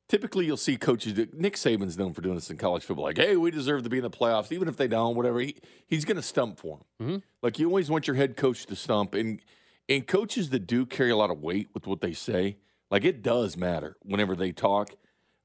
typically 0.09 0.45
you'll 0.45 0.59
see 0.59 0.77
coaches 0.77 1.17
Nick 1.33 1.57
Saban's 1.57 1.97
known 1.97 2.13
for 2.13 2.21
doing 2.21 2.35
this 2.35 2.51
in 2.51 2.59
college 2.59 2.85
football. 2.85 3.07
Like, 3.07 3.17
hey, 3.17 3.37
we 3.37 3.51
deserve 3.51 3.83
to 3.85 3.89
be 3.89 3.97
in 3.97 4.03
the 4.03 4.11
playoffs, 4.11 4.53
even 4.53 4.69
if 4.69 4.77
they 4.77 4.89
don't, 4.89 5.17
whatever. 5.17 5.41
He, 5.41 5.57
he's 5.87 6.05
going 6.05 6.17
to 6.17 6.23
stump 6.23 6.59
for 6.59 6.79
them. 6.99 7.09
Mm-hmm. 7.09 7.19
Like 7.43 7.59
you 7.59 7.67
always 7.69 7.89
want 7.89 8.07
your 8.07 8.17
head 8.17 8.37
coach 8.37 8.67
to 8.67 8.77
stump, 8.77 9.15
and 9.15 9.41
and 9.89 10.07
coaches 10.07 10.51
that 10.51 10.67
do 10.67 10.85
carry 10.85 11.11
a 11.11 11.17
lot 11.17 11.31
of 11.31 11.41
weight 11.41 11.69
with 11.73 11.87
what 11.87 12.03
they 12.03 12.13
say, 12.13 12.59
like 12.91 13.05
it 13.05 13.23
does 13.23 13.57
matter 13.57 13.97
whenever 14.03 14.37
they 14.37 14.53
talk. 14.53 14.91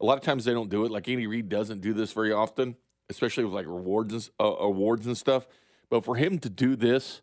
A 0.02 0.06
lot 0.06 0.18
of 0.18 0.24
times 0.24 0.46
they 0.46 0.54
don't 0.54 0.70
do 0.70 0.86
it. 0.86 0.92
Like 0.92 1.08
Andy 1.08 1.28
Reid 1.28 1.48
doesn't 1.48 1.82
do 1.82 1.94
this 1.94 2.12
very 2.12 2.32
often, 2.32 2.76
especially 3.10 3.44
with 3.46 3.54
like 3.54 3.68
rewards 3.68 4.14
and, 4.14 4.30
uh, 4.40 4.56
awards 4.60 5.06
and 5.06 5.18
stuff. 5.18 5.48
But 5.90 6.04
for 6.04 6.16
him 6.16 6.40
to 6.40 6.50
do 6.50 6.76
this, 6.76 7.22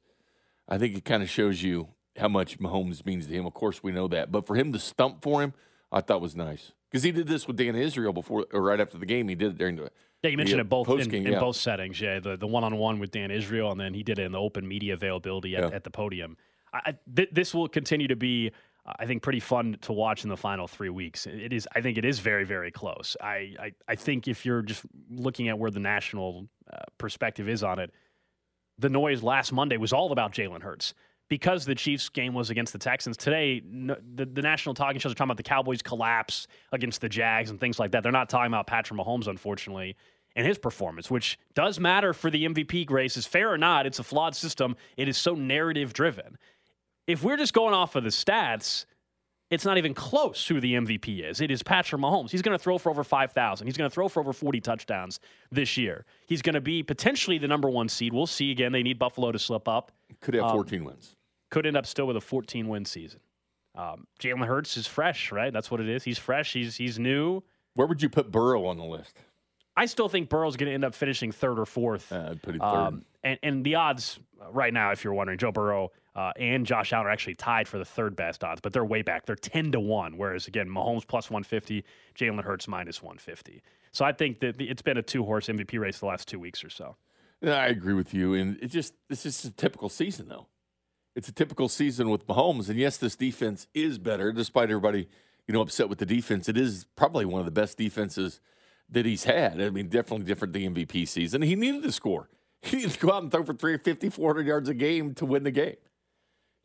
I 0.69 0.79
think 0.79 0.97
it 0.97 1.05
kind 1.05 1.23
of 1.23 1.31
shows 1.31 1.63
you 1.63 1.89
how 2.17 2.29
much 2.29 2.59
Mahomes 2.59 3.05
means 3.05 3.27
to 3.27 3.33
him. 3.33 3.47
Of 3.47 3.55
course, 3.55 3.83
we 3.83 3.93
know 3.93 4.09
that, 4.09 4.31
but 4.31 4.47
for 4.47 4.55
him 4.55 4.73
to 4.73 4.79
stump 4.79 5.23
for 5.23 5.43
him, 5.43 5.55
I 5.91 6.01
thought 6.03 6.21
was 6.21 6.37
nice 6.37 6.73
because 6.91 7.03
he 7.03 7.11
did 7.11 7.27
this 7.27 7.47
with 7.47 7.57
Dan 7.57 7.75
Israel 7.75 8.13
before 8.13 8.47
or 8.53 8.63
right 8.63 8.81
after 8.81 8.99
the 8.99 9.07
game. 9.07 9.29
He 9.29 9.35
did 9.35 9.53
it 9.53 9.59
during 9.59 9.77
the 9.77 9.91
yeah. 10.23 10.31
You 10.31 10.37
mentioned 10.37 10.61
it 10.61 10.69
both 10.69 10.89
in, 10.89 11.15
in 11.15 11.33
yeah. 11.33 11.41
both 11.41 11.57
settings. 11.57 12.01
Yeah, 12.01 12.21
the 12.21 12.37
the 12.37 12.47
one 12.47 12.65
on 12.65 12.77
one 12.77 12.99
with 12.99 13.11
Dan 13.11 13.31
Israel, 13.31 13.73
and 13.73 13.81
then 13.81 13.95
he 13.95 14.03
did 14.03 14.19
it 14.19 14.23
in 14.23 14.33
the 14.33 14.41
open 14.41 14.69
media 14.69 14.95
availability 14.95 15.57
at, 15.57 15.63
yeah. 15.63 15.75
at 15.75 15.85
the 15.85 15.91
podium. 15.91 16.37
I, 16.73 16.95
th- 17.17 17.31
this 17.33 17.55
will 17.55 17.69
continue 17.69 18.09
to 18.09 18.17
be. 18.17 18.53
I 18.99 19.07
think 19.07 19.23
pretty 19.23 19.41
fun 19.41 19.77
to 19.83 19.93
watch 19.93 20.25
in 20.25 20.31
the 20.31 20.37
final 20.37 20.67
three 20.67 20.89
weeks. 20.89 21.27
It 21.27 21.53
is. 21.53 21.67
I 21.75 21.81
think 21.81 21.99
it 21.99 22.05
is 22.05 22.19
very, 22.21 22.45
very 22.45 22.71
close. 22.71 23.17
I, 23.21 23.55
I, 23.61 23.73
I 23.89 23.95
think 23.95 24.29
if 24.29 24.47
you're 24.47 24.63
just 24.63 24.85
looking 25.11 25.49
at 25.49 25.59
where 25.59 25.71
the 25.71 25.81
national 25.81 26.49
uh, 26.73 26.79
perspective 26.99 27.49
is 27.49 27.63
on 27.63 27.79
it, 27.79 27.93
the 28.79 28.89
noise 28.89 29.23
last 29.23 29.53
Monday 29.53 29.77
was 29.77 29.93
all 29.93 30.13
about 30.13 30.33
Jalen 30.33 30.63
Hurts 30.63 30.95
because 31.29 31.65
the 31.65 31.75
Chiefs 31.75 32.09
game 32.09 32.35
was 32.35 32.51
against 32.51 32.73
the 32.73 32.79
Texans 32.79 33.17
today, 33.17 33.61
the, 33.61 34.25
the 34.25 34.43
national 34.43 34.75
talking 34.75 34.99
shows 34.99 35.13
are 35.13 35.15
talking 35.15 35.29
about 35.29 35.37
the 35.37 35.43
Cowboys' 35.43 35.83
collapse 35.83 36.47
against 36.73 37.01
the 37.01 37.09
Jags 37.09 37.51
and 37.51 37.61
things 37.61 37.79
like 37.79 37.91
that. 37.93 38.03
They're 38.03 38.13
not 38.13 38.29
talking 38.29 38.49
about 38.49 38.67
Patrick 38.67 38.99
Mahomes, 38.99 39.27
unfortunately, 39.27 39.97
and 40.37 40.47
his 40.47 40.59
performance, 40.59 41.11
which 41.11 41.39
does 41.55 41.79
matter 41.79 42.15
for 42.15 42.31
the 42.31 42.47
MVP 42.47 42.89
race. 42.91 43.17
Is 43.17 43.27
fair 43.27 43.53
or 43.53 43.59
not, 43.59 43.87
it's 43.87 43.99
a 43.99 44.05
flawed 44.05 44.35
system. 44.35 44.77
It 44.97 45.09
is 45.09 45.19
so 45.19 45.35
narrative 45.35 45.93
driven. 45.93 46.39
If 47.09 47.25
we're 47.25 47.39
just 47.39 47.55
going 47.55 47.75
off 47.75 47.97
of 47.97 48.05
the 48.05 48.11
stats, 48.11 48.85
it's 49.51 49.65
not 49.65 49.79
even 49.79 49.95
close 49.95 50.47
who 50.47 50.61
the 50.61 50.75
MVP 50.75 51.25
is. 51.29 51.41
It 51.41 51.51
is 51.51 51.63
Patrick 51.63 52.03
Mahomes. 52.03 52.31
He's 52.31 52.43
going 52.43 52.57
to 52.57 52.63
throw 52.63 52.77
for 52.77 52.91
over 52.91 53.03
5,000. 53.03 53.67
He's 53.67 53.79
going 53.79 53.89
to 53.89 53.95
throw 53.95 54.09
for 54.09 54.21
over 54.21 54.35
40 54.35 54.61
touchdowns 54.61 55.19
this 55.51 55.79
year. 55.79 56.05
He's 56.27 56.43
going 56.43 56.55
to 56.55 56.61
be 56.61 56.83
potentially 56.83 57.39
the 57.39 57.49
number 57.49 57.71
one 57.71 57.89
seed. 57.89 58.13
We'll 58.13 58.27
see 58.27 58.51
again. 58.51 58.73
They 58.73 58.83
need 58.83 58.99
Buffalo 58.99 59.33
to 59.33 59.39
slip 59.39 59.67
up. 59.67 59.91
Could 60.21 60.35
have 60.35 60.51
14 60.51 60.81
um, 60.81 60.85
wins. 60.85 61.17
Could 61.51 61.67
end 61.67 61.79
up 61.79 61.87
still 61.87 62.07
with 62.07 62.19
a 62.19 62.21
14 62.21 62.69
win 62.69 62.85
season. 62.85 63.21
Um, 63.75 64.07
Jalen 64.21 64.47
Hurts 64.47 64.77
is 64.77 64.87
fresh, 64.87 65.33
right? 65.33 65.53
That's 65.53 65.71
what 65.71 65.81
it 65.81 65.89
is. 65.89 66.05
He's 66.05 66.19
fresh. 66.19 66.53
He's 66.53 66.77
he's 66.77 66.99
new. 66.99 67.43
Where 67.75 67.87
would 67.87 68.03
you 68.03 68.11
put 68.11 68.31
Burrow 68.31 68.67
on 68.67 68.77
the 68.77 68.85
list? 68.85 69.17
I 69.77 69.87
still 69.87 70.09
think 70.09 70.29
Burrow's 70.29 70.57
going 70.57 70.69
to 70.69 70.75
end 70.75 70.85
up 70.85 70.95
finishing 70.95 71.31
third 71.31 71.59
or 71.61 71.65
fourth. 71.65 72.13
Uh, 72.13 72.31
I'd 72.33 72.43
put 72.43 72.57
him 72.57 72.61
third. 72.61 72.67
Um, 72.67 73.05
and, 73.23 73.39
and 73.45 73.65
the 73.65 73.77
odds 73.77 74.19
right 74.51 74.75
now, 74.75 74.91
if 74.91 75.05
you're 75.05 75.15
wondering, 75.15 75.39
Joe 75.39 75.53
Burrow 75.53 75.93
uh, 76.19 76.33
and 76.37 76.67
Josh 76.67 76.93
Allen 76.93 77.07
are 77.07 77.11
actually 77.11 77.37
tied 77.37 77.69
for 77.69 77.79
the 77.79 77.85
third 77.85 78.17
best 78.17 78.43
odds, 78.43 78.61
but 78.61 78.73
they're 78.73 78.85
way 78.85 79.03
back. 79.03 79.25
They're 79.25 79.37
10 79.37 79.71
to 79.71 79.79
1, 79.79 80.17
whereas, 80.17 80.49
again, 80.49 80.69
Mahomes 80.69 81.07
plus 81.07 81.31
150, 81.31 81.85
Jalen 82.17 82.43
Hurts 82.43 82.67
minus 82.67 83.01
150. 83.01 83.63
So 83.93 84.05
I 84.05 84.11
think 84.11 84.41
that 84.41 84.61
it's 84.61 84.83
been 84.83 84.97
a 84.97 85.03
two 85.03 85.23
horse 85.23 85.47
MVP 85.47 85.79
race 85.79 86.01
the 86.01 86.07
last 86.07 86.27
two 86.27 86.41
weeks 86.41 86.65
or 86.65 86.71
so. 86.71 86.97
Yeah, 87.41 87.55
I 87.55 87.67
agree 87.67 87.95
with 87.95 88.13
you. 88.13 88.35
And 88.35 88.59
it 88.61 88.67
just, 88.67 88.95
this 89.09 89.25
is 89.27 89.45
a 89.45 89.53
typical 89.53 89.89
season, 89.89 90.29
though. 90.29 90.49
It's 91.15 91.29
a 91.29 91.33
typical 91.33 91.69
season 91.69 92.11
with 92.11 92.27
Mahomes. 92.27 92.69
And 92.69 92.81
yes, 92.81 92.97
this 92.97 93.15
defense 93.15 93.69
is 93.73 93.99
better, 93.99 94.33
despite 94.33 94.71
everybody, 94.71 95.09
you 95.47 95.55
know, 95.55 95.61
upset 95.61 95.89
with 95.89 95.99
the 95.99 96.07
defense. 96.07 96.49
It 96.49 96.59
is 96.59 96.85
probably 96.97 97.27
one 97.27 97.39
of 97.39 97.45
the 97.45 97.53
best 97.53 97.79
defenses 97.79 98.41
that 98.89 99.07
he's 99.07 99.23
had. 99.23 99.63
I 99.63 99.71
mean, 99.71 99.87
definitely 99.87 100.27
different 100.27 100.53
the 100.53 100.69
MVP 100.69 101.07
season. 101.07 101.43
He 101.43 101.55
needed 101.55 101.85
to 101.85 101.93
score. 101.93 102.29
He 102.61 102.79
needed 102.79 102.91
to 102.91 102.99
go 103.07 103.13
out 103.13 103.23
and 103.23 103.31
throw 103.31 103.45
for 103.45 103.55
350, 103.55 104.09
400 104.09 104.45
yards 104.45 104.69
a 104.69 104.75
game 104.75 105.15
to 105.15 105.25
win 105.25 105.45
the 105.45 105.53
game. 105.53 105.77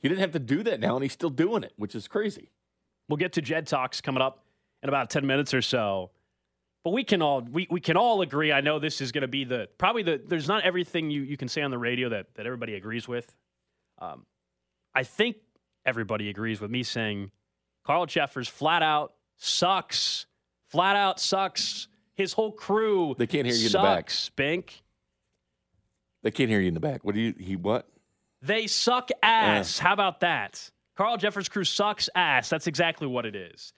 He 0.03 0.09
didn't 0.09 0.19
have 0.19 0.33
to 0.33 0.39
do 0.39 0.63
that 0.63 0.81
now, 0.81 0.95
and 0.95 1.03
he's 1.03 1.13
still 1.13 1.29
doing 1.29 1.63
it, 1.63 1.71
which 1.77 1.95
is 1.95 2.09
crazy. 2.09 2.51
We'll 3.07 3.17
get 3.17 3.33
to 3.33 3.41
Jed 3.41 3.65
Talks 3.65 4.01
coming 4.01 4.21
up 4.21 4.43
in 4.83 4.89
about 4.89 5.09
10 5.09 5.25
minutes 5.25 5.53
or 5.53 5.61
so. 5.61 6.11
But 6.83 6.91
we 6.91 7.05
can 7.05 7.21
all 7.21 7.41
we, 7.41 7.67
we 7.71 7.79
can 7.79 7.95
all 7.95 8.21
agree. 8.21 8.51
I 8.51 8.59
know 8.59 8.77
this 8.77 8.99
is 8.99 9.13
going 9.13 9.21
to 9.21 9.29
be 9.29 9.45
the 9.45 9.69
probably 9.77 10.03
the 10.03 10.21
there's 10.27 10.49
not 10.49 10.65
everything 10.65 11.09
you, 11.09 11.21
you 11.21 11.37
can 11.37 11.47
say 11.47 11.61
on 11.61 11.71
the 11.71 11.77
radio 11.77 12.09
that, 12.09 12.27
that 12.35 12.45
everybody 12.45 12.75
agrees 12.75 13.07
with. 13.07 13.33
Um, 13.99 14.25
I 14.93 15.03
think 15.03 15.37
everybody 15.85 16.29
agrees 16.29 16.59
with 16.59 16.69
me 16.69 16.83
saying 16.83 17.31
Carl 17.85 18.05
Cheffers 18.05 18.49
flat 18.49 18.83
out 18.83 19.13
sucks. 19.37 20.25
Flat 20.67 20.97
out 20.97 21.21
sucks. 21.21 21.87
His 22.15 22.33
whole 22.33 22.51
crew. 22.51 23.15
They 23.17 23.27
can't 23.27 23.45
hear 23.45 23.55
you 23.55 23.69
sucks, 23.69 23.75
in 23.75 23.81
the 23.81 23.87
back. 23.87 24.09
Spink. 24.09 24.83
They 26.23 26.31
can't 26.31 26.49
hear 26.49 26.59
you 26.59 26.67
in 26.67 26.73
the 26.73 26.81
back. 26.81 27.05
What 27.05 27.15
do 27.15 27.21
you? 27.21 27.33
He 27.39 27.55
what? 27.55 27.87
They 28.43 28.67
suck 28.67 29.09
ass. 29.23 29.79
How 29.79 29.93
about 29.93 30.19
that? 30.19 30.69
Carl 30.97 31.17
Cheffers' 31.17 31.47
crew 31.47 31.63
sucks 31.63 32.09
ass. 32.13 32.49
That's 32.49 32.67
exactly 32.67 33.07
what 33.07 33.25
it 33.25 33.35
is. 33.35 33.71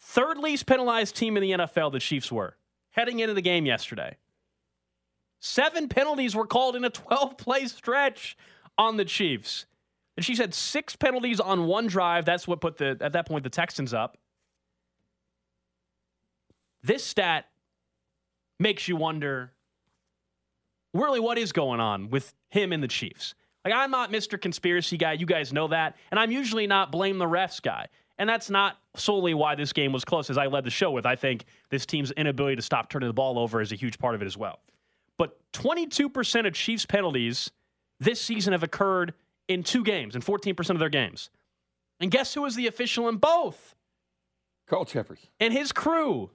Third 0.00 0.38
least 0.38 0.64
penalized 0.66 1.14
team 1.14 1.36
in 1.36 1.42
the 1.42 1.50
NFL, 1.50 1.92
the 1.92 1.98
Chiefs 1.98 2.32
were 2.32 2.56
heading 2.92 3.20
into 3.20 3.34
the 3.34 3.42
game 3.42 3.66
yesterday. 3.66 4.16
Seven 5.40 5.88
penalties 5.88 6.34
were 6.34 6.46
called 6.46 6.74
in 6.74 6.84
a 6.84 6.90
12 6.90 7.36
play 7.36 7.66
stretch 7.66 8.34
on 8.78 8.96
the 8.96 9.04
Chiefs. 9.04 9.66
The 10.16 10.22
Chiefs 10.22 10.40
had 10.40 10.54
six 10.54 10.96
penalties 10.96 11.38
on 11.38 11.66
one 11.66 11.86
drive. 11.86 12.24
That's 12.24 12.48
what 12.48 12.62
put 12.62 12.78
the, 12.78 12.96
at 13.00 13.12
that 13.12 13.26
point, 13.26 13.44
the 13.44 13.50
Texans 13.50 13.92
up. 13.92 14.16
This 16.82 17.04
stat 17.04 17.46
makes 18.58 18.88
you 18.88 18.96
wonder 18.96 19.53
really 20.94 21.20
what 21.20 21.36
is 21.36 21.52
going 21.52 21.80
on 21.80 22.08
with 22.08 22.32
him 22.48 22.72
and 22.72 22.82
the 22.82 22.88
Chiefs. 22.88 23.34
Like, 23.64 23.74
I'm 23.74 23.90
not 23.90 24.12
Mr. 24.12 24.40
Conspiracy 24.40 24.96
guy. 24.96 25.12
You 25.12 25.26
guys 25.26 25.52
know 25.52 25.68
that. 25.68 25.96
And 26.10 26.20
I'm 26.20 26.30
usually 26.30 26.66
not 26.66 26.92
blame 26.92 27.18
the 27.18 27.26
refs 27.26 27.60
guy. 27.60 27.88
And 28.18 28.28
that's 28.28 28.48
not 28.48 28.76
solely 28.94 29.34
why 29.34 29.54
this 29.56 29.72
game 29.72 29.92
was 29.92 30.04
close, 30.04 30.30
as 30.30 30.38
I 30.38 30.46
led 30.46 30.64
the 30.64 30.70
show 30.70 30.90
with. 30.92 31.04
I 31.04 31.16
think 31.16 31.44
this 31.70 31.84
team's 31.84 32.12
inability 32.12 32.56
to 32.56 32.62
stop 32.62 32.88
turning 32.88 33.08
the 33.08 33.14
ball 33.14 33.38
over 33.38 33.60
is 33.60 33.72
a 33.72 33.74
huge 33.74 33.98
part 33.98 34.14
of 34.14 34.22
it 34.22 34.26
as 34.26 34.36
well. 34.36 34.60
But 35.18 35.36
22% 35.52 36.46
of 36.46 36.52
Chiefs 36.54 36.86
penalties 36.86 37.50
this 37.98 38.20
season 38.20 38.52
have 38.52 38.62
occurred 38.62 39.14
in 39.48 39.62
two 39.62 39.82
games, 39.82 40.14
in 40.14 40.22
14% 40.22 40.70
of 40.70 40.78
their 40.78 40.88
games. 40.88 41.30
And 42.00 42.10
guess 42.10 42.34
who 42.34 42.42
was 42.42 42.54
the 42.54 42.66
official 42.66 43.08
in 43.08 43.16
both? 43.16 43.74
Carl 44.68 44.84
Cheffers. 44.84 45.20
And 45.40 45.52
his 45.52 45.72
crew. 45.72 46.30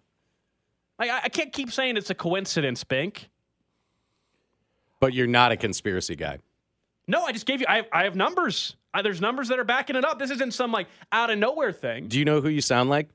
Like, 0.97 1.09
I, 1.09 1.21
I 1.25 1.29
can't 1.29 1.53
keep 1.53 1.71
saying 1.71 1.95
it's 1.95 2.09
a 2.09 2.15
coincidence, 2.15 2.83
Bink. 2.83 3.29
But 4.99 5.13
you're 5.13 5.27
not 5.27 5.51
a 5.51 5.57
conspiracy 5.57 6.15
guy. 6.15 6.39
No, 7.07 7.23
I 7.23 7.31
just 7.31 7.45
gave 7.45 7.61
you. 7.61 7.65
I 7.67 7.77
have, 7.77 7.85
I 7.91 8.03
have 8.03 8.15
numbers. 8.15 8.75
I, 8.93 9.01
there's 9.01 9.21
numbers 9.21 9.47
that 9.47 9.59
are 9.59 9.63
backing 9.63 9.95
it 9.95 10.05
up. 10.05 10.19
This 10.19 10.31
isn't 10.31 10.53
some 10.53 10.71
like 10.71 10.87
out 11.11 11.29
of 11.29 11.37
nowhere 11.39 11.71
thing. 11.71 12.07
Do 12.07 12.19
you 12.19 12.25
know 12.25 12.41
who 12.41 12.49
you 12.49 12.61
sound 12.61 12.89
like? 12.89 13.09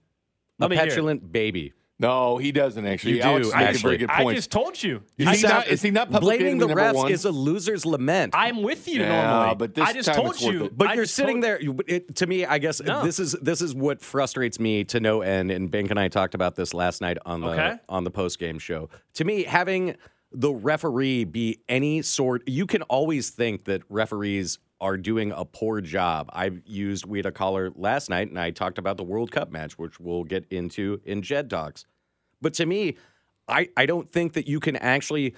Let 0.58 0.72
a 0.72 0.74
petulant 0.74 1.32
baby. 1.32 1.72
No, 1.98 2.38
he 2.38 2.50
doesn't 2.50 2.84
actually. 2.84 3.16
You 3.16 3.22
do. 3.22 3.52
actually. 3.52 4.06
I 4.08 4.34
just 4.34 4.50
told 4.50 4.82
you. 4.82 5.02
Is 5.16 5.40
he, 5.40 5.46
not, 5.46 5.68
is 5.68 5.80
he 5.80 5.92
not 5.92 6.10
blaming 6.10 6.58
the 6.58 6.66
refs 6.66 6.94
one? 6.94 7.12
is 7.12 7.24
a 7.24 7.30
loser's 7.30 7.86
lament. 7.86 8.34
I'm 8.36 8.62
with 8.62 8.88
you 8.88 9.00
yeah, 9.00 9.30
normally, 9.30 9.54
but 9.54 9.74
this 9.74 9.88
I 9.88 9.92
just 9.92 10.08
time 10.08 10.16
told 10.16 10.30
it's 10.34 10.42
you. 10.42 10.64
it. 10.64 10.76
But 10.76 10.88
I 10.88 10.94
you're 10.94 11.06
sitting 11.06 11.38
there. 11.40 11.60
It, 11.86 12.16
to 12.16 12.26
me, 12.26 12.44
I 12.44 12.58
guess 12.58 12.82
No. 12.82 13.04
this 13.04 13.20
is 13.20 13.32
this 13.40 13.62
is 13.62 13.76
what 13.76 14.00
frustrates 14.00 14.58
me 14.58 14.82
to 14.84 14.98
no 14.98 15.22
end. 15.22 15.52
And 15.52 15.70
Bink 15.70 15.90
and 15.90 16.00
I 16.00 16.08
talked 16.08 16.34
about 16.34 16.56
this 16.56 16.74
last 16.74 17.00
night 17.00 17.16
on 17.24 17.40
the 17.40 17.48
Okay. 17.48 17.76
on 17.88 18.02
the 18.02 18.10
post 18.10 18.40
game 18.40 18.58
show. 18.58 18.90
To 19.14 19.24
me, 19.24 19.44
having 19.44 19.94
the 20.34 20.52
referee 20.52 21.24
be 21.24 21.60
any 21.68 22.02
sort, 22.02 22.46
you 22.48 22.66
can 22.66 22.82
always 22.82 23.30
think 23.30 23.64
that 23.64 23.82
referees 23.88 24.58
are 24.80 24.96
doing 24.96 25.32
a 25.32 25.44
poor 25.44 25.80
job. 25.80 26.28
I 26.32 26.50
used 26.66 27.06
We 27.06 27.18
Had 27.18 27.26
a 27.26 27.32
Caller 27.32 27.70
last 27.76 28.10
night, 28.10 28.28
and 28.28 28.38
I 28.38 28.50
talked 28.50 28.76
about 28.76 28.96
the 28.96 29.04
World 29.04 29.30
Cup 29.30 29.50
match, 29.50 29.78
which 29.78 30.00
we'll 30.00 30.24
get 30.24 30.44
into 30.50 31.00
in 31.04 31.22
Jed 31.22 31.48
Talks. 31.48 31.86
But 32.42 32.52
to 32.54 32.66
me, 32.66 32.96
I, 33.48 33.68
I 33.76 33.86
don't 33.86 34.10
think 34.10 34.32
that 34.34 34.48
you 34.48 34.60
can 34.60 34.76
actually, 34.76 35.34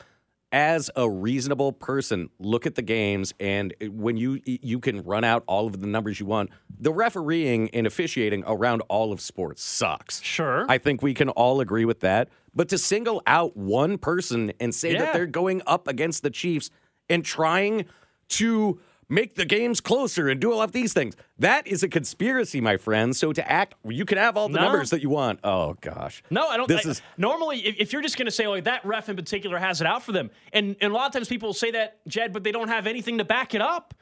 as 0.56 0.90
a 0.96 1.08
reasonable 1.08 1.70
person, 1.70 2.30
look 2.38 2.64
at 2.64 2.76
the 2.76 2.80
games 2.82 3.34
and 3.38 3.74
when 3.90 4.16
you 4.16 4.40
you 4.46 4.80
can 4.80 5.02
run 5.02 5.22
out 5.22 5.44
all 5.46 5.66
of 5.66 5.78
the 5.82 5.86
numbers 5.86 6.18
you 6.18 6.24
want. 6.24 6.48
The 6.80 6.90
refereeing 6.94 7.68
and 7.74 7.86
officiating 7.86 8.42
around 8.46 8.80
all 8.88 9.12
of 9.12 9.20
sports 9.20 9.62
sucks. 9.62 10.22
Sure. 10.22 10.64
I 10.66 10.78
think 10.78 11.02
we 11.02 11.12
can 11.12 11.28
all 11.28 11.60
agree 11.60 11.84
with 11.84 12.00
that. 12.00 12.30
But 12.54 12.70
to 12.70 12.78
single 12.78 13.22
out 13.26 13.54
one 13.54 13.98
person 13.98 14.50
and 14.58 14.74
say 14.74 14.94
Yeah. 14.94 15.00
that 15.00 15.12
they're 15.12 15.26
going 15.26 15.60
up 15.66 15.86
against 15.88 16.22
the 16.22 16.30
Chiefs 16.30 16.70
and 17.10 17.22
trying 17.22 17.84
to 18.30 18.80
make 19.08 19.34
the 19.36 19.44
games 19.44 19.80
closer 19.80 20.28
and 20.28 20.40
do 20.40 20.52
all 20.52 20.60
of 20.62 20.72
these 20.72 20.92
things. 20.92 21.14
That 21.38 21.66
is 21.66 21.82
a 21.82 21.88
conspiracy, 21.88 22.60
my 22.60 22.76
friend. 22.76 23.14
So 23.14 23.32
to 23.32 23.50
act, 23.50 23.74
you 23.84 24.04
can 24.04 24.18
have 24.18 24.36
all 24.36 24.48
the 24.48 24.56
No. 24.58 24.64
numbers 24.64 24.90
that 24.90 25.02
you 25.02 25.10
want. 25.10 25.40
Oh 25.44 25.74
gosh. 25.80 26.22
No, 26.30 26.46
I 26.48 26.56
don't. 26.56 26.68
This 26.68 26.86
I- 26.86 26.90
is 26.90 27.02
normally 27.16 27.64
if, 27.64 27.76
if 27.78 27.92
you're 27.92 28.02
just 28.02 28.16
going 28.18 28.26
to 28.26 28.32
say 28.32 28.46
like 28.48 28.64
that 28.64 28.84
ref 28.84 29.08
in 29.08 29.16
particular 29.16 29.58
has 29.58 29.80
it 29.80 29.86
out 29.86 30.02
for 30.02 30.12
them, 30.12 30.30
and 30.52 30.76
and 30.80 30.92
a 30.92 30.94
lot 30.94 31.06
of 31.06 31.12
times 31.12 31.28
people 31.28 31.48
will 31.48 31.54
say 31.54 31.70
that 31.72 31.98
Jed, 32.08 32.32
but 32.32 32.42
they 32.44 32.52
don't 32.52 32.68
have 32.68 32.86
anything 32.86 33.18
to 33.18 33.24
back 33.24 33.54
it 33.54 33.60
up. 33.60 33.94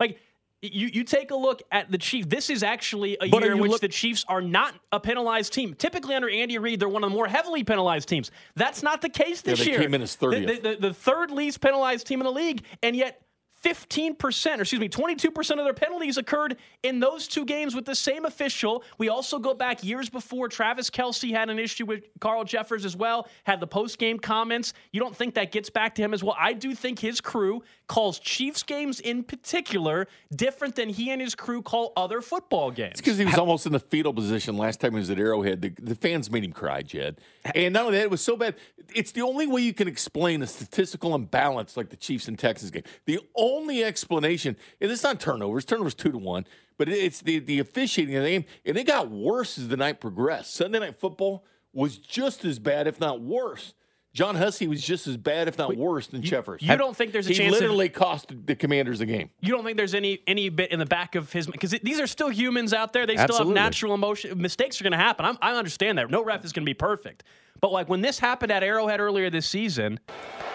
Like 0.00 0.18
you 0.60 0.88
you 0.92 1.04
take 1.04 1.30
a 1.30 1.36
look 1.36 1.62
at 1.70 1.88
the 1.88 1.98
Chiefs. 1.98 2.26
This 2.28 2.50
is 2.50 2.64
actually 2.64 3.16
a 3.20 3.28
But 3.28 3.44
year 3.44 3.52
in 3.52 3.58
which 3.60 3.70
look- 3.70 3.80
the 3.80 3.86
Chiefs 3.88 4.24
are 4.28 4.40
not 4.40 4.74
a 4.90 4.98
penalized 4.98 5.52
team. 5.52 5.74
Typically 5.74 6.16
under 6.16 6.28
Andy 6.28 6.58
Reid, 6.58 6.80
they're 6.80 6.88
one 6.88 7.04
of 7.04 7.10
the 7.10 7.14
more 7.14 7.28
heavily 7.28 7.62
penalized 7.62 8.08
teams. 8.08 8.32
That's 8.56 8.82
not 8.82 9.00
the 9.02 9.08
case 9.08 9.40
this 9.40 9.60
they 9.60 9.66
year. 9.66 9.78
came 9.80 9.94
in 9.94 10.02
as 10.02 10.16
The- 10.16 10.30
The, 10.30 10.60
the, 10.70 10.76
the 10.88 10.94
third 10.94 11.30
least 11.30 11.60
penalized 11.60 12.08
team 12.08 12.20
in 12.20 12.24
the 12.24 12.32
league, 12.32 12.64
and 12.82 12.96
yet. 12.96 13.22
15%, 13.64 14.58
or 14.58 14.60
excuse 14.60 14.80
me, 14.80 14.88
22% 14.88 15.50
of 15.50 15.64
their 15.64 15.74
penalties 15.74 16.16
occurred 16.16 16.56
in 16.82 17.00
those 17.00 17.26
two 17.26 17.44
games 17.44 17.74
with 17.74 17.84
the 17.84 17.94
same 17.94 18.24
official. 18.24 18.84
We 18.98 19.08
also 19.08 19.38
go 19.38 19.54
back 19.54 19.82
years 19.82 20.08
before 20.08 20.48
Travis 20.48 20.90
Kelce 20.90 21.32
had 21.32 21.50
an 21.50 21.58
issue 21.58 21.84
with 21.84 22.04
Carl 22.20 22.44
Cheffers 22.44 22.84
as 22.84 22.96
well, 22.96 23.26
had 23.44 23.60
the 23.60 23.66
post 23.66 23.98
game 23.98 24.18
comments. 24.18 24.74
You 24.92 25.00
don't 25.00 25.16
think 25.16 25.34
that 25.34 25.50
gets 25.50 25.70
back 25.70 25.94
to 25.96 26.02
him 26.02 26.14
as 26.14 26.22
well? 26.22 26.36
I 26.38 26.52
do 26.52 26.74
think 26.74 26.98
his 27.00 27.20
crew 27.20 27.62
calls 27.88 28.18
Chiefs 28.18 28.62
games 28.62 29.00
in 29.00 29.24
particular 29.24 30.06
different 30.34 30.76
than 30.76 30.88
he 30.88 31.10
and 31.10 31.20
his 31.20 31.34
crew 31.34 31.62
call 31.62 31.92
other 31.96 32.20
football 32.20 32.70
games. 32.70 32.98
because 32.98 33.18
he 33.18 33.24
was 33.24 33.38
almost 33.38 33.66
in 33.66 33.72
the 33.72 33.80
fetal 33.80 34.12
position 34.12 34.56
last 34.56 34.80
time 34.80 34.92
he 34.92 34.98
was 34.98 35.10
at 35.10 35.18
Arrowhead. 35.18 35.62
The, 35.62 35.70
the 35.80 35.94
fans 35.94 36.30
made 36.30 36.44
him 36.44 36.52
cry, 36.52 36.82
Jed. 36.82 37.20
And 37.54 37.72
not 37.74 37.86
only 37.86 37.98
that, 37.98 38.04
it 38.04 38.10
was 38.10 38.20
so 38.20 38.36
bad. 38.36 38.54
It's 38.94 39.12
the 39.12 39.22
only 39.22 39.46
way 39.46 39.62
you 39.62 39.74
can 39.74 39.88
explain 39.88 40.42
a 40.42 40.46
statistical 40.46 41.14
imbalance 41.14 41.76
like 41.76 41.88
the 41.88 41.96
Chiefs 41.96 42.28
and 42.28 42.38
Texans 42.38 42.70
game. 42.70 42.84
The 43.06 43.20
only 43.34 43.47
explanation, 43.84 44.56
and 44.80 44.90
it's 44.90 45.02
not 45.02 45.20
turnovers. 45.20 45.64
Turnovers 45.64 45.94
two 45.94 46.10
to 46.12 46.18
one, 46.18 46.46
but 46.76 46.88
it's 46.88 47.20
the 47.20 47.38
the 47.38 47.58
officiating 47.58 48.16
of 48.16 48.22
the 48.24 48.30
game, 48.30 48.44
and 48.64 48.76
it 48.76 48.86
got 48.86 49.10
worse 49.10 49.58
as 49.58 49.68
the 49.68 49.76
night 49.76 50.00
progressed. 50.00 50.54
Sunday 50.54 50.78
night 50.78 50.98
football 50.98 51.44
was 51.72 51.98
just 51.98 52.44
as 52.44 52.58
bad, 52.58 52.86
if 52.86 53.00
not 53.00 53.20
worse. 53.20 53.74
John 54.14 54.36
Hussey 54.36 54.66
was 54.66 54.82
just 54.82 55.06
as 55.06 55.16
bad, 55.16 55.48
if 55.48 55.58
not 55.58 55.76
worse, 55.76 56.06
than 56.08 56.22
Cheffers. 56.22 56.62
You 56.62 56.76
don't 56.76 56.96
think 56.96 57.12
there's 57.12 57.26
a 57.26 57.28
he 57.28 57.34
chance? 57.36 57.54
of- 57.54 57.60
literally 57.60 57.88
cost 57.88 58.32
the 58.46 58.56
Commanders 58.56 58.98
the 58.98 59.06
game. 59.06 59.30
you 59.40 59.52
don't 59.52 59.64
think 59.64 59.76
there's 59.76 59.94
any 59.94 60.20
any 60.26 60.48
bit 60.48 60.72
in 60.72 60.78
the 60.78 60.86
back 60.86 61.14
of 61.14 61.30
his 61.30 61.46
because 61.46 61.70
these 61.82 62.00
are 62.00 62.06
still 62.06 62.30
humans 62.30 62.72
out 62.72 62.92
there. 62.92 63.06
They 63.06 63.16
still 63.16 63.38
have 63.38 63.48
natural 63.48 63.94
emotion. 63.94 64.40
Mistakes 64.40 64.80
are 64.80 64.84
going 64.84 64.92
to 64.92 64.98
happen. 64.98 65.24
I'm, 65.26 65.38
I 65.42 65.54
understand 65.56 65.98
that. 65.98 66.10
No 66.10 66.24
ref 66.24 66.44
is 66.44 66.52
going 66.52 66.64
to 66.64 66.68
be 66.68 66.74
perfect. 66.74 67.22
But 67.60 67.70
like 67.70 67.88
when 67.88 68.00
this 68.00 68.18
happened 68.18 68.50
at 68.50 68.62
Arrowhead 68.62 68.98
earlier 68.98 69.30
this 69.30 69.46
season, 69.46 70.00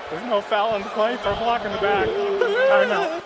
There's 0.09 0.25
no 0.25 0.41
foul 0.41 0.75
in 0.75 0.81
the 0.81 0.89
play 0.89 1.15
for 1.17 1.29
a 1.31 1.35
block 1.35 1.63
in 1.63 1.71
the 1.71 1.77
back. 1.77 2.07
Timeout. 2.73 3.21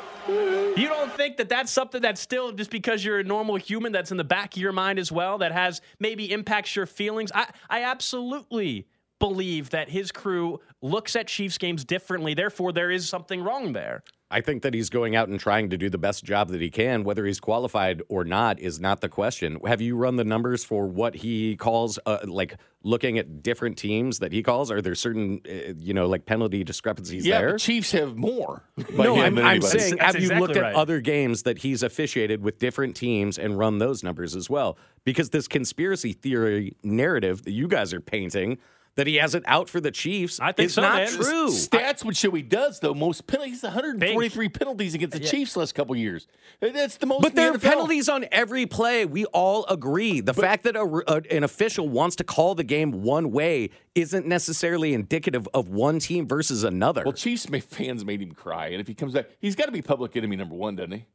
you 0.77 0.87
don't 0.89 1.11
think 1.13 1.37
that 1.37 1.47
that's 1.47 1.71
something 1.71 2.01
that's 2.01 2.19
still 2.19 2.51
just 2.51 2.69
because 2.69 3.03
you're 3.03 3.19
a 3.19 3.23
normal 3.23 3.55
human 3.55 3.91
that's 3.93 4.11
in 4.11 4.17
the 4.17 4.23
back 4.23 4.55
of 4.55 4.61
your 4.61 4.73
mind 4.73 4.99
as 4.99 5.11
well 5.11 5.37
that 5.37 5.51
has 5.53 5.81
maybe 5.99 6.31
impacts 6.31 6.75
your 6.75 6.85
feelings. 6.85 7.31
I 7.33 7.47
I 7.69 7.83
absolutely 7.83 8.87
believe 9.19 9.69
that 9.71 9.89
his 9.89 10.11
crew 10.11 10.59
looks 10.81 11.15
at 11.15 11.27
Chiefs 11.27 11.57
games 11.57 11.85
differently. 11.85 12.33
Therefore, 12.33 12.71
there 12.71 12.91
is 12.91 13.07
something 13.07 13.41
wrong 13.41 13.73
there. 13.73 14.03
I 14.29 14.41
think 14.41 14.61
that 14.63 14.73
he's 14.73 14.89
going 14.89 15.15
out 15.15 15.29
and 15.29 15.39
trying 15.39 15.69
to 15.69 15.77
do 15.77 15.89
the 15.89 15.97
best 15.97 16.25
job 16.25 16.49
that 16.49 16.59
he 16.59 16.69
can. 16.69 17.05
Whether 17.05 17.25
he's 17.25 17.39
qualified 17.39 18.01
or 18.09 18.25
not 18.25 18.59
is 18.59 18.77
not 18.79 18.99
the 18.99 19.07
question. 19.07 19.57
Have 19.65 19.79
you 19.79 19.95
run 19.95 20.17
the 20.17 20.25
numbers 20.25 20.65
for 20.65 20.85
what 20.85 21.15
he 21.15 21.55
calls, 21.55 21.97
uh, 22.05 22.17
like 22.25 22.57
looking 22.83 23.17
at 23.17 23.41
different 23.41 23.77
teams 23.77 24.19
that 24.19 24.33
he 24.33 24.43
calls? 24.43 24.69
Are 24.69 24.81
there 24.81 24.95
certain, 24.95 25.39
uh, 25.49 25.73
you 25.77 25.93
know, 25.93 26.07
like 26.07 26.25
penalty 26.25 26.65
discrepancies 26.65 27.25
Yeah, 27.25 27.39
there? 27.39 27.51
but 27.53 27.61
Chiefs 27.61 27.93
have 27.93 28.17
more. 28.17 28.63
by 28.97 29.05
no, 29.05 29.15
I'm, 29.21 29.35
than 29.35 29.45
I'm 29.45 29.51
anybody. 29.51 29.79
saying, 29.79 29.95
That's 29.95 30.05
have 30.07 30.15
you 30.15 30.21
exactly 30.23 30.47
looked 30.47 30.59
right. 30.59 30.71
at 30.71 30.75
other 30.75 30.99
games 30.99 31.43
that 31.43 31.59
he's 31.59 31.81
officiated 31.81 32.43
with 32.43 32.59
different 32.59 32.97
teams 32.97 33.37
and 33.37 33.57
run 33.57 33.77
those 33.77 34.03
numbers 34.03 34.35
as 34.35 34.49
well? 34.49 34.77
Because 35.05 35.29
this 35.29 35.47
conspiracy 35.47 36.11
theory 36.11 36.75
narrative 36.83 37.43
that 37.45 37.51
you 37.51 37.69
guys 37.69 37.93
are 37.93 38.01
painting 38.01 38.57
that 38.97 39.07
he 39.07 39.15
has 39.15 39.33
it 39.35 39.43
out 39.45 39.69
for 39.69 39.79
the 39.79 39.91
Chiefs 39.91 40.39
I 40.39 40.51
think 40.51 40.67
is 40.67 40.73
so, 40.73 40.81
not 40.81 40.95
man. 40.97 41.07
true. 41.07 41.49
Stats 41.49 42.03
would 42.03 42.17
show 42.17 42.31
he 42.31 42.41
does, 42.41 42.79
though. 42.79 42.93
Most 42.93 43.25
penalties, 43.27 43.63
143 43.63 44.49
penalties 44.49 44.93
against 44.93 45.13
the 45.17 45.25
Chiefs 45.25 45.55
last 45.55 45.73
couple 45.73 45.95
years. 45.95 46.27
That's 46.59 46.97
the 46.97 47.05
most. 47.05 47.21
But 47.21 47.29
in 47.29 47.35
the 47.35 47.41
there 47.41 47.53
are 47.53 47.57
penalties 47.57 48.09
on 48.09 48.25
every 48.31 48.65
play. 48.65 49.05
We 49.05 49.25
all 49.25 49.65
agree. 49.65 50.19
The 50.19 50.33
fact 50.33 50.63
that 50.63 50.75
a, 50.75 50.81
a- 51.07 51.35
an 51.35 51.43
official 51.43 51.87
wants 51.87 52.15
to 52.17 52.23
call 52.23 52.55
the 52.55 52.63
game 52.63 53.03
one 53.03 53.31
way 53.31 53.69
isn't 53.95 54.25
necessarily 54.25 54.93
indicative 54.93 55.47
of 55.53 55.69
one 55.69 55.99
team 55.99 56.27
versus 56.27 56.63
another. 56.63 57.03
Well, 57.03 57.13
Chiefs 57.13 57.45
fans 57.45 58.03
made 58.03 58.21
him 58.21 58.31
cry, 58.31 58.67
and 58.67 58.81
if 58.81 58.87
he 58.87 58.93
comes 58.93 59.13
back, 59.13 59.27
he's 59.39 59.55
got 59.55 59.65
to 59.67 59.71
be 59.71 59.81
public 59.81 60.15
enemy 60.17 60.35
number 60.35 60.55
one, 60.55 60.75
doesn't 60.75 60.91
he? 60.91 61.05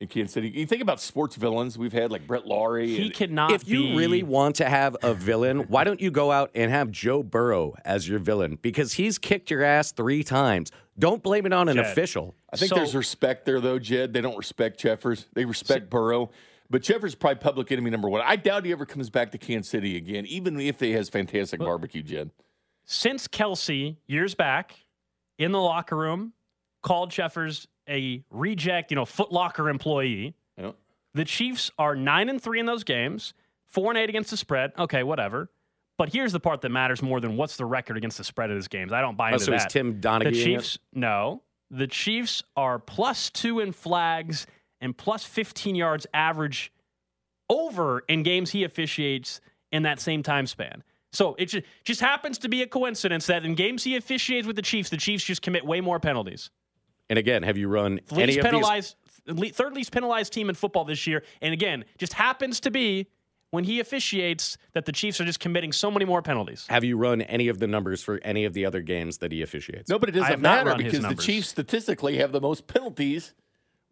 In 0.00 0.08
Kansas 0.08 0.32
City, 0.32 0.48
you 0.48 0.66
think 0.66 0.82
about 0.82 1.00
sports 1.00 1.36
villains 1.36 1.78
we've 1.78 1.92
had 1.92 2.10
like 2.10 2.26
Brett 2.26 2.44
Lawrie. 2.44 2.88
He 2.88 3.02
and- 3.06 3.14
cannot. 3.14 3.52
if 3.52 3.68
you 3.68 3.82
be- 3.84 3.96
really 3.96 4.22
want 4.24 4.56
to 4.56 4.68
have 4.68 4.96
a 5.02 5.14
villain, 5.14 5.60
why 5.68 5.84
don't 5.84 6.00
you 6.00 6.10
go 6.10 6.32
out 6.32 6.50
and 6.56 6.72
have 6.72 6.90
Joe 6.90 7.22
Burrow 7.22 7.74
as 7.84 8.08
your 8.08 8.18
villain? 8.18 8.58
Because 8.60 8.94
he's 8.94 9.16
kicked 9.18 9.48
your 9.50 9.62
ass 9.62 9.92
three 9.92 10.24
times. 10.24 10.72
Don't 10.98 11.22
blame 11.22 11.46
it 11.46 11.52
on 11.52 11.68
an 11.68 11.76
Jed. 11.76 11.86
official. 11.86 12.34
I 12.52 12.56
think 12.56 12.70
So- 12.70 12.74
there's 12.76 12.96
respect 12.96 13.44
there, 13.44 13.60
though, 13.60 13.78
Jed. 13.78 14.12
They 14.12 14.20
don't 14.20 14.36
respect 14.36 14.80
Cheffers. 14.80 15.26
They 15.34 15.44
respect 15.44 15.88
Burrow. 15.88 16.30
But 16.68 16.82
Cheffers 16.82 17.12
is 17.12 17.14
probably 17.14 17.40
public 17.40 17.70
enemy 17.70 17.90
number 17.90 18.08
one. 18.08 18.22
I 18.24 18.34
doubt 18.36 18.64
he 18.64 18.72
ever 18.72 18.86
comes 18.86 19.08
back 19.08 19.30
to 19.32 19.38
Kansas 19.38 19.70
City 19.70 19.96
again, 19.96 20.26
even 20.26 20.58
if 20.58 20.80
he 20.80 20.92
has 20.92 21.10
fantastic 21.10 21.60
barbecue, 21.60 22.02
Jed. 22.02 22.30
since 22.84 23.28
Kelce 23.28 23.98
years 24.08 24.34
back 24.34 24.80
in 25.38 25.52
the 25.52 25.60
locker 25.60 25.96
room 25.96 26.32
called 26.82 27.10
Cheffers 27.12 27.68
a 27.92 28.24
reject, 28.30 28.90
you 28.90 28.94
know, 28.96 29.04
Footlocker 29.04 29.70
employee. 29.70 30.34
Know? 30.56 30.74
The 31.14 31.24
Chiefs 31.24 31.70
are 31.78 31.94
nine 31.94 32.28
and 32.28 32.40
three 32.42 32.58
in 32.58 32.66
those 32.66 32.84
games, 32.84 33.34
four 33.66 33.90
and 33.90 33.98
eight 33.98 34.08
against 34.08 34.30
the 34.30 34.36
spread. 34.36 34.72
Okay, 34.78 35.02
whatever. 35.02 35.50
But 35.98 36.08
here's 36.12 36.32
the 36.32 36.40
part 36.40 36.62
that 36.62 36.70
matters 36.70 37.02
more 37.02 37.20
than 37.20 37.36
what's 37.36 37.56
the 37.56 37.66
record 37.66 37.96
against 37.98 38.16
the 38.18 38.24
spread 38.24 38.50
of 38.50 38.56
those 38.56 38.66
games. 38.68 38.92
I 38.92 39.00
don't 39.02 39.16
buy 39.16 39.30
Oh, 39.30 39.34
into 39.34 39.44
so 39.44 39.52
is 39.54 39.62
that. 39.62 39.70
Tim 39.70 40.00
Donaghy 40.00 40.24
The? 40.32 40.32
Chiefs, 40.44 40.78
no. 40.94 41.42
The 41.70 41.86
Chiefs 41.86 42.42
are 42.56 42.78
plus 42.78 43.28
two 43.30 43.60
in 43.60 43.72
flags 43.72 44.46
and 44.80 44.96
plus 44.96 45.24
15 45.24 45.74
yards 45.74 46.06
average 46.14 46.72
over 47.48 48.00
in 48.08 48.22
games 48.22 48.50
he 48.50 48.64
officiates 48.64 49.40
in 49.70 49.82
that 49.82 50.00
same 50.00 50.22
time 50.22 50.46
span. 50.46 50.82
So 51.12 51.34
it 51.38 51.46
ju- 51.46 51.62
just 51.84 52.00
happens 52.00 52.38
to 52.38 52.48
be 52.48 52.62
a 52.62 52.66
coincidence 52.66 53.26
that 53.26 53.44
in 53.44 53.54
games 53.54 53.84
he 53.84 53.96
officiates 53.96 54.46
with 54.46 54.56
the 54.56 54.62
Chiefs, 54.62 54.88
the 54.88 54.96
Chiefs 54.96 55.24
just 55.24 55.42
commit 55.42 55.64
way 55.64 55.80
more 55.80 56.00
penalties. 56.00 56.50
And 57.12 57.18
again, 57.18 57.42
have 57.42 57.58
you 57.58 57.68
run 57.68 58.00
any 58.10 58.26
Least 58.26 58.38
of 58.38 58.44
these? 58.44 58.50
penalized, 58.52 58.96
le- 59.26 59.48
third 59.50 59.74
least 59.74 59.92
penalized 59.92 60.32
team 60.32 60.48
in 60.48 60.54
football 60.54 60.84
this 60.86 61.06
year. 61.06 61.22
And 61.42 61.52
again, 61.52 61.84
just 61.98 62.14
happens 62.14 62.58
to 62.60 62.70
be 62.70 63.06
when 63.50 63.64
he 63.64 63.80
officiates 63.80 64.56
that 64.72 64.86
the 64.86 64.92
Chiefs 64.92 65.20
are 65.20 65.26
just 65.26 65.38
committing 65.38 65.72
so 65.72 65.90
many 65.90 66.06
more 66.06 66.22
penalties. 66.22 66.64
Have 66.70 66.84
you 66.84 66.96
run 66.96 67.20
any 67.20 67.48
of 67.48 67.58
the 67.58 67.66
numbers 67.66 68.02
for 68.02 68.18
any 68.22 68.46
of 68.46 68.54
the 68.54 68.64
other 68.64 68.80
games 68.80 69.18
that 69.18 69.30
he 69.30 69.42
officiates? 69.42 69.90
No, 69.90 69.98
but 69.98 70.08
it 70.08 70.12
doesn't 70.12 70.40
matter 70.40 70.74
because 70.74 71.02
the. 71.02 71.14
Chiefs 71.14 71.48
statistically 71.48 72.16
have 72.16 72.32
the 72.32 72.40
most 72.40 72.66
penalties 72.66 73.34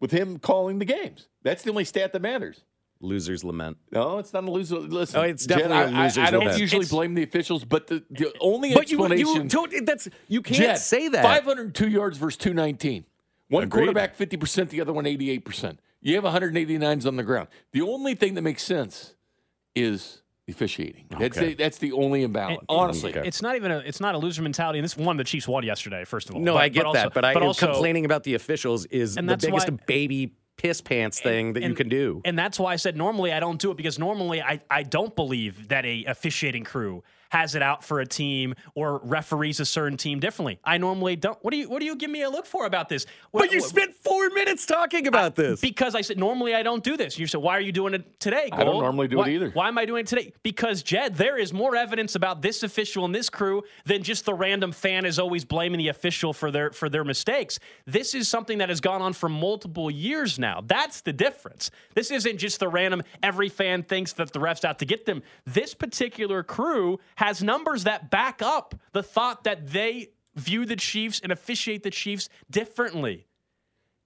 with 0.01 0.13
him 0.13 0.39
calling 0.39 0.79
the 0.79 0.87
games. 0.87 1.29
That's 1.43 1.63
the 1.63 1.69
only 1.73 1.85
stat 1.85 2.15
that 2.15 2.23
matters. 2.23 2.65
Losers 3.03 3.45
lament. 3.45 3.77
No, 3.93 4.19
it's 4.19 4.33
not 4.33 4.45
a 4.45 4.51
loser. 4.51 4.77
Listen, 4.79 5.21
Oh, 5.21 5.23
it's 5.25 5.45
Jed, 5.47 5.59
definitely 5.59 5.77
a 5.77 5.81
I- 5.81 6.01
I- 6.01 6.03
loser's 6.05 6.19
I, 6.25 6.31
don't 6.31 6.41
lament. 6.41 6.59
usually 6.61 6.81
It's- 6.81 6.91
blame 6.91 7.15
the 7.15 7.23
officials, 7.23 7.65
but 7.67 7.87
the, 7.87 8.03
the 8.11 8.33
only 8.41 8.73
But 8.75 8.91
you, 8.91 8.99
explanation. 8.99 9.43
you 9.45 9.49
don't. 9.49 9.87
That's 9.87 10.09
you 10.29 10.41
can't 10.43 10.57
Jed, 10.59 10.79
say 10.79 11.09
that. 11.09 11.23
502 11.23 11.89
yards 11.89 12.17
versus 12.19 12.37
219. 12.39 13.05
One 13.51 13.65
Agreed. 13.65 13.81
quarterback 13.81 14.17
50%, 14.17 14.71
the 14.71 14.81
other 14.81 14.93
one 14.93 15.05
88%. 15.05 15.79
You 16.01 16.15
have 16.15 16.25
189s 16.25 17.05
on 17.07 17.17
the 17.17 17.23
ground. 17.23 17.49
The 17.73 17.83
only 17.83 18.15
thing 18.15 18.35
that 18.35 18.43
makes 18.43 18.63
sense 18.63 19.15
is 19.75 20.23
officiating. 20.49 21.07
That's 21.19 21.37
the, 21.39 21.55
that's 21.55 21.79
the 21.79 21.93
only 21.93 22.23
imbalance. 22.23 22.61
And- 22.61 22.67
Honestly, 22.69 23.11
Okay. 23.17 23.27
It's 23.27 23.43
not 23.43 23.57
even 23.57 23.71
a 23.71 23.79
it's 23.79 24.01
not 24.01 24.15
a 24.15 24.19
loser 24.19 24.43
mentality. 24.43 24.79
And 24.79 24.85
this 24.85 24.97
one 24.97 25.17
the 25.17 25.25
Chiefs 25.25 25.47
won 25.47 25.63
yesterday, 25.65 26.05
first 26.05 26.29
of 26.29 26.37
all. 26.37 26.41
No, 26.41 26.55
But- 26.55 26.63
I 26.63 26.69
get 26.69 26.85
but 26.85 26.93
that, 26.95 27.05
also- 27.07 27.15
but 27.15 27.25
I 27.25 27.35
also, 27.35 27.67
complaining 27.67 28.05
about 28.05 28.25
the 28.25 28.35
officials 28.35 28.85
is 28.87 29.17
And 29.17 29.29
the 29.29 29.33
that's 29.33 29.45
biggest 29.45 29.69
why- 29.71 29.77
baby 29.87 30.33
piss 30.57 30.81
pants 30.81 31.21
thing 31.21 31.53
that 31.55 31.61
you 31.61 31.67
and- 31.67 31.77
can 31.77 31.89
do. 31.89 32.21
And 32.25 32.39
that's 32.39 32.59
why 32.59 32.73
I 32.73 32.77
said 32.77 32.97
normally 32.97 33.33
I 33.33 33.41
don't 33.41 33.61
do 33.61 33.71
it 33.71 33.77
because 33.77 33.99
normally 33.99 34.43
I, 34.43 34.61
I 34.71 34.83
don't 34.83 35.15
believe 35.17 35.69
that 35.69 35.85
a 35.87 36.05
officiating 36.05 36.65
crew 36.65 37.03
has 37.31 37.55
it 37.55 37.63
out 37.63 37.83
for 37.83 38.01
a 38.01 38.07
team 38.07 38.55
or 38.75 39.01
referees 39.05 39.61
a 39.61 39.65
certain 39.65 39.97
team 39.97 40.21
differently. 40.21 40.59
I 40.65 40.79
normally 40.79 41.17
don't. 41.17 41.39
What 41.43 41.53
do 41.53 41.57
you 41.57 41.69
what 41.69 41.81
do 41.81 41.87
you 41.87 41.97
give 41.97 42.11
me 42.11 42.23
a 42.23 42.31
look 42.31 42.47
for 42.47 42.67
about 42.67 42.89
this? 42.89 43.07
But 43.33 43.51
you 43.53 43.61
what- 43.61 43.69
spent 43.69 43.95
four 43.95 44.29
minutes 44.31 44.67
talking 44.67 45.07
about 45.07 45.37
this. 45.37 45.61
because 45.61 45.95
I 45.95 46.03
said 46.03 46.19
normally 46.19 46.55
I 46.55 46.63
don't 46.63 46.85
do 46.85 46.97
this. 46.97 47.19
You 47.19 47.27
said 47.27 47.41
why 47.41 47.57
are 47.57 47.61
you 47.61 47.73
doing 47.73 47.95
it 47.95 48.21
today? 48.21 48.49
I 48.53 48.65
don't 48.65 48.81
normally 48.81 49.09
do 49.09 49.23
it 49.23 49.29
either. 49.29 49.51
Why 49.51 49.69
am 49.69 49.79
I 49.79 49.87
doing 49.87 50.01
it 50.01 50.07
today? 50.07 50.33
Because 50.43 50.83
Jed, 50.83 51.15
there 51.17 51.39
is 51.39 51.53
more 51.53 51.77
evidence 51.77 52.15
about 52.15 52.43
this 52.43 52.63
official 52.63 53.05
and 53.05 53.15
this 53.15 53.31
crew 53.31 53.63
than 53.85 54.03
just 54.03 54.25
the 54.25 54.35
random 54.35 54.73
fan 54.73 55.05
is 55.05 55.19
always 55.19 55.45
blaming 55.45 55.79
the 55.79 55.89
official 55.89 56.33
for 56.33 56.51
their 56.51 56.71
for 56.73 56.89
their 56.89 57.05
mistakes. 57.05 57.59
This 57.87 58.15
is 58.15 58.29
something 58.29 58.59
that 58.59 58.69
has 58.69 58.81
gone 58.81 59.03
on 59.03 59.13
for 59.13 59.29
multiple 59.29 59.91
years 59.91 60.39
now. 60.39 60.63
That's 60.67 61.01
the 61.01 61.13
difference. 61.13 61.71
This 61.95 62.11
isn't 62.11 62.39
just 62.39 62.59
the 62.61 62.69
random 62.69 63.03
every 63.23 63.49
fan 63.49 63.83
thinks 63.85 64.13
that 64.15 64.33
the 64.33 64.41
refs 64.41 64.65
out 64.65 64.79
to 64.81 64.85
get 64.85 65.07
them. 65.07 65.23
This 65.47 65.75
particular 65.75 66.43
crew 66.43 66.99
has 67.21 67.43
numbers 67.43 67.85
that 67.85 68.11
back 68.11 68.41
up 68.41 68.75
the 68.93 69.03
thought 69.03 69.45
that 69.45 69.67
they 69.69 70.09
view 70.37 70.65
the 70.65 70.75
Chiefs 70.75 71.21
and 71.23 71.31
officiate 71.31 71.83
the 71.83 71.91
Chiefs 71.91 72.31
differently. 72.51 73.27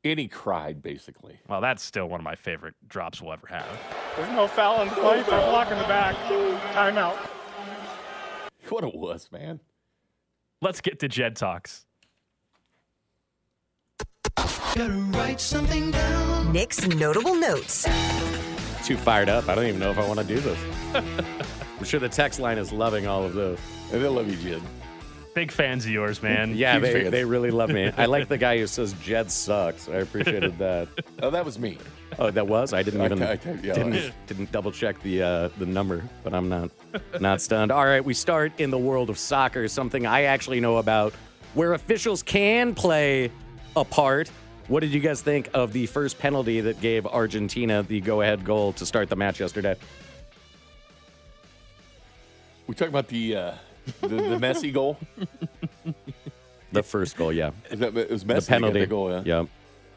and 0.03 0.19
he 0.19 0.27
cried, 0.27 0.83
basically. 0.83 1.39
Well, 1.49 1.61
that's 1.61 1.83
still 1.83 2.09
one 2.09 2.19
of 2.21 2.25
my 2.25 2.35
favorite 2.35 2.75
drops 2.89 3.23
we'll 3.23 3.33
ever 3.33 3.47
have. 3.47 3.67
There's 4.17 4.31
no 4.33 4.49
foul 4.49 4.83
in 4.83 4.89
the 4.89 4.95
play 4.97 5.23
for 5.23 5.37
a 5.37 5.47
block 5.47 5.71
in 5.71 5.79
the 5.79 5.85
back. 5.85 6.17
Timeout. 6.75 7.17
What 8.71 8.83
a 8.83 8.89
wuss, 8.89 9.31
man. 9.31 9.61
Let's 10.63 10.81
get 10.81 10.99
to 11.01 11.09
Jed 11.09 11.37
Talks. 11.37 11.85
Nick's 16.51 16.87
notable 16.87 17.35
notes. 17.35 17.87
Too 18.85 18.97
fired 18.97 19.29
up. 19.29 19.49
I 19.51 19.55
don't 19.55 19.67
even 19.67 19.81
know 19.81 19.91
if 19.91 19.99
I 19.99 20.09
want 20.09 20.21
to 20.21 20.27
do 20.27 20.41
this. 20.41 20.59
I'm 21.79 21.85
sure 21.85 22.01
the 22.01 22.09
text 22.09 22.39
line 22.41 22.59
is 22.59 22.73
loving 22.73 23.07
all 23.07 23.25
of 23.25 23.35
those. 23.35 23.59
And 23.93 24.03
they 24.03 24.09
love 24.09 24.29
you, 24.29 24.37
Jed. 24.37 24.63
Big 25.35 25.51
fans 25.51 25.85
of 25.85 25.91
yours, 25.91 26.23
man. 26.23 26.55
Yeah, 26.55 26.75
Huge 26.75 26.83
they, 26.85 26.93
fans. 26.93 27.11
they 27.11 27.25
really 27.25 27.51
love 27.51 27.69
me. 27.71 27.91
I 27.97 28.07
like 28.07 28.29
the 28.29 28.39
guy 28.47 28.57
who 28.59 28.69
says 28.69 28.93
Jed 28.95 29.31
sucks. 29.33 29.89
I 29.89 29.95
appreciated 29.97 30.57
that. 30.59 30.89
Oh, 31.23 31.31
that 31.31 31.45
was 31.45 31.59
me. 31.59 31.79
Oh, 32.21 32.31
that 32.31 32.47
was? 32.47 32.73
I 32.73 32.85
didn't 32.85 33.01
I 33.01 33.07
even 33.07 33.19
ca- 33.19 33.31
I 33.31 33.37
ca- 33.37 33.57
yeah. 33.61 33.75
didn't, 33.75 34.13
didn't 34.29 34.53
double 34.53 34.71
check 34.71 35.03
the 35.03 35.23
uh, 35.23 35.49
the 35.59 35.67
number, 35.67 36.05
but 36.23 36.33
I'm 36.33 36.49
not 36.49 36.71
not 37.21 37.41
stunned. 37.41 37.73
All 37.73 37.85
right, 37.85 38.05
we 38.05 38.15
start 38.15 38.53
in 38.59 38.71
the 38.71 38.79
world 38.79 39.11
of 39.11 39.19
soccer, 39.19 39.67
something 39.67 40.07
I 40.07 40.23
actually 40.23 40.61
know 40.61 40.77
about, 40.77 41.13
where 41.55 41.73
officials 41.73 42.23
can 42.23 42.73
play 42.73 43.33
a 43.75 43.85
part. 43.85 44.31
What 44.69 44.81
did 44.81 44.95
you 44.95 45.01
guys 45.01 45.21
think 45.21 45.49
of 45.53 45.73
the 45.73 45.87
first 45.87 46.21
penalty 46.21 46.61
that 46.61 46.81
gave 46.81 47.07
Argentina 47.07 47.83
the 47.83 48.01
go-ahead 48.01 48.45
goal 48.45 48.73
to 48.75 48.87
start 48.87 49.09
the 49.11 49.17
match 49.17 49.41
yesterday? 49.41 49.75
We 52.67 52.75
talking 52.75 52.89
about 52.89 53.09
the 53.09 53.37
uh, 53.37 53.55
the, 54.01 54.09
the 54.09 54.39
Messi 54.39 54.73
goal. 54.73 54.99
The 56.73 56.83
first 56.83 57.17
goal, 57.17 57.33
yeah, 57.33 57.53
Is 57.71 57.79
that 57.79 57.97
it 57.97 58.11
was 58.11 58.25
Messi 58.25 58.47
the 58.47 58.49
penalty. 58.49 58.81
The 58.81 58.87
goal, 58.87 59.11
yeah. 59.25 59.45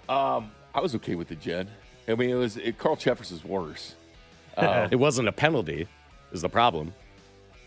yeah. 0.09 0.35
Um, 0.35 0.51
I 0.75 0.79
was 0.79 0.93
okay 0.95 1.15
with 1.15 1.27
the 1.27 1.35
Jed. 1.35 1.69
I 2.07 2.15
mean, 2.15 2.29
it 2.29 2.35
was 2.35 2.55
it, 2.57 2.77
Carl 2.77 2.95
Cheffers 2.95 3.31
is 3.31 3.43
worse. 3.43 3.95
It 4.57 4.97
wasn't 4.99 5.27
a 5.27 5.31
penalty. 5.31 5.87
Is 6.31 6.41
the 6.41 6.49
problem? 6.49 6.93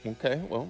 Okay, 0.05 0.43
well, 0.49 0.69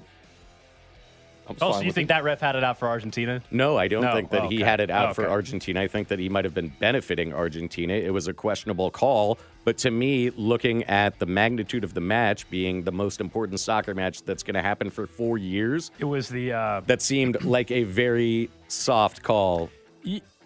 I'm 1.50 1.56
Oh, 1.60 1.72
so 1.72 1.80
you 1.80 1.92
think 1.92 2.06
it. 2.06 2.08
that 2.08 2.24
ref 2.24 2.40
had 2.40 2.56
it 2.56 2.64
out 2.64 2.78
for 2.78 2.88
Argentina? 2.88 3.42
No, 3.50 3.76
I 3.76 3.88
don't 3.88 4.02
No. 4.02 4.14
think 4.14 4.30
that 4.30 4.42
Oh, 4.44 4.48
he 4.48 4.60
had 4.60 4.80
it 4.80 4.90
out 4.90 5.10
Oh, 5.10 5.14
for. 5.14 5.28
Argentina. 5.28 5.80
I 5.82 5.88
think 5.88 6.08
that 6.08 6.18
he 6.18 6.28
might 6.28 6.44
have 6.44 6.54
been 6.54 6.72
benefiting 6.78 7.32
Argentina. 7.34 7.92
It 7.94 8.12
was 8.12 8.28
a 8.28 8.32
questionable 8.32 8.90
call. 8.90 9.38
But 9.64 9.76
to 9.78 9.90
me, 9.90 10.30
looking 10.30 10.84
at 10.84 11.18
the 11.18 11.26
magnitude 11.26 11.84
of 11.84 11.92
the 11.92 12.00
match 12.00 12.48
being 12.50 12.82
the 12.84 12.92
most 12.92 13.20
important 13.20 13.60
soccer 13.60 13.94
match 13.94 14.22
that's 14.22 14.42
going 14.42 14.54
to 14.54 14.62
happen 14.62 14.88
for 14.90 15.06
four 15.06 15.36
years, 15.38 15.90
It 15.98 16.06
was 16.06 16.28
the. 16.28 16.52
Uh, 16.52 16.80
that 16.86 17.02
seemed 17.02 17.44
like 17.44 17.70
a 17.70 17.82
very 17.84 18.48
soft 18.68 19.22
call. 19.22 19.68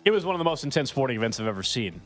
it 0.05 0.11
was 0.11 0.25
one 0.27 0.35
of 0.35 0.39
the 0.39 0.45
most 0.45 0.65
intense 0.65 0.91
sporting 0.91 1.17
events 1.17 1.39
I've 1.41 1.47
ever 1.47 1.63
seen. 1.63 2.01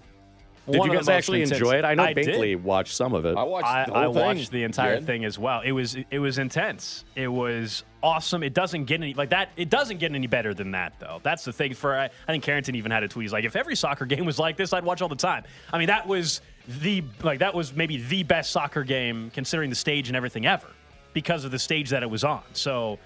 Did 0.72 0.84
you 0.84 0.92
guys 0.92 1.08
actually 1.08 1.42
intense- 1.42 1.60
enjoy 1.60 1.78
it? 1.78 1.84
I 1.84 1.94
know 1.94 2.04
I 2.04 2.12
did. 2.12 2.62
Watched 2.62 2.94
some 2.94 3.14
of 3.14 3.24
it. 3.24 3.36
I 3.36 3.42
watched 3.42 3.66
I, 3.66 3.84
the 3.84 3.92
whole 3.92 4.02
I 4.02 4.04
thing. 4.06 4.38
watched 4.38 4.50
the 4.50 4.64
entire 4.64 4.96
Jed. 4.96 5.06
thing 5.06 5.24
as 5.24 5.38
well. 5.38 5.60
It 5.64 5.72
was 5.72 5.96
it 6.10 6.18
was 6.18 6.38
intense. 6.38 7.04
It 7.16 7.28
was 7.28 7.84
awesome. 8.02 8.42
It 8.42 8.54
doesn't 8.54 8.84
get 8.84 9.00
any 9.00 9.14
like 9.14 9.30
that. 9.30 9.50
It 9.56 9.70
doesn't 9.70 9.98
get 9.98 10.14
any 10.14 10.26
better 10.26 10.54
than 10.54 10.70
that 10.72 10.94
though. 10.98 11.20
That's 11.22 11.44
the 11.44 11.52
thing. 11.52 11.74
For 11.74 11.96
I, 11.96 12.04
I 12.04 12.08
think 12.32 12.44
Carrington 12.44 12.74
even 12.74 12.90
had 12.90 13.02
a 13.02 13.08
tweet. 13.08 13.24
He's 13.24 13.32
like, 13.32 13.44
if 13.44 13.56
every 13.56 13.76
soccer 13.76 14.06
game 14.06 14.24
was 14.24 14.38
like 14.38 14.56
this, 14.56 14.72
I'd 14.72 14.84
watch 14.84 15.02
all 15.02 15.08
the 15.08 15.16
time. 15.16 15.44
I 15.72 15.78
mean, 15.78 15.88
that 15.88 16.06
was 16.06 16.40
the 16.80 17.02
like 17.22 17.38
that 17.40 17.54
was 17.54 17.74
maybe 17.74 17.96
the 18.02 18.22
best 18.22 18.50
soccer 18.50 18.84
game 18.84 19.30
considering 19.34 19.70
the 19.70 19.76
stage 19.76 20.08
and 20.08 20.16
everything 20.16 20.46
ever 20.46 20.68
because 21.14 21.44
of 21.44 21.50
the 21.50 21.58
stage 21.58 21.90
that 21.90 22.02
it 22.02 22.10
was 22.10 22.24
on. 22.24 22.42
So. 22.52 22.98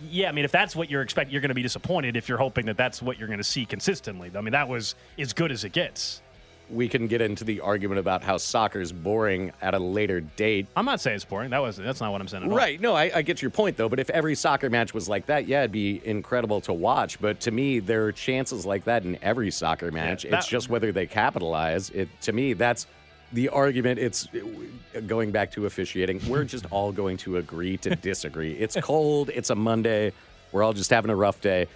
Yeah, 0.00 0.28
I 0.28 0.32
mean, 0.32 0.44
if 0.44 0.52
that's 0.52 0.76
what 0.76 0.88
you're 0.88 1.02
expecting, 1.02 1.32
you're 1.32 1.40
going 1.40 1.48
to 1.48 1.56
be 1.56 1.62
disappointed 1.62 2.16
if 2.16 2.28
you're 2.28 2.38
hoping 2.38 2.66
that 2.66 2.76
that's 2.76 3.02
what 3.02 3.18
you're 3.18 3.26
going 3.26 3.38
to 3.40 3.42
see 3.42 3.66
consistently. 3.66 4.30
I 4.32 4.40
mean, 4.40 4.52
that 4.52 4.68
was 4.68 4.94
as 5.18 5.32
good 5.32 5.50
as 5.50 5.64
it 5.64 5.72
gets. 5.72 6.22
We 6.70 6.88
can 6.88 7.06
get 7.06 7.20
into 7.20 7.44
the 7.44 7.60
argument 7.60 7.98
about 7.98 8.22
how 8.22 8.36
soccer's 8.36 8.92
boring 8.92 9.52
at 9.62 9.74
a 9.74 9.78
later 9.78 10.20
date. 10.20 10.66
I'm 10.76 10.84
not 10.84 11.00
saying 11.00 11.16
it's 11.16 11.24
boring. 11.24 11.50
That 11.50 11.62
was 11.62 11.76
that's 11.76 12.00
not 12.00 12.12
what 12.12 12.20
I'm 12.20 12.28
saying 12.28 12.44
at 12.44 12.50
all. 12.50 12.56
Right. 12.56 12.80
No, 12.80 12.94
I, 12.94 13.10
I 13.14 13.22
get 13.22 13.40
your 13.40 13.50
point, 13.50 13.76
though. 13.76 13.88
But 13.88 14.00
if 14.00 14.10
every 14.10 14.34
soccer 14.34 14.68
match 14.68 14.92
was 14.94 15.08
like 15.08 15.26
that, 15.26 15.46
yeah, 15.46 15.60
it'd 15.60 15.72
be 15.72 16.00
incredible 16.04 16.60
to 16.62 16.72
watch. 16.72 17.20
But 17.20 17.40
to 17.40 17.50
me, 17.50 17.78
there 17.78 18.04
are 18.06 18.12
chances 18.12 18.66
like 18.66 18.84
that 18.84 19.04
in 19.04 19.18
every 19.22 19.50
soccer 19.50 19.90
match. 19.90 20.24
that- 20.24 20.32
it's 20.34 20.48
just 20.48 20.68
whether 20.68 20.92
they 20.92 21.06
capitalize. 21.06 21.90
It 21.90 22.08
To 22.22 22.32
me, 22.32 22.52
that's 22.52 22.86
the 23.32 23.48
argument. 23.50 23.98
It's 23.98 24.26
uh, 24.34 25.00
going 25.00 25.30
back 25.30 25.52
to 25.52 25.66
officiating. 25.66 26.20
We're 26.28 26.44
just 26.44 26.66
all 26.70 26.92
going 26.92 27.16
to 27.18 27.36
agree 27.38 27.76
to 27.78 27.94
disagree. 27.96 28.52
It's 28.52 28.76
cold. 28.80 29.30
It's 29.34 29.50
a 29.50 29.54
Monday. 29.54 30.12
We're 30.52 30.62
all 30.62 30.72
just 30.72 30.90
having 30.90 31.10
a 31.10 31.16
rough 31.16 31.40
day. 31.40 31.66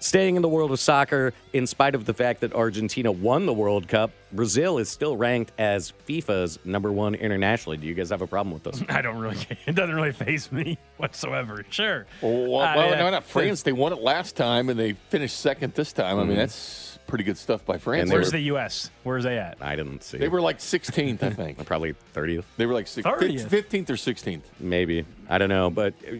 Staying 0.00 0.36
in 0.36 0.42
the 0.42 0.48
world 0.48 0.70
of 0.70 0.78
soccer, 0.78 1.32
in 1.52 1.66
spite 1.66 1.94
of 1.96 2.04
the 2.04 2.14
fact 2.14 2.40
that 2.42 2.52
Argentina 2.52 3.10
won 3.10 3.46
the 3.46 3.52
World 3.52 3.88
Cup, 3.88 4.12
Brazil 4.30 4.78
is 4.78 4.88
still 4.88 5.16
ranked 5.16 5.50
as 5.58 5.92
FIFA's 6.08 6.58
number 6.64 6.92
one 6.92 7.16
internationally. 7.16 7.76
Do 7.78 7.86
you 7.88 7.94
guys 7.94 8.10
have 8.10 8.22
a 8.22 8.26
problem 8.28 8.52
with 8.54 8.62
this? 8.62 8.82
I 8.88 9.02
don't 9.02 9.18
really. 9.18 9.36
It 9.66 9.74
doesn't 9.74 9.94
really 9.94 10.12
face 10.12 10.52
me 10.52 10.78
whatsoever. 10.98 11.64
Sure. 11.70 12.06
Well, 12.22 12.32
well, 12.46 12.60
Uh, 12.60 12.76
well, 12.76 12.90
yeah. 12.90 12.98
no, 13.00 13.10
not 13.10 13.24
France. 13.24 13.62
They 13.62 13.72
won 13.72 13.92
it 13.92 14.00
last 14.00 14.36
time, 14.36 14.68
and 14.68 14.78
they 14.78 14.92
finished 14.92 15.36
second 15.40 15.74
this 15.74 15.92
time. 15.92 16.18
I 16.20 16.24
mean, 16.24 16.36
that's 16.36 16.96
pretty 17.08 17.24
good 17.24 17.38
stuff 17.38 17.64
by 17.64 17.78
France. 17.78 18.02
And 18.02 18.10
They 18.10 18.12
they 18.12 18.16
Where's 18.18 18.26
were, 18.28 18.32
the 18.38 18.44
U.S.? 18.44 18.90
Where's 19.02 19.24
they 19.24 19.38
at? 19.38 19.58
I 19.60 19.74
didn't 19.74 20.04
see. 20.04 20.18
they 20.18 20.28
were 20.28 20.40
like 20.42 20.58
16th, 20.58 21.22
I 21.24 21.30
think. 21.30 21.64
probably 21.66 21.94
30th, 22.14 22.44
They 22.56 22.66
were 22.66 22.74
like 22.74 22.86
six, 22.86 23.04
30th. 23.04 23.48
15th 23.48 23.90
or 23.90 23.94
16th. 23.94 24.42
maybe. 24.60 25.04
I 25.28 25.38
don't 25.38 25.48
know. 25.48 25.70
But 25.70 25.94
uh, 26.06 26.16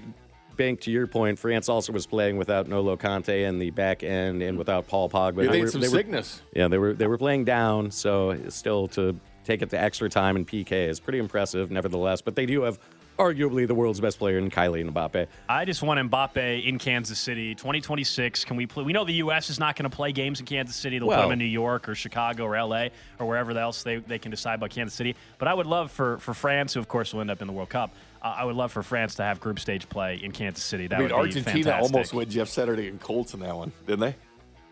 Bink, 0.58 0.80
to 0.82 0.90
your 0.90 1.06
point, 1.06 1.38
France 1.38 1.70
also 1.70 1.92
was 1.94 2.06
playing 2.06 2.36
without 2.36 2.68
N'Golo 2.68 2.98
Kanté 2.98 3.46
in 3.48 3.58
the 3.58 3.70
back 3.70 4.02
end 4.02 4.42
and 4.42 4.56
mm. 4.56 4.58
without 4.58 4.86
Paul 4.86 5.08
Pogba. 5.08 5.44
Yeah, 5.44 5.50
they 5.50 5.58
had 5.58 5.64
were- 5.64 5.70
some 5.70 5.80
were- 5.80 5.86
sickness. 5.86 6.42
yeah, 6.54 6.68
they 6.68 6.76
were 6.76 6.92
they 6.92 7.06
were 7.06 7.16
playing 7.16 7.46
down, 7.46 7.90
so 7.90 8.36
still 8.50 8.88
to 8.88 9.18
take 9.44 9.62
it 9.62 9.70
to 9.70 9.80
extra 9.80 10.10
time 10.10 10.36
and 10.36 10.46
PK 10.46 10.72
is 10.88 11.00
pretty 11.00 11.18
impressive, 11.18 11.70
nevertheless. 11.70 12.20
But 12.20 12.36
they 12.36 12.44
do 12.44 12.62
have 12.62 12.78
arguably 13.18 13.66
the 13.66 13.74
world's 13.74 14.00
best 14.00 14.18
player 14.18 14.38
in 14.38 14.50
Kylian 14.50 14.92
Mbappe. 14.92 15.26
I 15.48 15.64
just 15.64 15.82
want 15.82 15.98
Mbappe 16.10 16.64
in 16.64 16.78
Kansas 16.78 17.18
City, 17.18 17.54
2026. 17.54 18.44
Can 18.44 18.56
we 18.56 18.66
play? 18.66 18.84
We 18.84 18.92
know 18.92 19.04
the 19.04 19.14
U.S. 19.14 19.50
is 19.50 19.58
not 19.58 19.74
going 19.74 19.90
to 19.90 19.96
play 19.96 20.12
games 20.12 20.38
in 20.38 20.46
Kansas 20.46 20.76
City. 20.76 20.98
They'll 20.98 21.08
put 21.08 21.16
Well- 21.16 21.22
them 21.22 21.32
in 21.32 21.38
New 21.38 21.44
York 21.46 21.88
or 21.88 21.94
Chicago 21.94 22.44
or 22.44 22.56
L.A. 22.56 22.90
or 23.18 23.26
wherever 23.26 23.56
else 23.58 23.82
they, 23.82 23.96
they 23.96 24.18
can 24.18 24.30
decide 24.30 24.54
about 24.54 24.70
Kansas 24.70 24.94
City. 24.94 25.16
But 25.38 25.48
I 25.48 25.54
would 25.54 25.66
love 25.66 25.90
for, 25.90 26.18
for 26.18 26.32
France, 26.34 26.74
who 26.74 26.80
of 26.80 26.88
course 26.88 27.12
will 27.12 27.20
end 27.20 27.30
up 27.30 27.40
in 27.40 27.48
the 27.48 27.52
World 27.52 27.70
Cup, 27.70 27.92
uh, 28.22 28.34
I 28.38 28.44
would 28.44 28.56
love 28.56 28.72
for 28.72 28.82
France 28.82 29.14
to 29.16 29.22
have 29.22 29.40
group 29.40 29.58
stage 29.60 29.88
play 29.88 30.16
in 30.22 30.32
Kansas 30.32 30.64
City. 30.64 30.86
That 30.86 30.96
I 30.96 30.98
mean, 30.98 31.04
would 31.08 31.14
be 31.14 31.20
Argentina 31.20 31.64
fantastic. 31.64 31.94
almost 31.94 32.14
went 32.14 32.30
Jeff 32.30 32.48
Saturday 32.48 32.88
and 32.88 33.00
Colts 33.00 33.34
in 33.34 33.40
that 33.40 33.54
one, 33.56 33.72
didn't 33.86 34.00
they? 34.00 34.14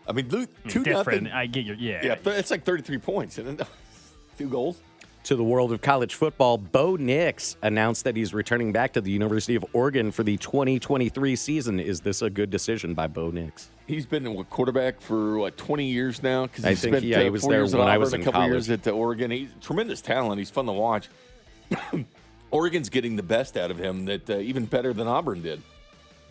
I 0.07 0.13
mean, 0.13 0.25
I 0.33 0.47
two 0.69 0.83
different. 0.83 1.23
nothing. 1.23 1.37
I 1.37 1.45
get 1.47 1.65
your 1.65 1.75
yeah. 1.75 1.99
Yeah, 2.03 2.15
th- 2.15 2.37
it's 2.37 2.51
like 2.51 2.63
33 2.63 2.97
points 2.97 3.37
and 3.37 3.47
then 3.59 3.67
two 4.37 4.49
goals. 4.49 4.79
To 5.23 5.35
the 5.35 5.43
world 5.43 5.73
of 5.73 5.81
college 5.81 6.15
football, 6.15 6.57
Bo 6.57 6.95
Nix 6.95 7.57
announced 7.61 8.05
that 8.05 8.15
he's 8.15 8.33
returning 8.33 8.71
back 8.71 8.93
to 8.93 9.01
the 9.01 9.11
University 9.11 9.55
of 9.55 9.65
Oregon 9.73 10.09
for 10.09 10.23
the 10.23 10.37
2023 10.37 11.35
season. 11.35 11.81
Is 11.81 11.99
this 11.99 12.21
a 12.21 12.29
good 12.29 12.49
decision 12.49 12.93
by 12.93 13.07
Bo 13.07 13.31
Nix? 13.31 13.69
He's 13.87 14.05
been 14.05 14.25
a 14.25 14.43
quarterback 14.45 15.01
for 15.01 15.37
what 15.37 15.57
20 15.57 15.83
years 15.85 16.23
now. 16.23 16.43
Because 16.47 16.63
I 16.63 16.69
he 16.69 16.75
think, 16.75 16.93
spent 16.95 17.05
yeah, 17.05 17.19
he 17.23 17.27
uh, 17.27 17.31
was 17.31 17.41
there 17.41 17.59
years 17.59 17.73
at 17.73 17.79
when 17.79 17.89
I 17.89 17.91
Auburn, 17.95 17.99
was 17.99 18.13
a 18.13 18.15
in 18.15 18.23
couple 18.23 18.39
college. 18.39 18.51
years 18.53 18.69
at 18.69 18.87
uh, 18.87 18.91
Oregon. 18.91 19.31
He's 19.31 19.49
tremendous 19.59 19.99
talent. 19.99 20.39
He's 20.39 20.49
fun 20.49 20.65
to 20.65 20.71
watch. 20.71 21.09
Oregon's 22.51 22.89
getting 22.89 23.15
the 23.15 23.23
best 23.23 23.57
out 23.57 23.71
of 23.71 23.77
him. 23.77 24.05
That 24.05 24.29
uh, 24.29 24.37
even 24.37 24.65
better 24.65 24.93
than 24.93 25.07
Auburn 25.07 25.41
did. 25.41 25.61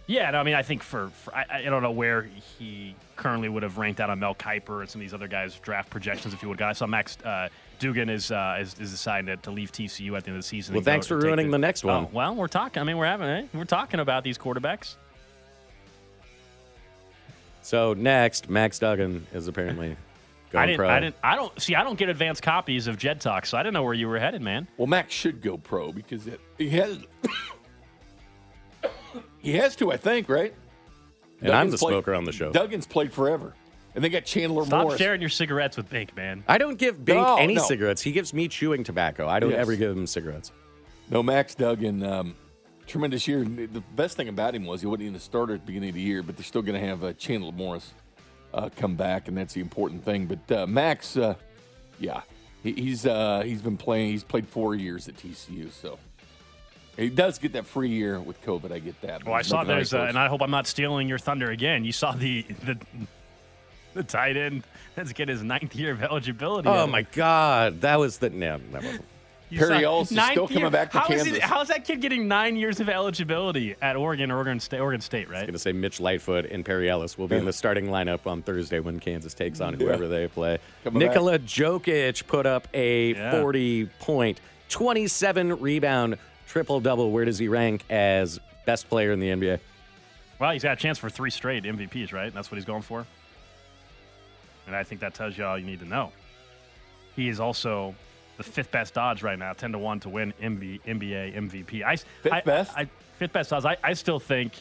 Yeah, 0.08 0.30
no, 0.30 0.38
I 0.38 0.42
mean, 0.44 0.54
I 0.54 0.62
think 0.62 0.84
for, 0.84 1.08
for 1.08 1.34
I, 1.34 1.46
I 1.50 1.62
don't 1.62 1.82
know 1.82 1.90
where 1.90 2.28
he 2.58 2.94
currently 3.16 3.48
would 3.48 3.64
have 3.64 3.76
ranked 3.76 4.00
out 4.00 4.08
on 4.08 4.20
Mel 4.20 4.36
Kiper 4.36 4.80
and 4.80 4.88
some 4.88 5.00
of 5.00 5.04
these 5.04 5.12
other 5.12 5.26
guys' 5.26 5.58
draft 5.58 5.90
projections 5.90 6.32
if 6.32 6.42
you 6.42 6.48
would 6.48 6.60
have 6.60 6.68
got. 6.68 6.70
I 6.70 6.72
saw 6.74 6.86
Max 6.86 7.18
uh, 7.24 7.48
Duggan 7.80 8.08
is, 8.08 8.30
uh, 8.30 8.58
is 8.60 8.78
is 8.78 8.92
deciding 8.92 9.26
to, 9.26 9.36
to 9.38 9.50
leave 9.50 9.72
TCU 9.72 10.16
at 10.16 10.22
the 10.22 10.28
end 10.28 10.36
of 10.36 10.44
the 10.44 10.46
season. 10.46 10.74
Well, 10.74 10.78
and 10.78 10.86
go 10.86 10.92
thanks 10.92 11.08
for 11.08 11.16
take 11.16 11.24
ruining 11.24 11.50
the 11.50 11.58
next 11.58 11.82
one. 11.82 12.04
Oh, 12.04 12.10
well, 12.12 12.34
we're 12.36 12.46
talking. 12.46 12.80
I 12.80 12.84
mean, 12.84 12.98
we're 12.98 13.06
having 13.06 13.26
eh? 13.26 13.46
we're 13.52 13.64
talking 13.64 13.98
about 13.98 14.22
these 14.22 14.38
quarterbacks. 14.38 14.94
So 17.62 17.94
next, 17.94 18.48
Max 18.48 18.78
Duggan 18.78 19.26
is 19.34 19.48
apparently 19.48 19.96
going 20.50 20.62
I 20.62 20.66
didn't. 20.66 20.78
pro. 20.78 20.88
I 20.88 21.00
didn't. 21.00 21.16
I 21.22 21.36
don't 21.36 21.60
see. 21.60 21.74
I 21.74 21.82
don't 21.84 21.98
get 21.98 22.08
advanced 22.08 22.42
copies 22.42 22.86
of 22.86 22.96
Jed 22.98 23.20
Talk, 23.20 23.46
so 23.46 23.56
I 23.58 23.62
didn't 23.62 23.74
know 23.74 23.82
where 23.82 23.94
you 23.94 24.08
were 24.08 24.18
headed, 24.18 24.42
man. 24.42 24.66
Well, 24.76 24.86
Max 24.86 25.12
should 25.12 25.40
go 25.42 25.56
pro 25.58 25.92
because 25.92 26.26
it, 26.26 26.40
he 26.58 26.70
has. 26.70 26.98
he 29.38 29.52
has 29.54 29.76
to, 29.76 29.92
I 29.92 29.96
think, 29.96 30.28
right? 30.28 30.54
And 31.40 31.50
I'm 31.52 31.70
the 31.70 31.76
played- 31.78 31.92
smoker 31.92 32.14
on 32.14 32.24
the 32.24 32.32
show. 32.32 32.50
Duggan's 32.52 32.86
played 32.86 33.12
forever, 33.12 33.54
and 33.94 34.02
they 34.02 34.08
got 34.08 34.24
Chandler 34.24 34.54
Morris. 34.56 34.68
Stop 34.68 34.82
Morris. 34.84 34.98
sharing 34.98 35.20
your 35.20 35.30
cigarettes 35.30 35.76
with 35.76 35.88
Bink, 35.90 36.16
man. 36.16 36.42
I 36.48 36.58
don't 36.58 36.78
give 36.78 37.04
Bink 37.04 37.20
No, 37.20 37.36
any 37.36 37.54
no. 37.54 37.62
cigarettes. 37.62 38.00
He 38.02 38.12
gives 38.12 38.32
me 38.32 38.48
chewing 38.48 38.84
tobacco. 38.84 39.28
I 39.28 39.38
don't 39.40 39.50
Yes. 39.50 39.60
ever 39.60 39.76
give 39.76 39.96
him 39.96 40.06
cigarettes. 40.06 40.52
No, 41.10 41.22
Max 41.22 41.54
Duggan, 41.54 42.02
um, 42.02 42.34
tremendous 42.86 43.28
year. 43.28 43.44
The 43.44 43.82
best 43.94 44.16
thing 44.16 44.28
about 44.28 44.54
him 44.54 44.64
was 44.64 44.80
he 44.80 44.86
wasn't 44.86 45.02
even 45.04 45.14
a 45.16 45.20
starter 45.20 45.54
at 45.54 45.60
the 45.60 45.66
beginning 45.66 45.90
of 45.90 45.94
the 45.94 46.00
year, 46.00 46.22
but 46.22 46.36
they're 46.36 46.44
still 46.44 46.62
going 46.62 46.80
to 46.80 46.86
have 46.86 47.04
uh, 47.04 47.12
Chandler 47.12 47.52
Morris 47.52 47.92
uh, 48.54 48.68
come 48.76 48.96
back, 48.96 49.28
and 49.28 49.36
that's 49.36 49.54
the 49.54 49.60
important 49.60 50.04
thing. 50.04 50.26
But 50.26 50.56
uh, 50.56 50.66
Max, 50.66 51.16
uh, 51.16 51.34
yeah, 51.98 52.22
he, 52.62 52.72
he's 52.72 53.06
uh, 53.06 53.42
he's 53.44 53.62
been 53.62 53.76
playing. 53.76 54.10
He's 54.10 54.24
played 54.24 54.48
four 54.48 54.74
years 54.74 55.08
at 55.08 55.16
TCU, 55.16 55.70
so 55.72 55.98
he 56.96 57.10
does 57.10 57.38
get 57.38 57.52
that 57.52 57.66
free 57.66 57.90
year 57.90 58.18
with 58.18 58.42
COVID. 58.44 58.72
I 58.72 58.78
get 58.78 59.00
that. 59.02 59.24
Well, 59.24 59.34
I 59.34 59.42
saw 59.42 59.64
there's, 59.64 59.92
uh, 59.92 59.98
those. 59.98 60.08
and 60.10 60.18
I 60.18 60.28
hope 60.28 60.42
I'm 60.42 60.50
not 60.50 60.66
stealing 60.66 61.08
your 61.08 61.18
thunder 61.18 61.50
again. 61.50 61.84
You 61.84 61.92
saw 61.92 62.12
the 62.12 62.42
the 62.64 62.78
the 63.94 64.02
tight 64.02 64.36
end 64.36 64.64
that's 64.94 65.12
get 65.12 65.28
his 65.28 65.42
ninth 65.42 65.74
year 65.74 65.92
of 65.92 66.02
eligibility. 66.02 66.68
Oh 66.68 66.86
my 66.86 67.02
God, 67.02 67.80
that 67.82 67.98
was 67.98 68.18
the 68.18 68.30
no. 68.30 68.58
That 68.72 68.82
wasn't. 68.82 69.04
You 69.48 69.58
Perry 69.60 69.82
saw- 69.82 69.90
Ellis 69.90 70.10
is 70.10 70.16
ninth 70.16 70.32
still 70.32 70.48
coming 70.48 70.70
back 70.72 70.90
to 70.90 70.98
how 70.98 71.06
is 71.08 71.22
he- 71.24 71.30
Kansas. 71.30 71.44
how 71.48 71.60
is 71.60 71.68
that 71.68 71.84
kid 71.84 72.00
getting 72.00 72.26
nine 72.26 72.56
years 72.56 72.80
of 72.80 72.88
eligibility 72.88 73.76
at 73.80 73.94
Oregon, 73.94 74.30
Oregon 74.32 74.58
State, 74.58 74.80
Oregon 74.80 75.00
State, 75.00 75.28
right? 75.28 75.42
going 75.42 75.52
to 75.52 75.58
say 75.58 75.72
Mitch 75.72 76.00
Lightfoot 76.00 76.46
and 76.46 76.64
Perry 76.64 76.90
Ellis 76.90 77.16
will 77.16 77.28
be 77.28 77.36
in 77.36 77.44
the 77.44 77.52
starting 77.52 77.86
lineup 77.86 78.26
on 78.26 78.42
Thursday 78.42 78.80
when 78.80 78.98
Kansas 78.98 79.34
takes 79.34 79.60
on 79.60 79.74
whoever 79.74 80.08
they 80.08 80.26
play. 80.26 80.58
Coming 80.82 81.00
back. 81.00 81.10
Nikola 81.10 81.38
Jokic 81.38 82.26
put 82.26 82.44
up 82.46 82.66
a 82.74 83.12
Yeah. 83.14 83.40
40 83.40 83.86
point, 84.00 84.40
27 84.68 85.60
rebound 85.60 86.18
triple 86.48 86.80
double. 86.80 87.12
Where 87.12 87.24
does 87.24 87.38
he 87.38 87.46
rank 87.46 87.84
as 87.88 88.40
best 88.64 88.88
player 88.88 89.12
in 89.12 89.20
the 89.20 89.28
NBA? 89.30 89.60
Well, 90.40 90.50
he's 90.50 90.64
got 90.64 90.72
a 90.72 90.76
chance 90.80 90.98
for 90.98 91.08
three 91.08 91.30
straight 91.30 91.64
MVPs, 91.64 92.12
right? 92.12 92.34
That's 92.34 92.50
what 92.50 92.56
he's 92.56 92.64
going 92.64 92.82
for. 92.82 93.06
And 94.66 94.74
I 94.74 94.82
think 94.82 95.00
that 95.02 95.14
tells 95.14 95.38
you 95.38 95.44
all 95.44 95.56
you 95.56 95.64
need 95.64 95.78
to 95.80 95.86
know. 95.86 96.10
He 97.14 97.28
is 97.28 97.38
also 97.38 97.94
the 98.36 98.42
fifth 98.42 98.70
best 98.70 98.96
odds 98.98 99.22
right 99.22 99.38
now, 99.38 99.52
ten 99.52 99.72
to 99.72 99.78
one 99.78 100.00
to 100.00 100.08
win 100.08 100.32
MB, 100.40 100.80
NBA 100.86 101.34
MVP. 101.36 101.82
I, 101.82 101.96
Fifth 101.96 102.32
I- 102.32 102.40
best? 102.42 102.76
I, 102.76 102.88
fifth 103.18 103.32
best 103.32 103.52
odds. 103.52 103.64
I, 103.64 103.76
I 103.82 103.94
still 103.94 104.18
think 104.20 104.52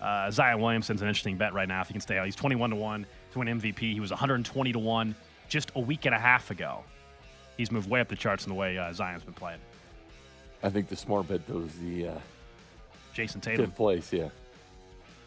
uh, 0.00 0.30
Zion 0.30 0.60
Williamson's 0.60 1.02
an 1.02 1.08
interesting 1.08 1.36
bet 1.36 1.52
right 1.52 1.68
now 1.68 1.80
if 1.80 1.88
he 1.88 1.94
can 1.94 2.00
stay 2.00 2.18
out. 2.18 2.24
He's 2.26 2.34
twenty 2.36 2.56
one 2.56 2.70
to 2.70 2.76
one 2.76 3.06
to 3.32 3.38
win 3.38 3.48
MVP. 3.60 3.78
He 3.78 4.00
was 4.00 4.10
one 4.10 4.18
hundred 4.18 4.36
and 4.36 4.46
twenty 4.46 4.72
to 4.72 4.78
one 4.78 5.14
just 5.48 5.70
a 5.76 5.80
week 5.80 6.06
and 6.06 6.14
a 6.14 6.18
half 6.18 6.50
ago. 6.50 6.82
He's 7.56 7.70
moved 7.70 7.90
way 7.90 8.00
up 8.00 8.08
the 8.08 8.16
charts 8.16 8.44
in 8.46 8.48
the 8.50 8.54
way 8.58 8.78
uh, 8.78 8.92
Zion's 8.92 9.22
been 9.22 9.34
playing. 9.34 9.60
I 10.62 10.70
think 10.70 10.88
the 10.88 10.96
smart 10.96 11.28
bet 11.28 11.46
goes 11.48 11.70
the 11.82 12.08
uh, 12.08 12.14
Jayson 13.14 13.40
Tatum. 13.40 13.66
fifth 13.66 13.76
place. 13.76 14.12
Yeah, 14.12 14.28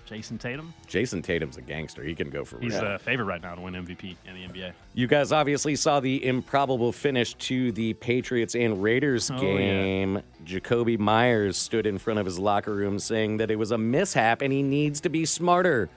Jayson 0.10 0.38
Tatum. 0.40 0.74
Jayson 0.88 1.24
Tatum's 1.24 1.58
a 1.58 1.62
gangster. 1.62 2.04
He 2.04 2.14
can 2.14 2.30
go 2.30 2.44
for 2.44 2.60
He's 2.60 2.74
real. 2.74 2.96
a 2.96 3.00
favorite 3.00 3.26
right 3.26 3.42
now 3.42 3.56
to 3.56 3.62
win 3.62 3.74
MVP 3.74 4.16
in 4.28 4.34
the 4.36 4.48
NBA. 4.48 4.74
You 4.94 5.08
guys 5.08 5.32
obviously 5.32 5.76
saw 5.76 6.00
the 6.02 6.26
improbable 6.26 6.92
finish 6.92 7.34
to 7.36 7.72
the 7.72 7.94
Patriots 7.96 8.54
and 8.56 8.84
Raiders 8.84 9.32
Oh, 9.32 9.36
yeah. 9.42 9.58
game. 9.58 10.22
Jakobi 10.46 11.00
Meyers 11.00 11.58
stood 11.58 11.86
in 11.88 11.98
front 11.98 12.20
of 12.20 12.26
his 12.26 12.38
locker 12.38 12.74
room 12.76 13.00
saying 13.00 13.38
that 13.38 13.50
it 13.50 13.56
was 13.56 13.72
a 13.72 13.78
mishap 13.78 14.42
and 14.42 14.52
he 14.52 14.62
needs 14.62 15.00
to 15.02 15.10
be 15.10 15.26
smarter. 15.26 15.90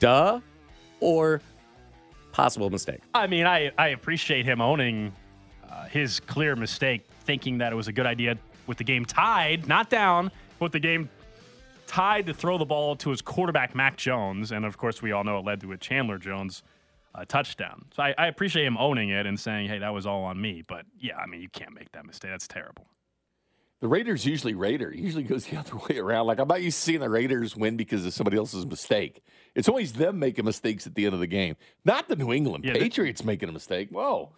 Duh 0.00 0.40
or 1.00 1.40
possible 2.32 2.70
mistake? 2.70 3.00
I 3.14 3.26
mean, 3.26 3.46
I, 3.46 3.70
I 3.78 3.88
appreciate 3.88 4.44
him 4.44 4.60
owning 4.60 5.12
uh, 5.70 5.84
his 5.86 6.20
clear 6.20 6.56
mistake, 6.56 7.06
thinking 7.24 7.58
that 7.58 7.72
it 7.72 7.76
was 7.76 7.88
a 7.88 7.92
good 7.92 8.06
idea 8.06 8.36
with 8.66 8.78
the 8.78 8.84
game 8.84 9.04
tied, 9.04 9.68
not 9.68 9.90
down, 9.90 10.30
but 10.58 10.64
with 10.66 10.72
the 10.72 10.80
game 10.80 11.08
tied 11.86 12.26
to 12.26 12.34
throw 12.34 12.58
the 12.58 12.64
ball 12.64 12.96
to 12.96 13.10
his 13.10 13.22
quarterback, 13.22 13.74
Mac 13.74 13.96
Jones. 13.96 14.52
And 14.52 14.64
of 14.64 14.76
course, 14.78 15.02
we 15.02 15.12
all 15.12 15.24
know 15.24 15.38
it 15.38 15.44
led 15.44 15.60
to 15.62 15.72
a 15.72 15.76
Chandler 15.76 16.18
Jones 16.18 16.62
uh, 17.14 17.24
touchdown. 17.26 17.86
So 17.94 18.02
I, 18.02 18.14
I 18.18 18.26
appreciate 18.26 18.64
him 18.66 18.76
owning 18.76 19.10
it 19.10 19.26
and 19.26 19.38
saying, 19.38 19.68
hey, 19.68 19.78
that 19.78 19.94
was 19.94 20.06
all 20.06 20.24
on 20.24 20.40
me. 20.40 20.62
But 20.66 20.86
yeah, 20.98 21.16
I 21.16 21.26
mean, 21.26 21.40
you 21.40 21.48
can't 21.48 21.72
make 21.74 21.92
that 21.92 22.04
mistake. 22.06 22.30
That's 22.30 22.48
terrible. 22.48 22.86
The 23.80 23.88
Raiders 23.88 24.24
usually 24.24 24.54
Raider. 24.54 24.90
It 24.90 24.98
usually 24.98 25.24
goes 25.24 25.44
the 25.48 25.58
other 25.58 25.76
way 25.88 25.98
around. 25.98 26.26
Like 26.26 26.38
I'm 26.38 26.48
not 26.48 26.62
used 26.62 26.78
to 26.78 26.82
seeing 26.82 27.00
the 27.00 27.10
Raiders 27.10 27.54
win 27.56 27.76
because 27.76 28.04
of 28.06 28.14
somebody 28.14 28.36
else's 28.36 28.64
mistake. 28.66 29.22
It's 29.54 29.68
always 29.68 29.92
them 29.92 30.18
making 30.18 30.44
mistakes 30.44 30.86
at 30.86 30.94
the 30.94 31.04
end 31.04 31.14
of 31.14 31.20
the 31.20 31.26
game, 31.28 31.54
not 31.84 32.08
the 32.08 32.16
New 32.16 32.32
England 32.32 32.64
Yeah, 32.64 32.72
the- 32.72 32.80
Patriots 32.80 33.22
making 33.24 33.48
a 33.48 33.52
mistake. 33.52 33.90
Whoa, 33.90 34.32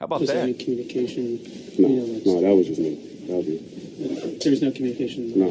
how 0.00 0.04
about 0.04 0.20
Was 0.20 0.28
there 0.30 0.42
any 0.42 0.52
that? 0.52 0.64
communication? 0.64 1.36
No, 1.78 1.88
you 1.88 1.96
know, 1.96 2.02
like- 2.12 2.26
no, 2.26 2.40
that 2.42 2.54
was 2.54 2.66
just 2.66 2.80
me. 2.80 2.94
That 3.28 3.36
was 3.36 3.46
me. 3.46 4.36
There 4.42 4.50
was 4.50 4.60
no 4.62 4.70
communication. 4.72 5.38
No, 5.38 5.46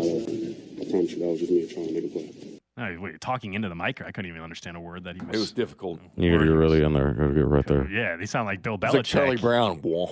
that 0.79 0.87
I 0.87 0.91
promise 0.91 1.11
you, 1.11 1.19
that 1.19 1.27
was 1.27 1.39
just 1.39 1.51
me 1.51 1.67
trying 1.67 1.87
to 1.87 1.93
make 1.93 2.05
a 2.05 2.07
play. 2.07 2.59
Oh, 2.77 3.01
wait, 3.01 3.19
talking 3.19 3.55
into 3.55 3.67
the 3.67 3.75
mic. 3.75 4.01
I 4.01 4.11
couldn't 4.11 4.29
even 4.29 4.41
understand 4.41 4.77
a 4.77 4.79
word 4.79 5.03
that 5.03 5.15
he 5.15 5.21
was. 5.21 5.35
It 5.35 5.39
was 5.39 5.51
difficult. 5.51 5.99
You 6.15 6.31
gotta 6.31 6.45
get 6.45 6.53
really 6.53 6.81
in 6.81 6.93
there. 6.93 7.13
Gotta 7.13 7.33
get 7.33 7.45
right 7.45 7.67
there. 7.67 7.89
Yeah, 7.89 8.15
they 8.15 8.25
sound 8.25 8.45
like 8.45 8.61
Bill 8.61 8.79
It's 8.81 8.93
like 8.93 9.03
Charlie 9.03 9.35
Brown. 9.35 9.81
Wah. 9.83 10.07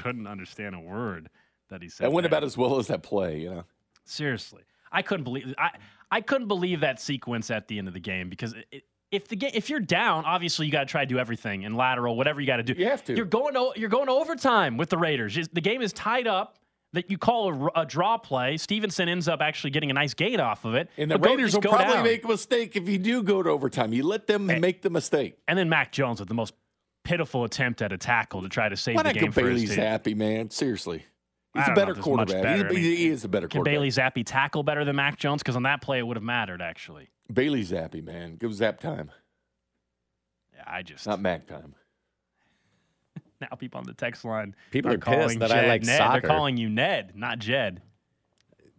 Couldn't 0.00 0.26
understand 0.26 0.74
a 0.74 0.80
word 0.80 1.28
that 1.68 1.82
he 1.82 1.90
said. 1.90 2.06
That 2.06 2.12
went 2.12 2.24
there. 2.24 2.30
about 2.30 2.44
as 2.44 2.56
well 2.56 2.78
as 2.78 2.86
that 2.86 3.02
play. 3.02 3.40
You 3.40 3.50
know, 3.50 3.64
Seriously, 4.04 4.62
I 4.90 5.02
couldn't 5.02 5.24
believe 5.24 5.54
I 5.58 5.72
I 6.10 6.22
couldn't 6.22 6.48
believe 6.48 6.80
that 6.80 7.00
sequence 7.00 7.50
at 7.50 7.68
the 7.68 7.78
end 7.78 7.88
of 7.88 7.94
the 7.94 8.00
game 8.00 8.30
because 8.30 8.54
it, 8.72 8.84
if 9.10 9.28
the 9.28 9.36
game 9.36 9.50
if 9.52 9.68
you're 9.68 9.78
down, 9.80 10.24
obviously 10.24 10.64
you 10.64 10.72
got 10.72 10.80
to 10.80 10.86
try 10.86 11.02
to 11.02 11.06
do 11.06 11.18
everything 11.18 11.66
and 11.66 11.76
lateral, 11.76 12.16
whatever 12.16 12.40
you 12.40 12.46
got 12.46 12.56
to 12.56 12.62
do. 12.62 12.72
You 12.72 12.86
have 12.86 13.04
to. 13.04 13.14
You're 13.14 13.26
going 13.26 13.54
to 13.54 13.72
you're 13.76 13.90
going 13.90 14.06
to 14.06 14.12
overtime 14.12 14.76
with 14.76 14.88
the 14.88 14.98
Raiders. 14.98 15.36
The 15.52 15.60
game 15.60 15.82
is 15.82 15.92
tied 15.92 16.26
up. 16.26 16.56
That 16.92 17.08
you 17.08 17.18
call 17.18 17.70
a 17.76 17.86
draw 17.86 18.18
play. 18.18 18.56
Stevenson 18.56 19.08
ends 19.08 19.28
up 19.28 19.40
actually 19.40 19.70
getting 19.70 19.90
a 19.90 19.94
nice 19.94 20.12
gain 20.12 20.40
off 20.40 20.64
of 20.64 20.74
it. 20.74 20.88
and 20.96 21.08
the 21.10 21.18
Raiders 21.18 21.54
will 21.54 21.62
probably 21.62 21.94
down. 21.94 22.02
make 22.02 22.24
a 22.24 22.28
mistake 22.28 22.74
if 22.74 22.88
you 22.88 22.98
do 22.98 23.22
go 23.22 23.42
to 23.44 23.50
overtime. 23.50 23.92
You 23.92 24.02
let 24.02 24.26
them 24.26 24.46
make 24.46 24.82
the 24.82 24.90
mistake. 24.90 25.38
And 25.46 25.56
then 25.56 25.68
Mac 25.68 25.92
Jones 25.92 26.18
with 26.18 26.28
the 26.28 26.34
most 26.34 26.52
pitiful 27.04 27.44
attempt 27.44 27.80
at 27.80 27.92
a 27.92 27.96
tackle 27.98 28.42
to 28.42 28.48
try 28.48 28.68
to 28.68 28.76
save 28.76 28.96
Why 28.96 29.04
the 29.04 29.12
game 29.12 29.30
for 29.30 29.42
Bailey 29.42 29.60
his 29.60 29.70
team. 29.70 29.78
Zappe, 29.78 30.16
man? 30.16 30.50
Seriously, 30.50 31.04
he's 31.54 31.68
a 31.68 31.72
better 31.74 31.92
if 31.92 31.98
it's 31.98 32.06
much 32.08 32.16
quarterback. 32.28 32.42
better. 32.42 32.56
He, 32.56 32.64
I 32.64 32.68
mean, 32.68 32.96
he 32.96 33.06
is 33.06 33.22
a 33.24 33.28
better 33.28 33.46
Can 33.46 33.58
quarterback. 33.60 33.72
Bailey 33.76 33.88
Zappe 33.90 34.22
tackle 34.26 34.64
better 34.64 34.84
than 34.84 34.96
Mac 34.96 35.16
Jones? 35.16 35.42
Because 35.44 35.54
on 35.54 35.62
that 35.62 35.82
play, 35.82 36.00
it 36.00 36.06
would 36.06 36.16
have 36.16 36.24
mattered 36.24 36.60
actually. 36.60 37.08
Bailey 37.32 37.62
Zappe, 37.62 38.02
man, 38.02 38.34
give 38.34 38.52
Zap 38.52 38.80
time, 38.80 39.12
Yeah, 40.56 40.64
I 40.66 40.82
just 40.82 41.06
not 41.06 41.20
Mac 41.20 41.46
time. 41.46 41.76
Now 43.40 43.48
people 43.56 43.78
on 43.78 43.84
the 43.86 43.94
text 43.94 44.24
line 44.24 44.54
People 44.70 44.92
are 44.92 44.98
calling 44.98 45.28
pissed 45.28 45.38
that 45.40 45.52
I 45.52 45.66
like 45.66 45.82
Ned. 45.82 45.96
soccer. 45.98 46.20
They're 46.20 46.30
calling 46.30 46.56
you 46.56 46.68
Ned, 46.68 47.12
not 47.14 47.38
Jed. 47.38 47.82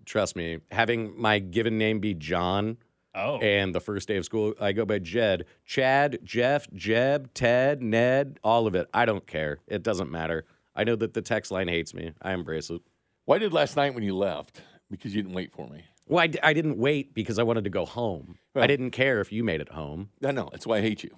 Trust 0.05 0.35
me, 0.35 0.59
having 0.71 1.19
my 1.19 1.39
given 1.39 1.77
name 1.77 1.99
be 1.99 2.13
John 2.13 2.77
Oh, 3.13 3.39
and 3.39 3.75
the 3.75 3.81
first 3.81 4.07
day 4.07 4.15
of 4.15 4.23
school, 4.23 4.53
I 4.59 4.71
go 4.71 4.85
by 4.85 4.97
Jed. 4.99 5.45
Chad, 5.65 6.19
Jeff, 6.23 6.71
Jeb, 6.73 7.33
Ted, 7.33 7.81
Ned, 7.81 8.39
all 8.41 8.67
of 8.67 8.73
it. 8.75 8.87
I 8.93 9.03
don't 9.05 9.27
care. 9.27 9.57
It 9.67 9.83
doesn't 9.83 10.09
matter. 10.09 10.45
I 10.73 10.85
know 10.85 10.95
that 10.95 11.13
the 11.13 11.21
text 11.21 11.51
line 11.51 11.67
hates 11.67 11.93
me. 11.93 12.13
I 12.21 12.31
embrace 12.33 12.69
it. 12.69 12.81
Why 13.25 13.37
did 13.37 13.51
last 13.51 13.75
night 13.75 13.93
when 13.93 14.03
you 14.03 14.15
left? 14.15 14.61
Because 14.89 15.13
you 15.13 15.21
didn't 15.21 15.35
wait 15.35 15.51
for 15.51 15.67
me. 15.67 15.83
Well, 16.07 16.23
I, 16.23 16.27
d- 16.27 16.39
I 16.41 16.53
didn't 16.53 16.77
wait 16.77 17.13
because 17.13 17.37
I 17.37 17.43
wanted 17.43 17.65
to 17.65 17.69
go 17.69 17.85
home. 17.85 18.37
Well- 18.53 18.63
I 18.63 18.67
didn't 18.67 18.91
care 18.91 19.19
if 19.19 19.29
you 19.33 19.43
made 19.43 19.59
it 19.59 19.69
home. 19.69 20.09
I 20.25 20.31
know. 20.31 20.47
That's 20.49 20.65
why 20.65 20.77
I 20.77 20.81
hate 20.81 21.03
you. 21.03 21.11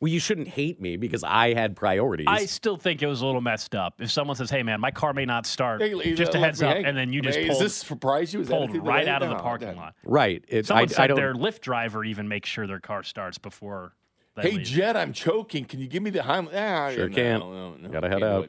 Well, 0.00 0.10
you 0.10 0.18
shouldn't 0.18 0.48
hate 0.48 0.80
me 0.80 0.96
because 0.96 1.22
I 1.22 1.52
had 1.52 1.76
priorities. 1.76 2.26
I 2.28 2.46
still 2.46 2.78
think 2.78 3.02
it 3.02 3.06
was 3.06 3.20
a 3.20 3.26
little 3.26 3.42
messed 3.42 3.74
up. 3.74 4.00
If 4.00 4.10
someone 4.10 4.34
says, 4.34 4.48
"Hey, 4.48 4.62
man, 4.62 4.80
my 4.80 4.90
car 4.90 5.12
may 5.12 5.26
not 5.26 5.44
start," 5.44 5.82
Hey, 5.82 6.14
just 6.14 6.34
a 6.34 6.38
heads 6.38 6.62
up, 6.62 6.74
hang. 6.76 6.86
and 6.86 6.96
then 6.96 7.12
you 7.12 7.20
I 7.20 7.24
just 7.24 7.38
mean, 7.38 7.48
pulled, 7.48 7.62
Is 7.62 7.66
this 7.66 7.76
surprise 7.76 8.32
you? 8.32 8.40
Is 8.40 8.48
pulled 8.48 8.74
right 8.78 9.06
out 9.06 9.22
of 9.22 9.28
the 9.28 9.36
parking 9.36 9.68
no. 9.72 9.74
lot. 9.76 9.94
right. 10.04 10.42
It, 10.48 10.64
Someone 10.64 10.84
I, 10.84 10.86
said 10.86 11.00
I 11.02 11.06
don't. 11.08 11.16
their 11.16 11.34
Lyft 11.34 11.60
driver 11.60 12.02
even 12.02 12.28
makes 12.28 12.48
sure 12.48 12.66
their 12.66 12.80
car 12.80 13.02
starts 13.02 13.36
before. 13.36 13.92
They 14.36 14.42
Hey, 14.42 14.56
leave. 14.56 14.66
Jed, 14.66 14.96
I'm 14.96 15.12
choking. 15.12 15.66
Can 15.66 15.80
you 15.80 15.86
give 15.88 16.02
me 16.02 16.08
the 16.10 16.22
Heim? 16.22 16.48
Ah, 16.54 16.90
Sure 16.94 17.08
no, 17.08 17.14
can't. 17.14 17.42
No, 17.44 17.74
no, 17.74 17.88
Gotta 17.90 18.08
head 18.08 18.22
out. 18.22 18.48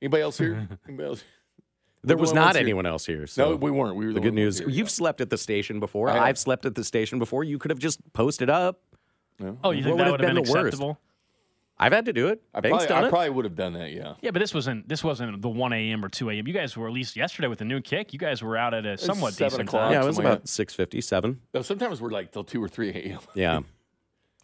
Anybody 0.00 0.22
else 0.22 0.38
here? 0.38 0.68
Anybody 0.86 1.08
else? 1.08 1.24
there 2.04 2.16
was 2.16 2.32
not 2.32 2.44
ones 2.44 2.56
here. 2.56 2.62
anyone 2.62 2.86
else 2.86 3.04
here. 3.04 3.26
So 3.26 3.50
No, 3.50 3.56
we 3.56 3.72
weren't. 3.72 3.96
We 3.96 4.06
were 4.06 4.12
the 4.12 4.20
the 4.20 4.26
good 4.26 4.34
news. 4.34 4.58
here, 4.60 4.68
You've 4.68 4.76
yeah. 4.86 4.90
slept 4.92 5.20
at 5.20 5.30
the 5.30 5.36
station 5.38 5.80
before. 5.80 6.08
I've 6.08 6.38
slept 6.38 6.64
at 6.66 6.76
the 6.76 6.84
station 6.84 7.18
before. 7.18 7.42
You 7.42 7.58
could 7.58 7.72
have 7.72 7.80
just 7.80 8.00
posted 8.12 8.48
up. 8.48 8.80
Oh, 9.40 9.70
you 9.70 9.78
What 9.78 9.84
think 9.84 9.86
would 9.86 9.98
that 9.98 10.04
have 10.04 10.10
would 10.12 10.20
have 10.20 10.34
been 10.34 10.42
been, 10.42 10.44
the 10.44 10.52
worst? 10.86 10.98
I've 11.80 11.92
had 11.92 12.06
to 12.06 12.12
do 12.12 12.26
it. 12.26 12.42
I 12.52 12.60
Bink's 12.60 12.70
probably, 12.72 12.86
done 12.88 13.04
I 13.04 13.06
it. 13.06 13.10
probably 13.10 13.30
would 13.30 13.44
have 13.44 13.54
done 13.54 13.72
that. 13.74 13.92
Yeah. 13.92 14.14
Yeah, 14.20 14.32
but 14.32 14.40
this 14.40 14.52
wasn't 14.52 14.88
this 14.88 15.04
wasn't 15.04 15.40
the 15.40 15.48
one 15.48 15.72
a.m. 15.72 16.04
or 16.04 16.08
two 16.08 16.28
a.m. 16.28 16.46
You 16.48 16.52
guys 16.52 16.76
were 16.76 16.88
at 16.88 16.92
least 16.92 17.14
yesterday 17.14 17.46
with 17.46 17.60
a 17.60 17.64
new 17.64 17.80
kick. 17.80 18.12
You 18.12 18.18
guys 18.18 18.42
were 18.42 18.56
out 18.56 18.74
at 18.74 18.84
a 18.84 18.98
somewhat 18.98 19.34
seven 19.34 19.50
decent 19.50 19.68
o'clock. 19.68 19.82
time. 19.82 19.92
yeah, 19.92 20.02
it 20.02 20.06
was 20.06 20.16
somewhere. 20.16 20.32
about 20.34 20.48
six 20.48 20.74
fifty 20.74 21.00
seven. 21.00 21.40
No, 21.54 21.62
sometimes 21.62 22.00
we're 22.00 22.10
like 22.10 22.32
till 22.32 22.42
two 22.42 22.62
or 22.62 22.68
three 22.68 22.90
a.m. 22.90 23.20
Yeah. 23.34 23.60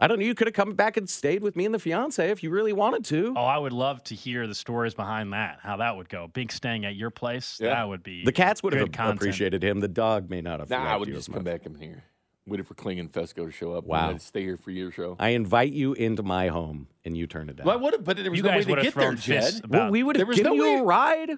I 0.01 0.09
don't 0.09 0.19
know. 0.19 0.25
You 0.25 0.35
could 0.35 0.49
have 0.49 0.55
come 0.55 0.75
back 0.75 0.97
and 0.97 1.09
stayed 1.09 1.43
with 1.43 1.55
me 1.55 1.65
and 1.65 1.73
the 1.75 1.79
fiance 1.79 2.29
if 2.29 2.43
you 2.43 2.51
really 2.51 2.73
wanted 2.73 3.05
to. 3.07 3.33
Oh, 3.37 3.45
I 3.45 3.59
would 3.59 3.73
love 3.73 4.03
to 4.05 4.17
hear 4.17 4.47
the 4.49 4.55
stories 4.55 4.93
behind 4.93 5.33
that. 5.35 5.61
How 5.63 5.77
that 5.77 5.97
would 5.97 6.09
go. 6.09 6.27
Bink 6.27 6.51
staying 6.51 6.85
at 6.85 6.97
your 6.97 7.11
place. 7.11 7.59
Yeah. 7.63 7.71
That 7.71 7.89
would 7.89 8.03
be 8.03 8.25
the 8.25 8.33
cats 8.33 8.61
would 8.63 8.73
have 8.75 8.91
content. 8.91 9.19
appreciated 9.21 9.63
him. 9.63 9.79
The 9.81 9.87
dog 9.89 10.31
may 10.31 10.41
not 10.41 10.59
have. 10.61 10.71
Nah, 10.71 10.85
I 10.85 10.97
would 10.97 11.09
you 11.09 11.15
just 11.15 11.29
as 11.29 11.35
come 11.35 11.45
back 11.45 11.65
in 11.67 11.75
here. 11.77 12.03
Waited 12.47 12.67
for 12.67 12.75
Kling 12.75 13.01
and 13.01 13.11
Fesco 13.11 13.47
to 13.47 13.51
show 13.51 13.73
up. 13.73 13.85
Wow. 13.85 14.09
And 14.09 14.17
I'd 14.17 14.23
stay 14.23 14.43
here 14.43 14.59
for 14.59 14.71
your 14.71 14.91
show. 14.91 15.17
I 15.19 15.31
invite 15.31 15.73
you 15.73 15.95
into 15.95 16.23
my 16.23 16.49
home 16.49 16.89
and 17.05 17.17
you 17.17 17.27
turn 17.27 17.49
it 17.49 17.57
down. 17.57 17.67
Well, 17.67 17.79
I 17.79 17.81
would 17.81 17.95
have, 17.95 18.05
but 18.05 18.19
there 18.19 18.31
was 18.31 18.37
You 18.37 18.43
no 18.43 18.51
way 18.51 18.63
to 18.65 18.83
get 18.83 18.95
there, 18.95 19.15
Jed. 19.15 19.61
about. 19.65 19.71
well, 19.71 19.91
we 19.91 20.03
would 20.03 20.17
have 20.17 20.29
given 20.29 20.45
no 20.45 20.53
you 20.55 20.63
way- 20.63 20.75
a 20.81 20.83
ride. 20.83 21.31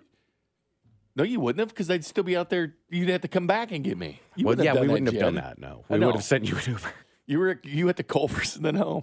No, 1.14 1.22
you 1.24 1.40
wouldn't 1.40 1.60
have, 1.60 1.68
because 1.68 1.88
I'd 1.90 2.04
still 2.04 2.24
be 2.24 2.36
out 2.36 2.50
there. 2.50 2.74
You'd 2.90 3.08
have 3.08 3.22
to 3.22 3.28
come 3.28 3.46
back 3.46 3.72
and 3.72 3.82
get 3.82 3.96
me. 3.96 4.20
You 4.34 4.44
well, 4.46 4.56
yeah, 4.62 4.74
we 4.74 4.80
that, 4.80 4.88
wouldn't 4.90 5.10
have 5.12 5.18
done 5.20 5.36
that. 5.36 5.58
No, 5.58 5.84
we 5.88 5.98
would 5.98 6.14
have 6.16 6.24
sent 6.24 6.46
you 6.48 6.56
an 6.56 6.62
Uber. 6.66 6.92
You 7.28 7.40
were 7.40 7.60
you 7.64 7.88
at 7.88 7.96
the 7.96 8.04
Culver's 8.04 8.54
and 8.54 8.64
then 8.64 8.76
home. 8.76 9.02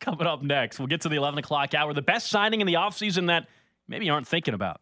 Coming 0.00 0.26
up 0.26 0.42
next, 0.42 0.78
we'll 0.78 0.88
get 0.88 1.02
to 1.02 1.10
the 1.10 1.16
11 1.16 1.38
o'clock 1.40 1.74
hour. 1.74 1.92
The 1.92 2.00
best 2.00 2.30
signing 2.30 2.62
in 2.62 2.66
the 2.66 2.74
offseason 2.74 3.26
that 3.26 3.46
maybe 3.86 4.06
you 4.06 4.12
aren't 4.14 4.26
thinking 4.26 4.54
about. 4.54 4.80